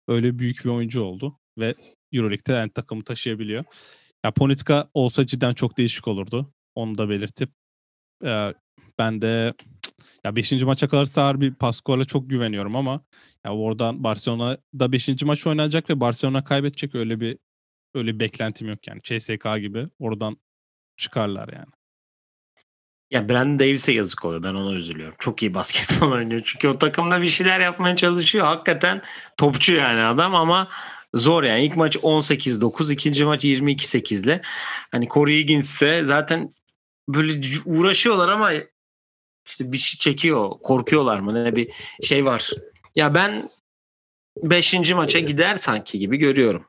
öyle 0.08 0.38
büyük 0.38 0.64
bir 0.64 0.70
oyuncu 0.70 1.02
oldu. 1.02 1.38
Ve 1.58 1.74
Euroleague'de 2.12 2.52
yani 2.52 2.72
takımı 2.72 3.04
taşıyabiliyor. 3.04 3.64
Ya 4.24 4.30
Ponitka 4.30 4.90
olsa 4.94 5.26
cidden 5.26 5.54
çok 5.54 5.78
değişik 5.78 6.08
olurdu. 6.08 6.52
Onu 6.74 6.98
da 6.98 7.08
belirtip. 7.08 7.50
Ee, 8.24 8.54
ben 8.98 9.22
de 9.22 9.54
ya 10.24 10.36
5. 10.36 10.52
maça 10.52 10.88
kalırsa 10.88 11.26
harbi 11.26 11.54
Pascual'a 11.54 12.04
çok 12.04 12.30
güveniyorum 12.30 12.76
ama 12.76 13.00
ya 13.46 13.54
oradan 13.54 14.04
Barcelona'da 14.04 14.92
5. 14.92 15.22
maç 15.22 15.46
oynanacak 15.46 15.90
ve 15.90 16.00
Barcelona 16.00 16.44
kaybedecek 16.44 16.94
öyle 16.94 17.20
bir 17.20 17.38
öyle 17.94 18.14
bir 18.14 18.18
beklentim 18.18 18.68
yok 18.68 18.88
yani. 18.88 19.00
CSK 19.02 19.60
gibi 19.60 19.88
oradan 19.98 20.36
çıkarlar 20.96 21.48
yani. 21.52 21.81
Ya 23.12 23.28
Brandon 23.28 23.58
Davis'e 23.58 23.92
yazık 23.92 24.24
oluyor. 24.24 24.42
Ben 24.42 24.54
ona 24.54 24.74
üzülüyorum. 24.74 25.14
Çok 25.18 25.42
iyi 25.42 25.54
basketbol 25.54 26.12
oynuyor. 26.12 26.42
Çünkü 26.44 26.68
o 26.68 26.78
takımda 26.78 27.22
bir 27.22 27.26
şeyler 27.26 27.60
yapmaya 27.60 27.96
çalışıyor. 27.96 28.46
Hakikaten 28.46 29.02
topçu 29.36 29.74
yani 29.74 30.02
adam 30.02 30.34
ama 30.34 30.68
zor 31.14 31.42
yani. 31.42 31.64
İlk 31.64 31.76
maç 31.76 31.96
18-9, 31.96 32.92
ikinci 32.92 33.24
maç 33.24 33.44
22-8 33.44 34.24
ile. 34.24 34.40
Hani 34.90 35.08
Corey 35.08 35.38
Higgins 35.38 35.80
de 35.80 36.04
zaten 36.04 36.50
böyle 37.08 37.40
uğraşıyorlar 37.64 38.28
ama 38.28 38.52
işte 39.46 39.72
bir 39.72 39.78
şey 39.78 39.98
çekiyor. 39.98 40.50
Korkuyorlar 40.62 41.18
mı? 41.18 41.44
Ne 41.44 41.56
bir 41.56 41.70
şey 42.02 42.24
var. 42.24 42.50
Ya 42.94 43.14
ben 43.14 43.44
5. 44.42 44.74
maça 44.94 45.18
gider 45.18 45.54
sanki 45.54 45.98
gibi 45.98 46.16
görüyorum. 46.16 46.66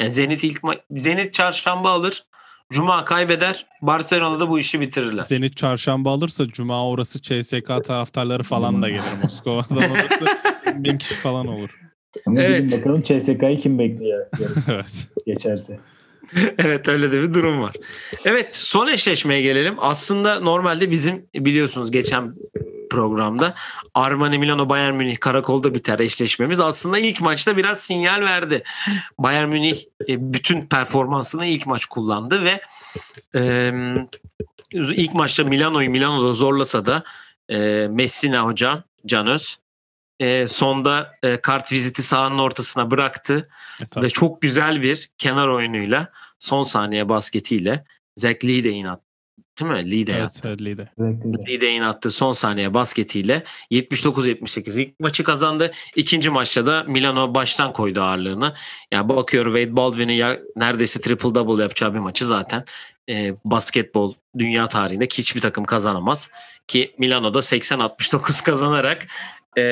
Yani 0.00 0.10
Zenit 0.10 0.44
ilk 0.44 0.58
ma- 0.58 0.80
Zenit 0.90 1.34
çarşamba 1.34 1.90
alır. 1.90 2.26
Cuma 2.72 3.04
kaybeder. 3.04 3.66
Barcelona'da 3.82 4.50
bu 4.50 4.58
işi 4.58 4.80
bitirirler. 4.80 5.22
Zenit 5.22 5.56
çarşamba 5.56 6.10
alırsa 6.10 6.46
Cuma 6.48 6.88
orası 6.88 7.22
CSK 7.22 7.66
taraftarları 7.84 8.42
falan 8.42 8.82
da 8.82 8.88
gelir 8.88 9.02
Moskova'dan 9.22 9.76
orası 9.90 10.26
bin 10.74 10.98
kişi 10.98 11.14
falan 11.14 11.46
olur. 11.46 11.70
Ama 12.26 12.42
Evet. 12.42 12.78
bakalım 12.78 13.02
CSK'yı 13.02 13.60
kim 13.60 13.78
bekliyor 13.78 14.26
evet. 14.68 15.08
geçerse. 15.26 15.80
evet 16.58 16.88
öyle 16.88 17.12
de 17.12 17.22
bir 17.22 17.34
durum 17.34 17.60
var. 17.62 17.76
Evet 18.24 18.48
son 18.52 18.86
eşleşmeye 18.88 19.40
gelelim. 19.40 19.74
Aslında 19.78 20.40
normalde 20.40 20.90
bizim 20.90 21.26
biliyorsunuz 21.34 21.90
geçen 21.90 22.34
programda 22.90 23.54
Armani 23.94 24.38
Milano 24.38 24.68
Bayern 24.68 24.94
Münih 24.94 25.20
karakolda 25.20 25.74
biter 25.74 25.98
eşleşmemiz. 25.98 26.60
Aslında 26.60 26.98
ilk 26.98 27.20
maçta 27.20 27.56
biraz 27.56 27.80
sinyal 27.80 28.20
verdi. 28.20 28.62
Bayern 29.18 29.48
Münih 29.48 29.80
e, 30.08 30.32
bütün 30.32 30.66
performansını 30.66 31.46
ilk 31.46 31.66
maç 31.66 31.86
kullandı 31.86 32.44
ve 32.44 32.60
e, 33.34 33.72
ilk 34.72 35.14
maçta 35.14 35.44
Milano'yu 35.44 35.90
Milano'da 35.90 36.32
zorlasa 36.32 36.86
da 36.86 37.02
e, 37.48 37.88
Messina 37.90 38.44
hocam 38.44 38.82
Can 39.06 39.26
Öz 39.26 39.58
e, 40.20 40.46
sonda 40.46 41.14
e, 41.22 41.36
kart 41.36 41.72
viziti 41.72 42.02
sahanın 42.02 42.38
ortasına 42.38 42.90
bıraktı. 42.90 43.48
E, 43.82 43.86
tabii. 43.86 44.04
Ve 44.04 44.10
çok 44.10 44.42
güzel 44.42 44.82
bir 44.82 45.10
kenar 45.18 45.48
oyunuyla 45.48 46.12
son 46.38 46.62
saniye 46.62 47.08
basketiyle 47.08 47.84
Lee 48.24 48.64
de 48.64 48.70
inat. 48.70 49.05
Değil 49.60 49.70
mi? 49.70 49.90
Lee 49.90 50.06
de 50.06 50.12
Evet, 50.12 50.20
yaptı. 50.22 50.48
evet, 50.48 50.60
Lee'de. 50.60 50.88
Zevkli. 50.98 51.48
Lee 51.48 51.60
de 51.60 51.72
inattığı 51.72 52.10
son 52.10 52.32
saniye 52.32 52.74
basketiyle 52.74 53.44
79-78 53.70 54.80
ilk 54.80 55.00
maçı 55.00 55.24
kazandı. 55.24 55.70
İkinci 55.96 56.30
maçta 56.30 56.66
da 56.66 56.84
Milano 56.88 57.34
baştan 57.34 57.72
koydu 57.72 58.02
ağırlığını. 58.02 58.54
Yani 58.92 59.08
bakıyorum 59.08 59.54
Wade 59.54 59.76
Baldwin'in 59.76 60.12
ya 60.12 60.38
neredeyse 60.56 61.00
triple 61.00 61.34
double 61.34 61.62
yapacağı 61.62 61.94
bir 61.94 61.98
maçı 61.98 62.26
zaten 62.26 62.64
e, 63.08 63.34
basketbol 63.44 64.14
dünya 64.38 64.68
tarihinde 64.68 65.08
ki 65.08 65.18
hiçbir 65.18 65.40
takım 65.40 65.64
kazanamaz. 65.64 66.30
Ki 66.68 66.94
Milano'da 66.98 67.38
80-69 67.38 68.44
kazanarak 68.44 69.06
e, 69.58 69.62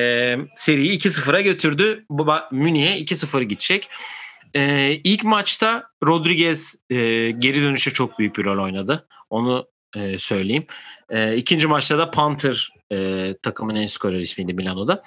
seriyi 0.57 0.99
2-0'a 0.99 1.41
götürdü. 1.41 2.05
Münih'e 2.53 2.99
2-0 2.99 3.43
gidecek. 3.43 3.89
E, 4.55 4.93
ilk 5.05 5.25
maçta 5.25 5.85
Rodriguez 6.07 6.75
e, 6.91 6.97
geri 7.31 7.63
dönüşü 7.63 7.93
çok 7.93 8.19
büyük 8.19 8.39
bir 8.39 8.45
rol 8.45 8.65
oynadı. 8.65 9.07
Onu 9.31 9.67
e, 9.97 10.19
söyleyeyim. 10.19 10.67
E, 11.11 11.37
ikinci 11.37 11.67
maçta 11.67 11.99
da 11.99 12.11
Panther 12.11 12.75
e, 12.93 13.35
takımın 13.43 13.75
en 13.75 13.87
skorer 13.87 14.19
ismiydi 14.19 14.55
Milano'da. 14.55 15.03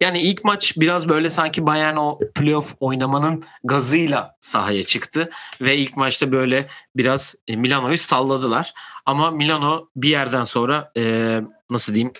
Yani 0.00 0.20
ilk 0.20 0.44
maç 0.44 0.74
biraz 0.76 1.08
böyle 1.08 1.28
sanki 1.28 1.66
Bayern 1.66 1.96
o 1.96 2.18
playoff 2.34 2.74
oynamanın 2.80 3.44
gazıyla 3.64 4.36
sahaya 4.40 4.82
çıktı 4.82 5.30
ve 5.60 5.76
ilk 5.76 5.96
maçta 5.96 6.32
böyle 6.32 6.66
biraz 6.96 7.34
e, 7.48 7.56
Milano'yu 7.56 7.98
salladılar. 7.98 8.74
Ama 9.06 9.30
Milano 9.30 9.88
bir 9.96 10.08
yerden 10.08 10.44
sonra 10.44 10.92
e, 10.96 11.40
nasıl 11.70 11.94
diyeyim 11.94 12.12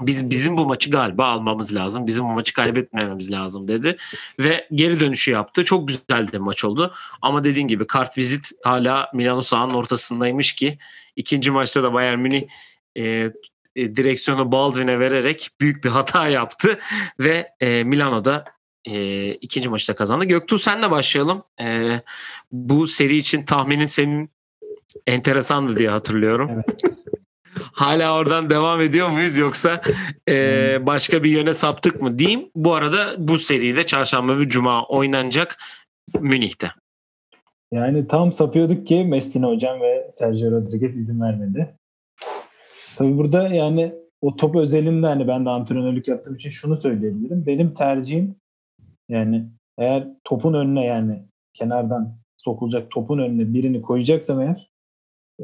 biz 0.00 0.30
bizim 0.30 0.56
bu 0.56 0.66
maçı 0.66 0.90
galiba 0.90 1.26
almamız 1.26 1.74
lazım. 1.74 2.06
Bizim 2.06 2.24
bu 2.24 2.28
maçı 2.28 2.52
kaybetmememiz 2.52 3.32
lazım 3.32 3.68
dedi 3.68 3.96
ve 4.38 4.68
geri 4.72 5.00
dönüşü 5.00 5.30
yaptı. 5.30 5.64
Çok 5.64 5.88
güzel 5.88 6.32
de 6.32 6.38
maç 6.38 6.64
oldu. 6.64 6.94
Ama 7.22 7.44
dediğin 7.44 7.68
gibi 7.68 7.86
kart 7.86 8.18
vizit 8.18 8.50
hala 8.64 9.10
Milano 9.14 9.40
sahanın 9.40 9.74
ortasındaymış 9.74 10.52
ki 10.52 10.78
ikinci 11.16 11.50
maçta 11.50 11.82
da 11.82 11.92
Bayern 11.92 12.18
Münih 12.18 12.42
e, 12.96 13.30
e, 13.76 13.96
direksiyonu 13.96 14.52
Baldwin'e 14.52 14.98
vererek 15.00 15.50
büyük 15.60 15.84
bir 15.84 15.88
hata 15.88 16.28
yaptı 16.28 16.78
ve 17.20 17.52
e, 17.60 17.84
Milano'da 17.84 18.44
e, 18.84 19.30
ikinci 19.34 19.68
maçta 19.68 19.94
kazandı. 19.94 20.24
Göktuğ 20.24 20.58
senle 20.58 20.90
başlayalım. 20.90 21.42
E, 21.60 22.00
bu 22.52 22.86
seri 22.86 23.16
için 23.16 23.44
tahminin 23.44 23.86
senin 23.86 24.30
enteresandı 25.06 25.76
diye 25.76 25.90
hatırlıyorum. 25.90 26.50
Evet. 26.54 26.82
Hala 27.54 28.14
oradan 28.14 28.50
devam 28.50 28.80
ediyor 28.80 29.08
muyuz 29.08 29.36
yoksa 29.36 29.80
e, 30.28 30.86
başka 30.86 31.22
bir 31.22 31.30
yöne 31.30 31.54
saptık 31.54 32.02
mı 32.02 32.18
diyeyim. 32.18 32.50
Bu 32.54 32.74
arada 32.74 33.14
bu 33.18 33.38
seride 33.38 33.86
çarşamba 33.86 34.38
ve 34.38 34.48
cuma 34.48 34.86
oynanacak 34.86 35.58
Münih'te. 36.20 36.70
Yani 37.72 38.06
tam 38.06 38.32
sapıyorduk 38.32 38.86
ki 38.86 39.04
Messina 39.04 39.48
hocam 39.48 39.80
ve 39.80 40.10
Sergio 40.12 40.50
Rodriguez 40.50 40.96
izin 40.96 41.20
vermedi. 41.20 41.74
Tabii 42.96 43.18
burada 43.18 43.48
yani 43.48 43.92
o 44.20 44.36
top 44.36 44.56
özelinde 44.56 45.06
hani 45.06 45.28
ben 45.28 45.46
de 45.46 45.50
antrenörlük 45.50 46.08
yaptığım 46.08 46.34
için 46.34 46.50
şunu 46.50 46.76
söyleyebilirim. 46.76 47.46
Benim 47.46 47.74
tercihim 47.74 48.36
yani 49.08 49.46
eğer 49.78 50.08
topun 50.24 50.54
önüne 50.54 50.84
yani 50.84 51.22
kenardan 51.54 52.18
sokulacak 52.36 52.90
topun 52.90 53.18
önüne 53.18 53.54
birini 53.54 53.82
koyacaksam 53.82 54.40
eğer 54.40 54.70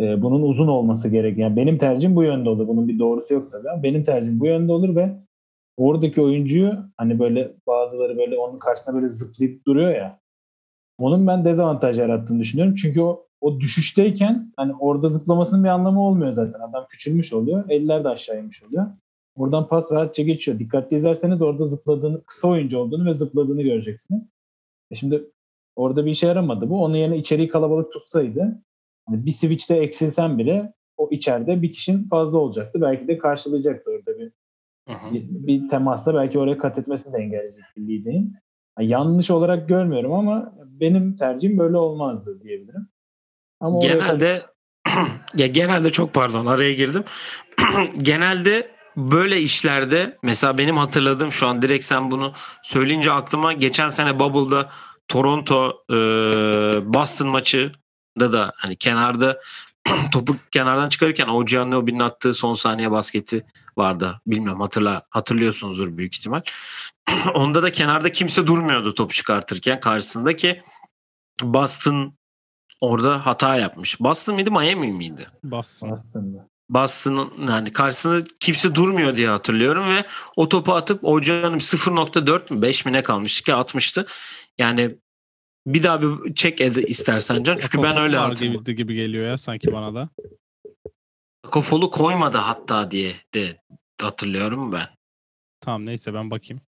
e, 0.00 0.22
bunun 0.22 0.42
uzun 0.42 0.68
olması 0.68 1.08
gerek. 1.08 1.38
Yani 1.38 1.56
benim 1.56 1.78
tercihim 1.78 2.16
bu 2.16 2.22
yönde 2.22 2.50
olur. 2.50 2.68
Bunun 2.68 2.88
bir 2.88 2.98
doğrusu 2.98 3.34
yok 3.34 3.50
tabii 3.50 3.70
ama 3.70 3.82
benim 3.82 4.04
tercihim 4.04 4.40
bu 4.40 4.46
yönde 4.46 4.72
olur 4.72 4.96
ve 4.96 5.16
oradaki 5.76 6.22
oyuncuyu 6.22 6.72
hani 6.96 7.18
böyle 7.18 7.52
bazıları 7.66 8.18
böyle 8.18 8.38
onun 8.38 8.58
karşısına 8.58 8.94
böyle 8.94 9.08
zıplayıp 9.08 9.66
duruyor 9.66 9.90
ya 9.90 10.20
onun 10.98 11.26
ben 11.26 11.44
dezavantaj 11.44 11.98
yarattığını 11.98 12.40
düşünüyorum. 12.40 12.74
Çünkü 12.74 13.00
o 13.00 13.26
o 13.40 13.60
düşüşteyken 13.60 14.52
hani 14.56 14.74
orada 14.80 15.08
zıplamasının 15.08 15.64
bir 15.64 15.68
anlamı 15.68 16.02
olmuyor 16.02 16.32
zaten. 16.32 16.60
Adam 16.60 16.86
küçülmüş 16.88 17.32
oluyor. 17.32 17.64
Eller 17.68 18.04
de 18.04 18.08
aşağı 18.08 18.40
inmiş 18.40 18.62
oluyor. 18.62 18.86
Oradan 19.36 19.68
pas 19.68 19.92
rahatça 19.92 20.22
geçiyor. 20.22 20.58
Dikkatli 20.58 20.96
izlerseniz 20.96 21.42
orada 21.42 21.64
zıpladığını, 21.64 22.24
kısa 22.24 22.48
oyuncu 22.48 22.78
olduğunu 22.78 23.06
ve 23.06 23.14
zıpladığını 23.14 23.62
göreceksiniz. 23.62 24.22
E 24.90 24.94
şimdi 24.94 25.30
orada 25.76 26.06
bir 26.06 26.10
işe 26.10 26.26
yaramadı 26.26 26.70
bu. 26.70 26.84
Onun 26.84 26.96
yerine 26.96 27.18
içeriği 27.18 27.48
kalabalık 27.48 27.92
tutsaydı 27.92 28.62
hani 29.06 29.26
bir 29.26 29.30
switch'te 29.30 29.76
eksilsen 29.76 30.38
bile 30.38 30.72
o 30.96 31.08
içeride 31.10 31.62
bir 31.62 31.72
kişinin 31.72 32.08
fazla 32.08 32.38
olacaktı. 32.38 32.80
Belki 32.80 33.08
de 33.08 33.18
karşılayacaktı 33.18 33.90
orada 33.90 34.18
bir 34.18 34.32
bir, 34.88 35.46
bir 35.46 35.68
temasla 35.68 36.14
belki 36.14 36.38
oraya 36.38 36.58
kat 36.58 36.78
etmesini 36.78 37.12
de 37.12 37.18
engelleyecek 37.18 37.64
Lide'in. 37.78 38.36
Yani 38.78 38.88
yanlış 38.88 39.30
olarak 39.30 39.68
görmüyorum 39.68 40.12
ama 40.12 40.54
benim 40.80 41.16
tercihim 41.16 41.58
böyle 41.58 41.76
olmazdı 41.76 42.40
diyebilirim. 42.42 42.88
Ama 43.60 43.78
genelde 43.78 44.46
ya 45.34 45.46
genelde 45.46 45.90
çok 45.90 46.14
pardon 46.14 46.46
araya 46.46 46.72
girdim. 46.72 47.04
genelde 48.02 48.70
böyle 48.96 49.40
işlerde 49.40 50.18
mesela 50.22 50.58
benim 50.58 50.76
hatırladığım 50.76 51.32
şu 51.32 51.46
an 51.46 51.62
direkt 51.62 51.84
sen 51.84 52.10
bunu 52.10 52.32
söyleyince 52.62 53.12
aklıma 53.12 53.52
geçen 53.52 53.88
sene 53.88 54.18
Bubble'da 54.18 54.70
Toronto 55.08 55.84
e, 55.90 55.94
Boston 56.94 57.28
maçı 57.28 57.72
da 58.20 58.32
da 58.32 58.52
hani 58.56 58.76
kenarda 58.76 59.40
topu 60.12 60.36
kenardan 60.50 60.88
çıkarırken 60.88 61.28
OG 61.28 61.54
Anunoby'nin 61.54 61.98
attığı 61.98 62.34
son 62.34 62.54
saniye 62.54 62.90
basketi 62.90 63.46
vardı. 63.76 64.20
Bilmiyorum 64.26 64.60
hatırla 64.60 65.02
hatırlıyorsunuzdur 65.10 65.96
büyük 65.96 66.14
ihtimal. 66.14 66.42
Onda 67.34 67.62
da 67.62 67.72
kenarda 67.72 68.12
kimse 68.12 68.46
durmuyordu 68.46 68.94
top 68.94 69.10
çıkartırken 69.10 69.80
karşısında 69.80 70.36
ki 70.36 70.62
Boston 71.42 72.14
orada 72.80 73.26
hata 73.26 73.56
yapmış. 73.56 74.00
Boston 74.00 74.34
mıydı 74.34 74.50
Miami 74.50 74.92
miydi? 74.92 75.26
Boston. 75.44 75.90
Boston'da. 75.90 76.48
Boston'ın 76.70 77.48
yani 77.48 77.72
karşısında 77.72 78.24
kimse 78.40 78.74
durmuyor 78.74 79.16
diye 79.16 79.28
hatırlıyorum 79.28 79.96
ve 79.96 80.04
o 80.36 80.48
topu 80.48 80.74
atıp 80.74 81.02
Hoca'nın 81.02 81.58
0.4 81.58 82.54
mü 82.54 82.62
5 82.62 82.84
mi 82.84 82.92
ne 82.92 83.02
kalmıştı 83.02 83.44
ki 83.44 83.54
atmıştı. 83.54 84.06
Yani 84.58 84.96
bir 85.66 85.82
daha 85.82 86.02
bir 86.02 86.34
çek 86.34 86.60
ed 86.60 86.76
istersen 86.76 87.42
Can. 87.42 87.56
Çünkü 87.56 87.82
ben 87.82 87.96
öyle 87.96 88.16
hatırlıyorum. 88.16 88.64
Gibi, 88.64 88.76
gibi 88.76 88.94
geliyor 88.94 89.26
ya 89.26 89.38
sanki 89.38 89.72
bana 89.72 89.94
da. 89.94 90.08
Kofolu 91.42 91.90
koymadı 91.90 92.38
hatta 92.38 92.90
diye 92.90 93.16
de 93.34 93.60
hatırlıyorum 94.00 94.72
ben. 94.72 94.88
Tamam 95.60 95.86
neyse 95.86 96.14
ben 96.14 96.30
bakayım. 96.30 96.60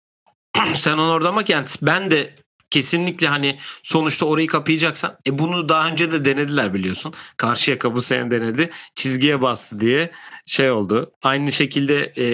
Sen 0.75 0.99
onu 0.99 1.13
orada 1.13 1.37
bak 1.37 1.49
yani 1.49 1.67
ben 1.83 2.11
de 2.11 2.35
kesinlikle 2.71 3.29
hani 3.29 3.59
sonuçta 3.83 4.27
orayı 4.27 4.47
kapayacaksan 4.47 5.19
e 5.27 5.39
bunu 5.39 5.69
daha 5.69 5.89
önce 5.89 6.11
de 6.11 6.25
denediler 6.25 6.75
biliyorsun. 6.75 7.15
Karşıyaka 7.37 7.95
bu 7.95 8.03
sene 8.03 8.31
denedi. 8.31 8.71
Çizgiye 8.95 9.41
bastı 9.43 9.81
diye 9.81 10.11
şey 10.47 10.71
oldu. 10.71 11.13
Aynı 11.23 11.53
şekilde 11.53 12.13
e, 12.19 12.27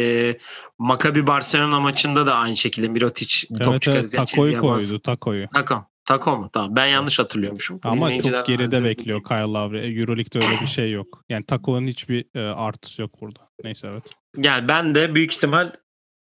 Maccabi 0.78 1.26
Barcelona 1.26 1.80
maçında 1.80 2.26
da 2.26 2.34
aynı 2.34 2.56
şekilde 2.56 2.88
Mirotic 2.88 3.46
evet, 3.50 3.64
top 3.64 3.82
çıkarırken 3.82 4.18
evet, 4.18 4.28
çizgiye 4.28 4.58
koydu, 4.58 4.74
bastı. 4.74 5.00
Takoyu. 5.00 5.48
Tako. 5.54 5.93
Tako 6.04 6.36
mu? 6.36 6.50
Tamam. 6.52 6.76
Ben 6.76 6.86
yanlış 6.86 7.18
hatırlıyormuşum. 7.18 7.80
Ama 7.82 8.18
çok 8.18 8.46
geride 8.46 8.84
bekliyor 8.84 9.24
Kyle 9.24 9.38
Lowry. 9.38 9.78
E, 9.78 10.00
Euroleague'de 10.00 10.38
öyle 10.38 10.60
bir 10.60 10.66
şey 10.66 10.92
yok. 10.92 11.24
Yani 11.28 11.44
Tako'nun 11.44 11.86
hiçbir 11.86 12.24
e, 12.34 12.40
artısı 12.40 13.02
yok 13.02 13.20
burada. 13.20 13.48
Neyse 13.64 13.88
evet. 13.88 14.02
Yani 14.36 14.68
ben 14.68 14.94
de 14.94 15.14
büyük 15.14 15.32
ihtimal 15.32 15.72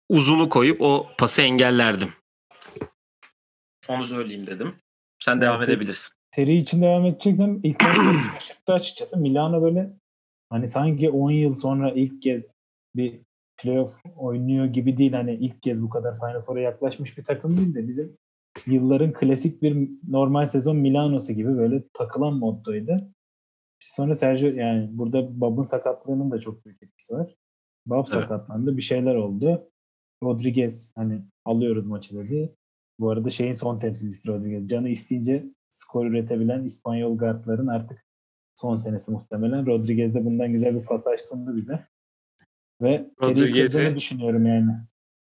uzunu 0.09 0.49
koyup 0.49 0.81
o 0.81 1.07
pası 1.17 1.41
engellerdim. 1.41 2.09
Onu 3.87 4.03
söyleyeyim 4.05 4.47
dedim. 4.47 4.75
Sen 5.19 5.41
devam 5.41 5.55
yani 5.55 5.65
edebilirsin. 5.65 6.13
Seri 6.35 6.57
için 6.57 6.81
devam 6.81 7.05
edeceksem 7.05 7.59
ilk 7.63 7.81
şaşırttı 7.81 8.73
açıkçası. 8.73 9.17
Milano 9.17 9.61
böyle 9.61 9.93
hani 10.49 10.67
sanki 10.67 11.09
10 11.09 11.31
yıl 11.31 11.53
sonra 11.53 11.91
ilk 11.91 12.21
kez 12.21 12.55
bir 12.95 13.19
playoff 13.57 13.95
oynuyor 14.15 14.65
gibi 14.65 14.97
değil. 14.97 15.13
Hani 15.13 15.35
ilk 15.35 15.63
kez 15.63 15.81
bu 15.81 15.89
kadar 15.89 16.15
Final 16.15 16.41
Four'a 16.41 16.61
yaklaşmış 16.61 17.17
bir 17.17 17.23
takım 17.23 17.57
değil 17.57 17.75
de 17.75 17.87
bizim 17.87 18.17
yılların 18.65 19.13
klasik 19.13 19.61
bir 19.61 19.89
normal 20.07 20.45
sezon 20.45 20.77
Milano'su 20.77 21.33
gibi 21.33 21.57
böyle 21.57 21.83
takılan 21.93 22.33
moddaydı. 22.33 23.11
Sonra 23.79 24.15
Sergio 24.15 24.47
yani 24.47 24.89
burada 24.91 25.41
Bab'ın 25.41 25.63
sakatlığının 25.63 26.31
da 26.31 26.39
çok 26.39 26.65
büyük 26.65 26.83
etkisi 26.83 27.13
var. 27.13 27.35
Bab 27.85 27.97
evet. 27.97 28.09
sakatlandı. 28.09 28.77
Bir 28.77 28.81
şeyler 28.81 29.15
oldu. 29.15 29.69
Rodriguez 30.23 30.91
hani 30.95 31.21
alıyoruz 31.45 31.85
maçı 31.85 32.15
dedi. 32.15 32.55
Bu 32.99 33.09
arada 33.09 33.29
şeyin 33.29 33.53
son 33.53 33.79
temsilcisi 33.79 34.29
Rodriguez. 34.29 34.67
Canı 34.67 34.89
isteyince 34.89 35.45
skor 35.69 36.05
üretebilen 36.05 36.63
İspanyol 36.63 37.17
guardların 37.17 37.67
artık 37.67 38.05
son 38.55 38.75
senesi 38.75 39.11
muhtemelen. 39.11 39.65
Rodriguez 39.65 40.13
de 40.13 40.25
bundan 40.25 40.51
güzel 40.51 40.75
bir 40.75 40.85
pasaj 40.85 41.19
sundu 41.19 41.55
bize. 41.55 41.87
Ve 42.81 43.11
seri 43.17 43.51
kırdığını 43.51 43.95
düşünüyorum 43.95 44.45
yani. 44.45 44.71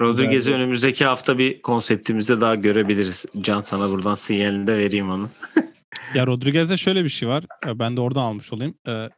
Rodriguez'i 0.02 0.52
önümüzdeki 0.52 1.04
hafta 1.04 1.38
bir 1.38 1.62
konseptimizde 1.62 2.40
daha 2.40 2.54
görebiliriz. 2.54 3.24
Can 3.40 3.60
sana 3.60 3.90
buradan 3.90 4.14
sinyalini 4.14 4.66
de 4.66 4.78
vereyim 4.78 5.10
onu. 5.10 5.30
ya 6.14 6.26
Rodriguez'de 6.26 6.76
şöyle 6.76 7.04
bir 7.04 7.08
şey 7.08 7.28
var. 7.28 7.44
Ben 7.66 7.96
de 7.96 8.00
oradan 8.00 8.22
almış 8.22 8.52
olayım. 8.52 8.74
Ee, 8.88 9.08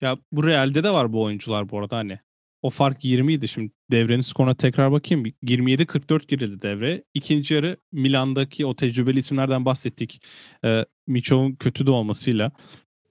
ya 0.00 0.18
bu 0.32 0.46
Real'de 0.46 0.84
de 0.84 0.90
var 0.90 1.12
bu 1.12 1.22
oyuncular 1.22 1.68
bu 1.68 1.78
arada 1.78 1.96
hani. 1.96 2.18
O 2.62 2.70
fark 2.70 3.04
20 3.04 3.32
idi. 3.32 3.48
Şimdi 3.48 3.72
devrenin 3.90 4.20
skoruna 4.20 4.54
tekrar 4.54 4.92
bakayım. 4.92 5.24
27-44 5.26 6.26
girildi 6.26 6.62
devre. 6.62 7.04
İkinci 7.14 7.54
yarı 7.54 7.76
Milan'daki 7.92 8.66
o 8.66 8.76
tecrübeli 8.76 9.18
isimlerden 9.18 9.64
bahsettik. 9.64 10.22
Ee, 10.64 10.84
Miçov'un 11.06 11.54
kötü 11.54 11.86
de 11.86 11.90
olmasıyla 11.90 12.52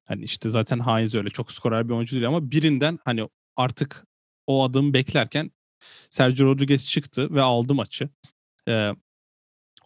hani 0.05 0.23
işte 0.23 0.49
zaten 0.49 0.79
Heinz 0.79 1.15
öyle 1.15 1.29
çok 1.29 1.51
skorer 1.51 1.89
bir 1.89 1.93
oyuncu 1.93 2.15
değil 2.15 2.27
ama 2.27 2.51
birinden 2.51 2.99
hani 3.05 3.29
artık 3.55 4.05
o 4.47 4.63
adım 4.63 4.93
beklerken 4.93 5.51
Sergio 6.09 6.45
Rodriguez 6.47 6.87
çıktı 6.87 7.35
ve 7.35 7.41
aldı 7.41 7.73
maçı. 7.73 8.09
Ee, 8.67 8.91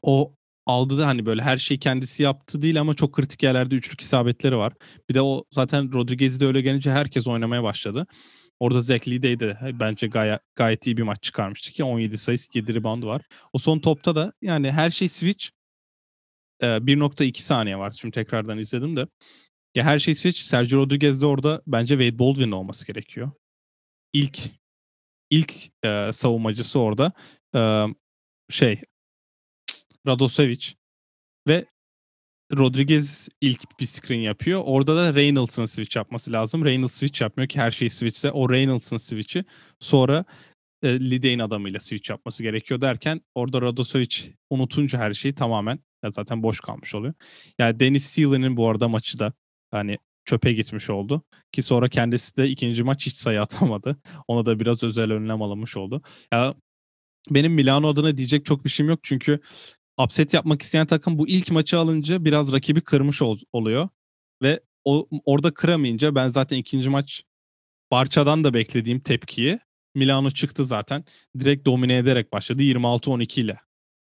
o 0.01 0.35
aldı 0.65 0.97
da 0.97 1.07
hani 1.07 1.25
böyle 1.25 1.41
her 1.41 1.57
şeyi 1.57 1.79
kendisi 1.79 2.23
yaptı 2.23 2.61
değil 2.61 2.79
ama 2.81 2.93
çok 2.95 3.13
kritik 3.13 3.43
yerlerde 3.43 3.75
üçlük 3.75 4.01
isabetleri 4.01 4.57
var. 4.57 4.73
Bir 5.09 5.13
de 5.13 5.21
o 5.21 5.45
zaten 5.51 5.93
Rodriguez'i 5.93 6.39
de 6.39 6.45
öyle 6.45 6.61
gelince 6.61 6.91
herkes 6.91 7.27
oynamaya 7.27 7.63
başladı. 7.63 8.07
Orada 8.59 8.81
Zach 8.81 9.07
Lee'de 9.07 9.39
de 9.39 9.57
bence 9.79 10.07
gayet, 10.07 10.41
gayet 10.55 10.87
iyi 10.87 10.97
bir 10.97 11.01
maç 11.03 11.23
çıkarmıştı 11.23 11.71
ki 11.71 11.83
17 11.83 12.17
sayı 12.17 12.37
7 12.53 12.75
rebound 12.75 13.03
var. 13.03 13.21
O 13.53 13.59
son 13.59 13.79
topta 13.79 14.15
da 14.15 14.33
yani 14.41 14.71
her 14.71 14.91
şey 14.91 15.09
switch. 15.09 15.47
Ee, 16.61 16.65
1.2 16.65 17.41
saniye 17.41 17.77
var. 17.77 17.91
Şimdi 17.91 18.13
tekrardan 18.13 18.57
izledim 18.57 18.95
de. 18.95 19.07
Ya 19.75 19.83
her 19.83 19.99
şey 19.99 20.15
switch. 20.15 20.41
Sergio 20.41 20.79
Rodriguez 20.79 21.21
de 21.21 21.25
orada 21.25 21.61
bence 21.67 21.93
Wade 21.97 22.19
Baldwin 22.19 22.51
olması 22.51 22.87
gerekiyor. 22.87 23.31
İlk 24.13 24.39
ilk 25.35 25.53
e, 25.85 26.13
savunmacısı 26.13 26.79
orada 26.79 27.11
e, 27.55 27.85
şey 28.49 28.81
Radosevic 30.07 30.65
ve 31.47 31.65
Rodriguez 32.57 33.29
ilk 33.41 33.79
bir 33.79 33.85
screen 33.85 34.19
yapıyor. 34.19 34.61
Orada 34.65 34.95
da 34.95 35.15
Reynolds'ın 35.15 35.65
switch 35.65 35.97
yapması 35.97 36.31
lazım. 36.31 36.65
Reynolds 36.65 36.93
switch 36.93 37.21
yapmıyor 37.21 37.49
ki 37.49 37.59
her 37.59 37.71
şey 37.71 37.89
switchse 37.89 38.31
o 38.31 38.49
Reynolds'ın 38.49 38.97
switch'i 38.97 39.45
sonra 39.79 40.25
e, 40.83 40.99
Lidey'in 40.99 41.39
adamıyla 41.39 41.79
switch 41.79 42.09
yapması 42.09 42.43
gerekiyor 42.43 42.81
derken 42.81 43.21
orada 43.35 43.61
Radosevic 43.61 44.15
unutunca 44.49 44.99
her 44.99 45.13
şeyi 45.13 45.35
tamamen 45.35 45.79
ya 46.03 46.11
zaten 46.11 46.43
boş 46.43 46.59
kalmış 46.59 46.95
oluyor. 46.95 47.13
Yani 47.59 47.79
Dennis 47.79 48.05
Sealan'ın 48.05 48.57
bu 48.57 48.69
arada 48.69 48.87
maçı 48.87 49.19
da 49.19 49.33
hani 49.71 49.97
çöpe 50.25 50.53
gitmiş 50.53 50.89
oldu. 50.89 51.23
Ki 51.51 51.61
sonra 51.61 51.89
kendisi 51.89 52.37
de 52.37 52.49
ikinci 52.49 52.83
maç 52.83 53.05
hiç 53.05 53.15
sayı 53.15 53.41
atamadı. 53.41 53.97
Ona 54.27 54.45
da 54.45 54.59
biraz 54.59 54.83
özel 54.83 55.11
önlem 55.11 55.41
alınmış 55.41 55.77
oldu. 55.77 56.01
Ya 56.33 56.55
benim 57.29 57.53
Milano 57.53 57.87
adına 57.87 58.17
diyecek 58.17 58.45
çok 58.45 58.65
bir 58.65 58.69
şeyim 58.69 58.89
yok 58.89 58.99
çünkü 59.03 59.39
upset 59.97 60.33
yapmak 60.33 60.61
isteyen 60.61 60.85
takım 60.85 61.19
bu 61.19 61.27
ilk 61.27 61.51
maçı 61.51 61.79
alınca 61.79 62.25
biraz 62.25 62.51
rakibi 62.51 62.81
kırmış 62.81 63.21
ol, 63.21 63.37
oluyor. 63.53 63.89
Ve 64.41 64.59
o, 64.85 65.07
orada 65.25 65.53
kıramayınca 65.53 66.15
ben 66.15 66.29
zaten 66.29 66.57
ikinci 66.57 66.89
maç 66.89 67.23
Barça'dan 67.91 68.43
da 68.43 68.53
beklediğim 68.53 68.99
tepkiyi 68.99 69.59
Milano 69.95 70.31
çıktı 70.31 70.65
zaten. 70.65 71.03
Direkt 71.39 71.65
domine 71.65 71.97
ederek 71.97 72.31
başladı. 72.33 72.63
26-12 72.63 73.41
ile 73.41 73.57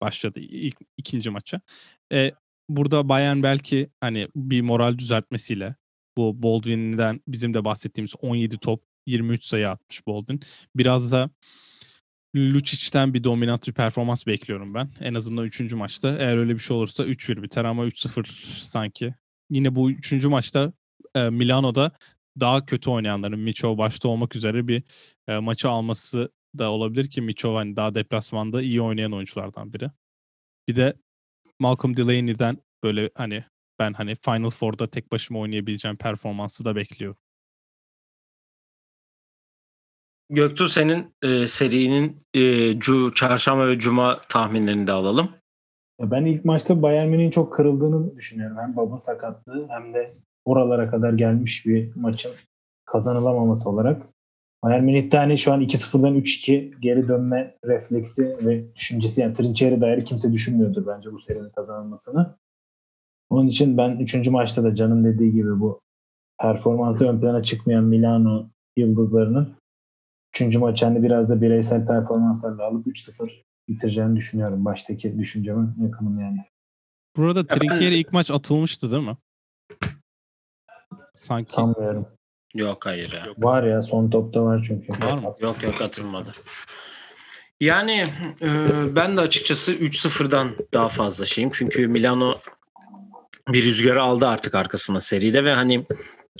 başladı 0.01 0.41
ilk 0.41 0.77
ikinci 0.97 1.31
maça. 1.31 1.61
E, 2.13 2.33
burada 2.69 3.09
Bayern 3.09 3.43
belki 3.43 3.91
hani 4.01 4.29
bir 4.37 4.61
moral 4.61 4.99
düzeltmesiyle 4.99 5.75
bu 6.17 6.43
Baldwin'den 6.43 7.21
bizim 7.29 7.55
de 7.55 7.65
bahsettiğimiz 7.65 8.13
17 8.21 8.59
top 8.59 8.83
23 9.07 9.45
sayı 9.45 9.71
atmış 9.71 10.07
Baldwin. 10.07 10.41
Biraz 10.77 11.13
da 11.13 11.31
Lucic'ten 12.37 13.15
bir 13.15 13.25
dominant 13.25 13.69
bir 13.69 13.73
performans 13.73 14.27
bekliyorum 14.27 14.75
ben. 14.75 14.91
En 15.01 15.15
azından 15.15 15.45
3. 15.45 15.73
maçta. 15.73 16.09
Eğer 16.19 16.37
öyle 16.37 16.55
bir 16.55 16.59
şey 16.59 16.77
olursa 16.77 17.05
3-1 17.05 17.43
biter 17.43 17.65
ama 17.65 17.87
3-0 17.87 18.27
sanki. 18.63 19.15
Yine 19.51 19.75
bu 19.75 19.91
3. 19.91 20.25
maçta 20.25 20.73
e, 21.15 21.31
Milano'da 21.31 21.93
daha 22.41 22.67
kötü 22.67 22.91
oynayanların 22.91 23.41
Micho 23.41 23.79
başta 23.79 24.09
olmak 24.09 24.37
üzere 24.37 24.69
bir 24.69 24.83
e, 25.29 25.39
maçı 25.39 25.69
alması 25.69 26.33
da 26.59 26.71
olabilir 26.71 27.11
ki 27.11 27.21
Micho 27.21 27.55
hani 27.57 27.77
daha 27.77 27.95
deplasmanda 27.95 28.63
iyi 28.63 28.83
oynayan 28.83 29.13
oyunculardan 29.13 29.73
biri. 29.73 29.91
Bir 30.69 30.77
de 30.77 30.95
Malcolm 31.59 31.97
Delaney'den 31.97 32.59
böyle 32.83 33.11
hani 33.15 33.45
ben 33.79 33.93
hani 33.93 34.15
Final 34.15 34.51
Four'da 34.51 34.87
tek 34.87 35.13
başıma 35.13 35.41
oynayabileceğim 35.41 35.97
performansı 35.97 36.65
da 36.65 36.77
bekliyorum. 36.77 37.19
Göktuğ 40.31 40.69
senin 40.69 41.15
e, 41.23 41.49
serinin 41.49 42.27
e, 42.35 42.79
cu, 42.79 43.15
çarşamba 43.15 43.69
ve 43.69 43.79
cuma 43.79 44.21
tahminlerini 44.29 44.87
de 44.87 44.93
alalım. 44.93 45.31
Ya 46.01 46.11
ben 46.11 46.25
ilk 46.25 46.45
maçta 46.45 46.83
Bayern 46.83 47.09
Münih'in 47.09 47.31
çok 47.31 47.53
kırıldığını 47.53 48.17
düşünüyorum. 48.17 48.57
Hem 48.61 48.77
baba 48.77 48.99
sakatlığı 48.99 49.69
hem 49.69 49.95
de 49.95 50.15
oralara 50.45 50.91
kadar 50.91 51.13
gelmiş 51.13 51.67
bir 51.67 51.97
maçın 51.97 52.33
kazanılamaması 52.85 53.71
olarak. 53.71 54.03
Bayern 54.63 54.85
Münih'te 54.85 55.19
hani 55.19 55.39
şu 55.39 55.53
an 55.53 55.61
2-0'dan 55.61 56.15
3-2 56.17 56.81
geri 56.81 57.09
dönme 57.09 57.59
refleksi 57.65 58.37
ve 58.47 58.75
düşüncesi 58.75 59.21
yani 59.21 59.33
Trinçer'e 59.33 59.81
dair 59.81 60.05
kimse 60.05 60.33
düşünmüyordur 60.33 60.87
bence 60.87 61.13
bu 61.13 61.19
serinin 61.19 61.51
kazanılmasını. 61.51 62.37
Onun 63.33 63.47
için 63.47 63.77
ben 63.77 63.99
3. 63.99 64.29
maçta 64.29 64.65
da 64.65 64.75
Can'ın 64.75 65.05
dediği 65.05 65.33
gibi 65.33 65.61
bu 65.61 65.81
performansı 66.41 67.09
ön 67.09 67.21
plana 67.21 67.43
çıkmayan 67.43 67.85
Milano 67.85 68.49
yıldızlarının 68.77 69.55
3. 70.41 70.57
maç 70.57 70.83
hani 70.83 71.03
biraz 71.03 71.29
da 71.29 71.41
bireysel 71.41 71.87
performanslarla 71.87 72.65
alıp 72.65 72.87
3-0 72.87 73.31
bitireceğini 73.69 74.17
düşünüyorum. 74.17 74.65
Baştaki 74.65 75.19
düşünceme 75.19 75.67
yakınım 75.83 76.21
yani. 76.21 76.45
Burada 77.17 77.47
Trinkieri 77.47 77.97
ilk 77.97 78.13
maç 78.13 78.31
atılmıştı 78.31 78.91
değil 78.91 79.03
mi? 79.03 79.17
Sanki. 81.15 81.53
Sanmıyorum. 81.53 82.07
Yok 82.55 82.87
hayır 82.87 83.13
ya. 83.13 83.27
Var 83.39 83.63
ya 83.63 83.83
son 83.83 84.11
topta 84.11 84.43
var 84.43 84.65
çünkü. 84.69 84.93
Var 84.93 85.19
mı? 85.19 85.33
Yok 85.41 85.63
yok 85.63 85.83
atılmadı. 85.83 86.33
Yani 87.61 88.07
e, 88.43 88.49
ben 88.97 89.17
de 89.17 89.21
açıkçası 89.21 89.73
3-0'dan 89.73 90.57
daha 90.73 90.89
fazla 90.89 91.27
şeyim. 91.27 91.51
Çünkü 91.53 91.89
Milano 91.89 92.35
bir 93.49 93.65
rüzgarı 93.65 94.03
aldı 94.03 94.27
artık 94.27 94.55
arkasına 94.55 95.01
seride 95.01 95.45
ve 95.45 95.55
hani 95.55 95.87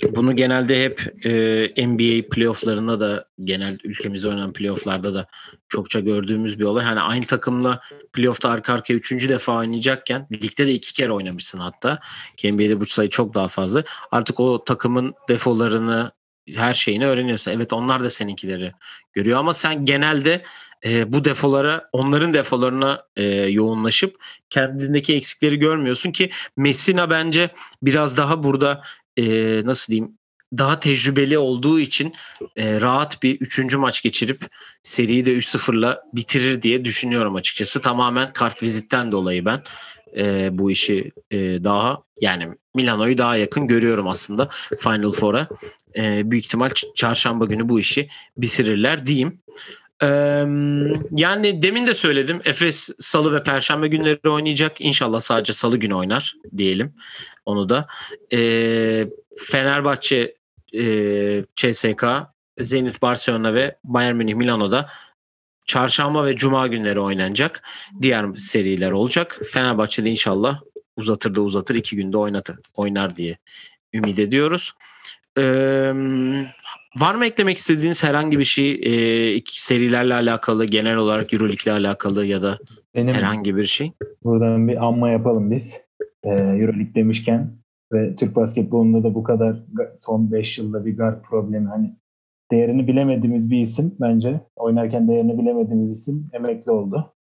bunu 0.09 0.35
genelde 0.35 0.83
hep 0.83 1.25
e, 1.25 1.87
NBA 1.87 2.29
playofflarında 2.29 2.99
da 2.99 3.25
genel 3.43 3.77
ülkemizde 3.83 4.27
oynanan 4.27 4.53
playofflarda 4.53 5.13
da 5.13 5.27
çokça 5.69 5.99
gördüğümüz 5.99 6.59
bir 6.59 6.63
olay. 6.63 6.85
Hani 6.85 6.99
aynı 6.99 7.25
takımla 7.25 7.81
playoff'ta 8.13 8.49
arka 8.49 8.73
arkaya 8.73 8.93
üçüncü 8.93 9.29
defa 9.29 9.57
oynayacakken 9.57 10.27
ligde 10.31 10.67
de 10.67 10.73
iki 10.73 10.93
kere 10.93 11.11
oynamışsın 11.11 11.57
hatta. 11.57 11.99
Ki 12.37 12.51
NBA'de 12.51 12.79
bu 12.79 12.85
sayı 12.85 13.09
çok 13.09 13.33
daha 13.33 13.47
fazla. 13.47 13.83
Artık 14.11 14.39
o 14.39 14.63
takımın 14.63 15.13
defolarını 15.29 16.11
her 16.47 16.73
şeyini 16.73 17.07
öğreniyorsun. 17.07 17.51
Evet 17.51 17.73
onlar 17.73 18.03
da 18.03 18.09
seninkileri 18.09 18.71
görüyor 19.13 19.39
ama 19.39 19.53
sen 19.53 19.85
genelde 19.85 20.43
e, 20.85 21.13
bu 21.13 21.25
defolara 21.25 21.89
onların 21.91 22.33
defolarına 22.33 23.03
e, 23.15 23.23
yoğunlaşıp 23.33 24.23
kendindeki 24.49 25.15
eksikleri 25.15 25.59
görmüyorsun 25.59 26.11
ki 26.11 26.29
Messina 26.57 27.09
bence 27.09 27.49
biraz 27.81 28.17
daha 28.17 28.43
burada 28.43 28.83
e, 29.17 29.25
nasıl 29.65 29.91
diyeyim 29.91 30.17
daha 30.57 30.79
tecrübeli 30.79 31.37
olduğu 31.37 31.79
için 31.79 32.13
e, 32.55 32.81
rahat 32.81 33.23
bir 33.23 33.39
üçüncü 33.39 33.77
maç 33.77 34.01
geçirip 34.03 34.45
seriyi 34.83 35.25
de 35.25 35.33
3-0'la 35.33 36.03
bitirir 36.13 36.61
diye 36.61 36.85
düşünüyorum 36.85 37.35
açıkçası. 37.35 37.81
Tamamen 37.81 38.33
kart 38.33 38.63
vizitten 38.63 39.11
dolayı 39.11 39.45
ben 39.45 39.63
e, 40.17 40.49
bu 40.57 40.71
işi 40.71 41.11
e, 41.31 41.37
daha 41.63 42.03
yani 42.21 42.49
Milano'yu 42.75 43.17
daha 43.17 43.37
yakın 43.37 43.67
görüyorum 43.67 44.07
aslında 44.07 44.49
Final 44.79 45.11
Four'a. 45.11 45.47
E, 45.95 46.31
büyük 46.31 46.45
ihtimal 46.45 46.69
çarşamba 46.95 47.45
günü 47.45 47.69
bu 47.69 47.79
işi 47.79 48.09
bitirirler 48.37 49.07
diyeyim. 49.07 49.39
Yani 51.11 51.63
demin 51.63 51.87
de 51.87 51.93
söyledim. 51.93 52.41
Efes 52.45 52.89
salı 52.99 53.33
ve 53.33 53.43
perşembe 53.43 53.87
günleri 53.87 54.29
oynayacak. 54.29 54.81
İnşallah 54.81 55.19
sadece 55.19 55.53
salı 55.53 55.77
günü 55.77 55.93
oynar 55.93 56.35
diyelim. 56.57 56.93
Onu 57.45 57.69
da. 57.69 57.87
Ee, 58.33 59.07
Fenerbahçe, 59.51 60.35
e, 60.73 61.43
Zenit 62.59 63.01
Barcelona 63.01 63.53
ve 63.53 63.75
Bayern 63.83 64.15
Münih 64.15 64.35
Milano'da 64.35 64.89
çarşamba 65.65 66.25
ve 66.25 66.35
cuma 66.35 66.67
günleri 66.67 66.99
oynanacak. 66.99 67.63
Diğer 68.01 68.35
seriler 68.37 68.91
olacak. 68.91 69.39
Fenerbahçe'de 69.51 70.09
inşallah 70.09 70.61
uzatır 70.97 71.35
da 71.35 71.41
uzatır 71.41 71.75
iki 71.75 71.95
günde 71.95 72.17
oynatır, 72.17 72.59
oynar 72.73 73.15
diye 73.15 73.37
ümit 73.93 74.19
ediyoruz. 74.19 74.73
Ee, 75.37 75.93
Var 76.95 77.15
mı 77.15 77.25
eklemek 77.25 77.57
istediğiniz 77.57 78.03
herhangi 78.03 78.39
bir 78.39 78.43
şey 78.43 78.71
e, 78.71 79.41
serilerle 79.47 80.13
alakalı, 80.13 80.65
genel 80.65 80.95
olarak 80.95 81.33
Euroleague 81.33 81.63
ile 81.63 81.71
alakalı 81.71 82.25
ya 82.25 82.41
da 82.41 82.57
Benim 82.95 83.13
herhangi 83.13 83.55
bir 83.55 83.65
şey? 83.65 83.91
Buradan 84.23 84.67
bir 84.67 84.85
anma 84.85 85.09
yapalım 85.09 85.51
biz. 85.51 85.81
E, 86.23 86.29
Euroleague 86.29 86.95
demişken 86.95 87.51
ve 87.93 88.15
Türk 88.15 88.35
basketbolunda 88.35 89.03
da 89.03 89.15
bu 89.15 89.23
kadar 89.23 89.55
son 89.97 90.31
5 90.31 90.57
yılda 90.57 90.85
bir 90.85 90.97
guard 90.97 91.21
problemi 91.21 91.67
hani 91.67 91.95
değerini 92.51 92.87
bilemediğimiz 92.87 93.51
bir 93.51 93.57
isim 93.57 93.95
bence. 94.01 94.41
Oynarken 94.55 95.07
değerini 95.07 95.39
bilemediğimiz 95.39 95.91
isim 95.91 96.29
emekli 96.33 96.71
oldu. 96.71 97.13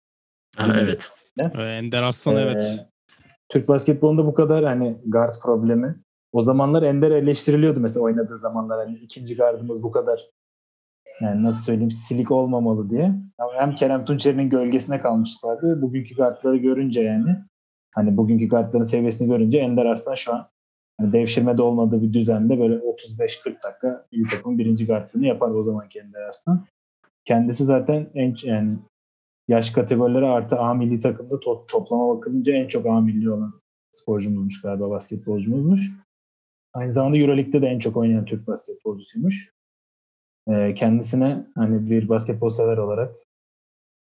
Ha, 0.57 0.77
evet. 0.81 1.13
Ender 1.55 2.03
Aslan 2.03 2.37
ee, 2.37 2.41
evet. 2.41 2.87
Türk 3.49 3.69
basketbolunda 3.69 4.27
bu 4.27 4.35
kadar 4.35 4.65
hani 4.65 4.97
guard 5.07 5.35
problemi 5.43 5.95
o 6.33 6.41
zamanlar 6.41 6.83
Ender 6.83 7.11
eleştiriliyordu 7.11 7.81
mesela 7.81 8.03
oynadığı 8.03 8.39
zamanlar. 8.39 8.87
Hani 8.87 8.99
ikinci 8.99 9.37
gardımız 9.37 9.83
bu 9.83 9.91
kadar 9.91 10.31
yani 11.21 11.43
nasıl 11.43 11.63
söyleyeyim 11.63 11.91
silik 11.91 12.31
olmamalı 12.31 12.91
diye. 12.91 13.15
Ama 13.39 13.53
hem 13.55 13.75
Kerem 13.75 14.05
Tunçer'in 14.05 14.51
gölgesine 14.51 15.01
kalmışlardı. 15.01 15.83
Bugünkü 15.83 16.17
kartları 16.17 16.57
görünce 16.57 17.03
yani 17.03 17.37
hani 17.95 18.17
bugünkü 18.17 18.49
kartların 18.49 18.85
seviyesini 18.85 19.29
görünce 19.29 19.59
Ender 19.59 19.87
Arslan 19.87 20.15
şu 20.15 20.35
an 20.35 20.49
yani 21.01 21.13
devşirmede 21.13 21.63
olmadığı 21.63 22.03
bir 22.03 22.13
düzende 22.13 22.59
böyle 22.59 22.75
35-40 22.75 23.63
dakika 23.63 24.07
bir 24.13 24.31
takım 24.31 24.59
birinci 24.59 24.87
kartını 24.87 25.27
yapar 25.27 25.51
o 25.51 25.63
zaman 25.63 25.89
Ender 26.05 26.23
Arslan. 26.23 26.65
Kendisi 27.25 27.65
zaten 27.65 28.11
en 28.15 28.35
yani 28.43 28.79
yaş 29.49 29.71
kategorileri 29.71 30.27
artı 30.27 30.59
A 30.59 30.75
milli 30.75 31.01
takımda 31.01 31.35
to- 31.35 31.67
toplama 31.67 32.17
bakılınca 32.17 32.53
en 32.55 32.69
çok 32.69 32.87
A 32.87 33.01
milli 33.01 33.31
olan 33.31 33.53
sporcumuzmuş 33.91 34.63
galiba 34.63 34.91
basketbolcumuzmuş. 34.91 35.91
Aynı 36.75 36.93
zamanda 36.93 37.17
Euroleague'de 37.17 37.63
de 37.63 37.67
en 37.67 37.79
çok 37.79 37.97
oynayan 37.97 38.25
Türk 38.25 38.47
basketbolcusuymuş. 38.47 39.53
E, 40.49 40.75
kendisine 40.75 41.47
hani 41.55 41.91
bir 41.91 42.09
basketbol 42.09 42.49
sever 42.49 42.77
olarak 42.77 43.15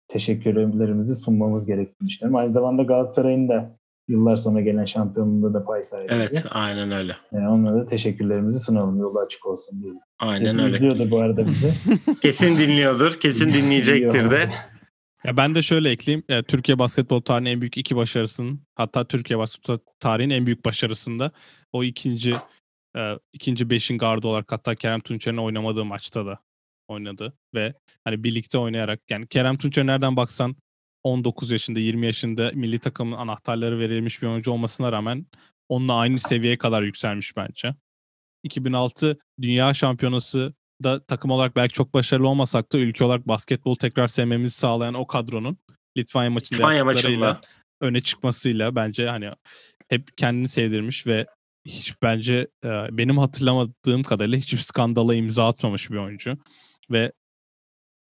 teşekkürlerimizi 0.08 1.14
sunmamız 1.14 1.66
gerektiğini 1.66 2.08
düşünüyorum. 2.08 2.36
Aynı 2.36 2.52
zamanda 2.52 2.82
Galatasaray'ın 2.82 3.48
da 3.48 3.76
yıllar 4.08 4.36
sonra 4.36 4.60
gelen 4.60 4.84
şampiyonluğunda 4.84 5.54
da 5.54 5.64
pay 5.64 5.82
sahibi. 5.82 6.12
Evet, 6.12 6.44
aynen 6.50 6.92
öyle. 6.92 7.16
Yani 7.32 7.48
onlara 7.48 7.76
da 7.76 7.86
teşekkürlerimizi 7.86 8.60
sunalım. 8.60 9.00
Yolu 9.00 9.18
açık 9.18 9.46
olsun 9.46 9.82
diye. 9.82 9.92
Aynen 10.18 10.44
kesin 10.44 10.58
öyle. 10.58 10.76
izliyordur 10.76 11.10
bu 11.10 11.20
arada 11.20 11.46
bizi. 11.46 11.72
kesin 12.22 12.58
dinliyordur. 12.58 13.20
Kesin 13.20 13.48
dinleyecektir 13.52 14.30
de. 14.30 14.50
Ya 15.24 15.36
ben 15.36 15.54
de 15.54 15.62
şöyle 15.62 15.90
ekleyeyim. 15.90 16.24
E, 16.28 16.42
Türkiye 16.42 16.78
basketbol 16.78 17.20
tarihinin 17.20 17.50
en 17.50 17.60
büyük 17.60 17.76
iki 17.78 17.96
başarısının 17.96 18.66
hatta 18.74 19.04
Türkiye 19.04 19.38
basketbol 19.38 19.78
tarihinin 20.00 20.34
en 20.34 20.46
büyük 20.46 20.64
başarısında 20.64 21.32
o 21.72 21.84
ikinci 21.84 22.32
e, 22.96 23.18
ikinci 23.32 23.70
beşin 23.70 23.98
gardı 23.98 24.28
olarak 24.28 24.52
hatta 24.52 24.74
Kerem 24.74 25.00
Tunçer'in 25.00 25.36
oynamadığı 25.36 25.84
maçta 25.84 26.26
da 26.26 26.38
oynadı 26.88 27.36
ve 27.54 27.74
hani 28.04 28.24
birlikte 28.24 28.58
oynayarak 28.58 29.00
yani 29.10 29.26
Kerem 29.28 29.58
Tunçer 29.58 29.86
nereden 29.86 30.16
baksan 30.16 30.56
19 31.02 31.50
yaşında 31.50 31.80
20 31.80 32.06
yaşında 32.06 32.50
milli 32.54 32.78
takımın 32.78 33.16
anahtarları 33.16 33.78
verilmiş 33.78 34.22
bir 34.22 34.26
oyuncu 34.26 34.52
olmasına 34.52 34.92
rağmen 34.92 35.26
onunla 35.68 35.94
aynı 35.94 36.18
seviyeye 36.18 36.58
kadar 36.58 36.82
yükselmiş 36.82 37.36
bence. 37.36 37.74
2006 38.42 39.18
Dünya 39.42 39.74
Şampiyonası 39.74 40.54
da 40.82 41.04
takım 41.04 41.30
olarak 41.30 41.56
belki 41.56 41.74
çok 41.74 41.94
başarılı 41.94 42.28
olmasak 42.28 42.72
da 42.72 42.78
ülke 42.78 43.04
olarak 43.04 43.28
basketbol 43.28 43.74
tekrar 43.74 44.08
sevmemizi 44.08 44.58
sağlayan 44.58 44.94
o 44.94 45.06
kadronun 45.06 45.58
Litvanya 45.96 46.30
maçında 46.30 46.56
Litvanya 46.56 46.84
maçında. 46.84 47.40
öne 47.80 48.00
çıkmasıyla 48.00 48.74
bence 48.74 49.06
hani 49.06 49.30
hep 49.88 50.18
kendini 50.18 50.48
sevdirmiş 50.48 51.06
ve 51.06 51.26
hiç 51.66 52.02
bence 52.02 52.48
e, 52.64 52.68
benim 52.90 53.18
hatırlamadığım 53.18 54.02
kadarıyla 54.02 54.38
hiçbir 54.38 54.58
skandala 54.58 55.14
imza 55.14 55.48
atmamış 55.48 55.90
bir 55.90 55.96
oyuncu 55.96 56.38
ve 56.90 57.12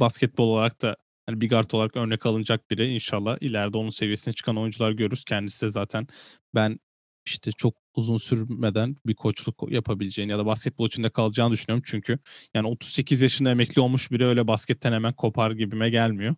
basketbol 0.01 0.49
olarak 0.49 0.83
da 0.83 0.97
hani 1.27 1.41
bir 1.41 1.49
guard 1.49 1.71
olarak 1.71 1.97
örnek 1.97 2.27
alınacak 2.27 2.71
biri. 2.71 2.87
İnşallah 2.95 3.39
ileride 3.41 3.77
onun 3.77 3.91
seviyesine 3.91 4.35
çıkan 4.35 4.57
oyuncular 4.57 4.93
görürüz. 4.93 5.25
Kendisi 5.25 5.67
de 5.67 5.71
zaten 5.71 6.07
ben 6.55 6.79
işte 7.27 7.53
çok 7.53 7.75
uzun 7.97 8.17
sürmeden 8.17 8.97
bir 9.07 9.15
koçluk 9.15 9.73
yapabileceğini 9.73 10.31
ya 10.31 10.39
da 10.39 10.47
basketbol 10.47 10.87
içinde 10.87 11.11
kalacağını 11.11 11.53
düşünüyorum. 11.53 11.83
Çünkü 11.87 12.19
yani 12.55 12.69
38 12.69 13.21
yaşında 13.21 13.51
emekli 13.51 13.81
olmuş 13.81 14.11
biri 14.11 14.27
öyle 14.27 14.47
basketten 14.47 14.93
hemen 14.93 15.13
kopar 15.13 15.51
gibime 15.51 15.91
gelmiyor. 15.91 16.35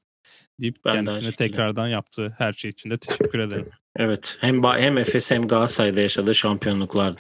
Deyip 0.61 0.77
ben 0.85 0.95
kendisine 0.95 1.33
tekrardan 1.33 1.89
yaptığı 1.89 2.35
her 2.39 2.53
şey 2.53 2.71
için 2.71 2.91
de 2.91 2.99
teşekkür 2.99 3.39
ederim. 3.39 3.69
Evet. 3.97 4.37
Hem 4.41 4.65
hem 4.65 4.99
Efes 4.99 5.31
hem 5.31 5.49
Galatasaray'da 5.49 6.01
yaşadığı 6.01 6.35
şampiyonluklar 6.35 7.15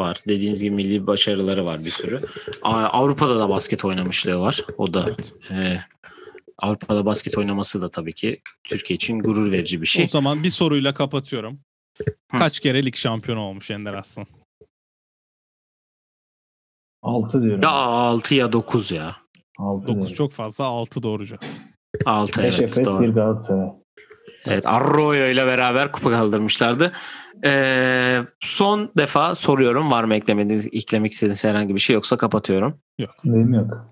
var. 0.00 0.18
Dediğiniz 0.28 0.62
gibi 0.62 0.74
milli 0.74 1.06
başarıları 1.06 1.64
var 1.64 1.84
bir 1.84 1.90
sürü. 1.90 2.22
Avrupa'da 2.62 3.38
da 3.38 3.48
basket 3.48 3.84
oynamışlığı 3.84 4.38
var. 4.38 4.64
O 4.78 4.92
da 4.92 5.04
evet. 5.06 5.34
e, 5.50 5.80
Avrupa'da 6.58 7.06
basket 7.06 7.38
oynaması 7.38 7.82
da 7.82 7.90
tabii 7.90 8.12
ki 8.12 8.40
Türkiye 8.64 8.94
için 8.94 9.18
gurur 9.18 9.52
verici 9.52 9.82
bir 9.82 9.86
şey. 9.86 10.04
O 10.04 10.08
zaman 10.08 10.42
bir 10.42 10.50
soruyla 10.50 10.94
kapatıyorum. 10.94 11.60
Kaç 12.38 12.60
kere 12.60 12.84
lig 12.86 12.94
şampiyonu 12.94 13.40
olmuş 13.40 13.70
Ender 13.70 13.94
Aslan? 13.94 14.26
6 17.02 17.42
diyorum. 17.42 17.60
Ya 17.62 17.70
6 17.70 18.34
ya 18.34 18.52
9 18.52 18.90
ya. 18.90 19.16
6 19.58 19.86
9 19.86 20.14
çok 20.14 20.32
fazla 20.32 20.64
6 20.64 21.02
doğru 21.02 21.26
cevap. 21.26 21.44
6 22.06 22.42
5 22.42 22.58
evet 22.60 22.70
Efes, 22.70 22.86
doğru. 22.86 23.02
1 23.02 23.08
Galatasaray. 23.08 23.68
Evet 24.46 24.66
Arroyo 24.66 25.26
ile 25.26 25.46
beraber 25.46 25.92
kupa 25.92 26.10
kaldırmışlardı. 26.10 26.92
Ee, 27.44 28.20
son 28.40 28.92
defa 28.96 29.34
soruyorum 29.34 29.90
var 29.90 30.04
mı 30.04 30.14
eklemediğiniz, 30.14 30.66
eklemek 30.66 31.12
istediğiniz 31.12 31.44
herhangi 31.44 31.74
bir 31.74 31.80
şey 31.80 31.94
yoksa 31.94 32.16
kapatıyorum. 32.16 32.80
Benim 33.24 33.54
yok. 33.54 33.86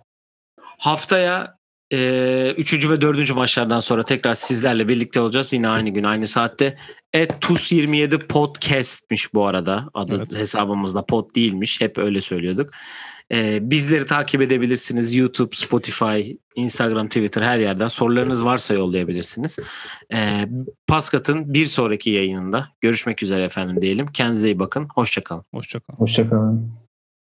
Haftaya 0.79 1.58
e, 1.93 2.55
üçüncü 2.57 2.91
ve 2.91 3.01
dördüncü 3.01 3.35
maçlardan 3.35 3.81
sonra 3.81 4.03
tekrar 4.03 4.35
sizlerle 4.35 4.89
birlikte 4.89 5.21
olacağız. 5.21 5.53
Yine 5.53 5.69
aynı 5.69 5.91
gün 5.91 6.05
aynı 6.05 6.27
saatte. 6.27 6.79
Et 7.13 7.33
27 7.71 8.19
podcast'miş 8.19 9.35
bu 9.35 9.47
arada. 9.47 9.89
Adı 9.95 10.17
Evet. 10.17 10.35
hesabımızda 10.35 11.07
pod 11.07 11.35
değilmiş. 11.37 11.81
Hep 11.81 11.99
öyle 11.99 12.21
söylüyorduk. 12.21 12.71
E, 13.33 13.71
bizleri 13.71 14.07
takip 14.07 14.41
edebilirsiniz. 14.43 15.15
YouTube, 15.15 15.57
Spotify, 15.57 16.33
Instagram, 16.55 17.07
Twitter 17.07 17.43
her 17.43 17.59
yerden. 17.59 17.89
Sorularınız 17.89 18.45
varsa 18.45 18.75
yollayabilirsiniz. 18.75 19.59
E, 20.15 20.49
Paskat'ın 20.87 21.55
bir 21.55 21.67
sonraki 21.67 22.11
yayınında 22.11 22.69
görüşmek 22.81 23.23
üzere 23.23 23.45
efendim 23.45 23.83
diyelim. 23.83 24.07
Kendinize 24.07 24.49
iyi 24.49 24.59
bakın. 24.59 24.89
Hoşçakalın. 24.95 25.45
Hoşçakalın. 25.55 25.99
Hoşçakalın. 25.99 26.88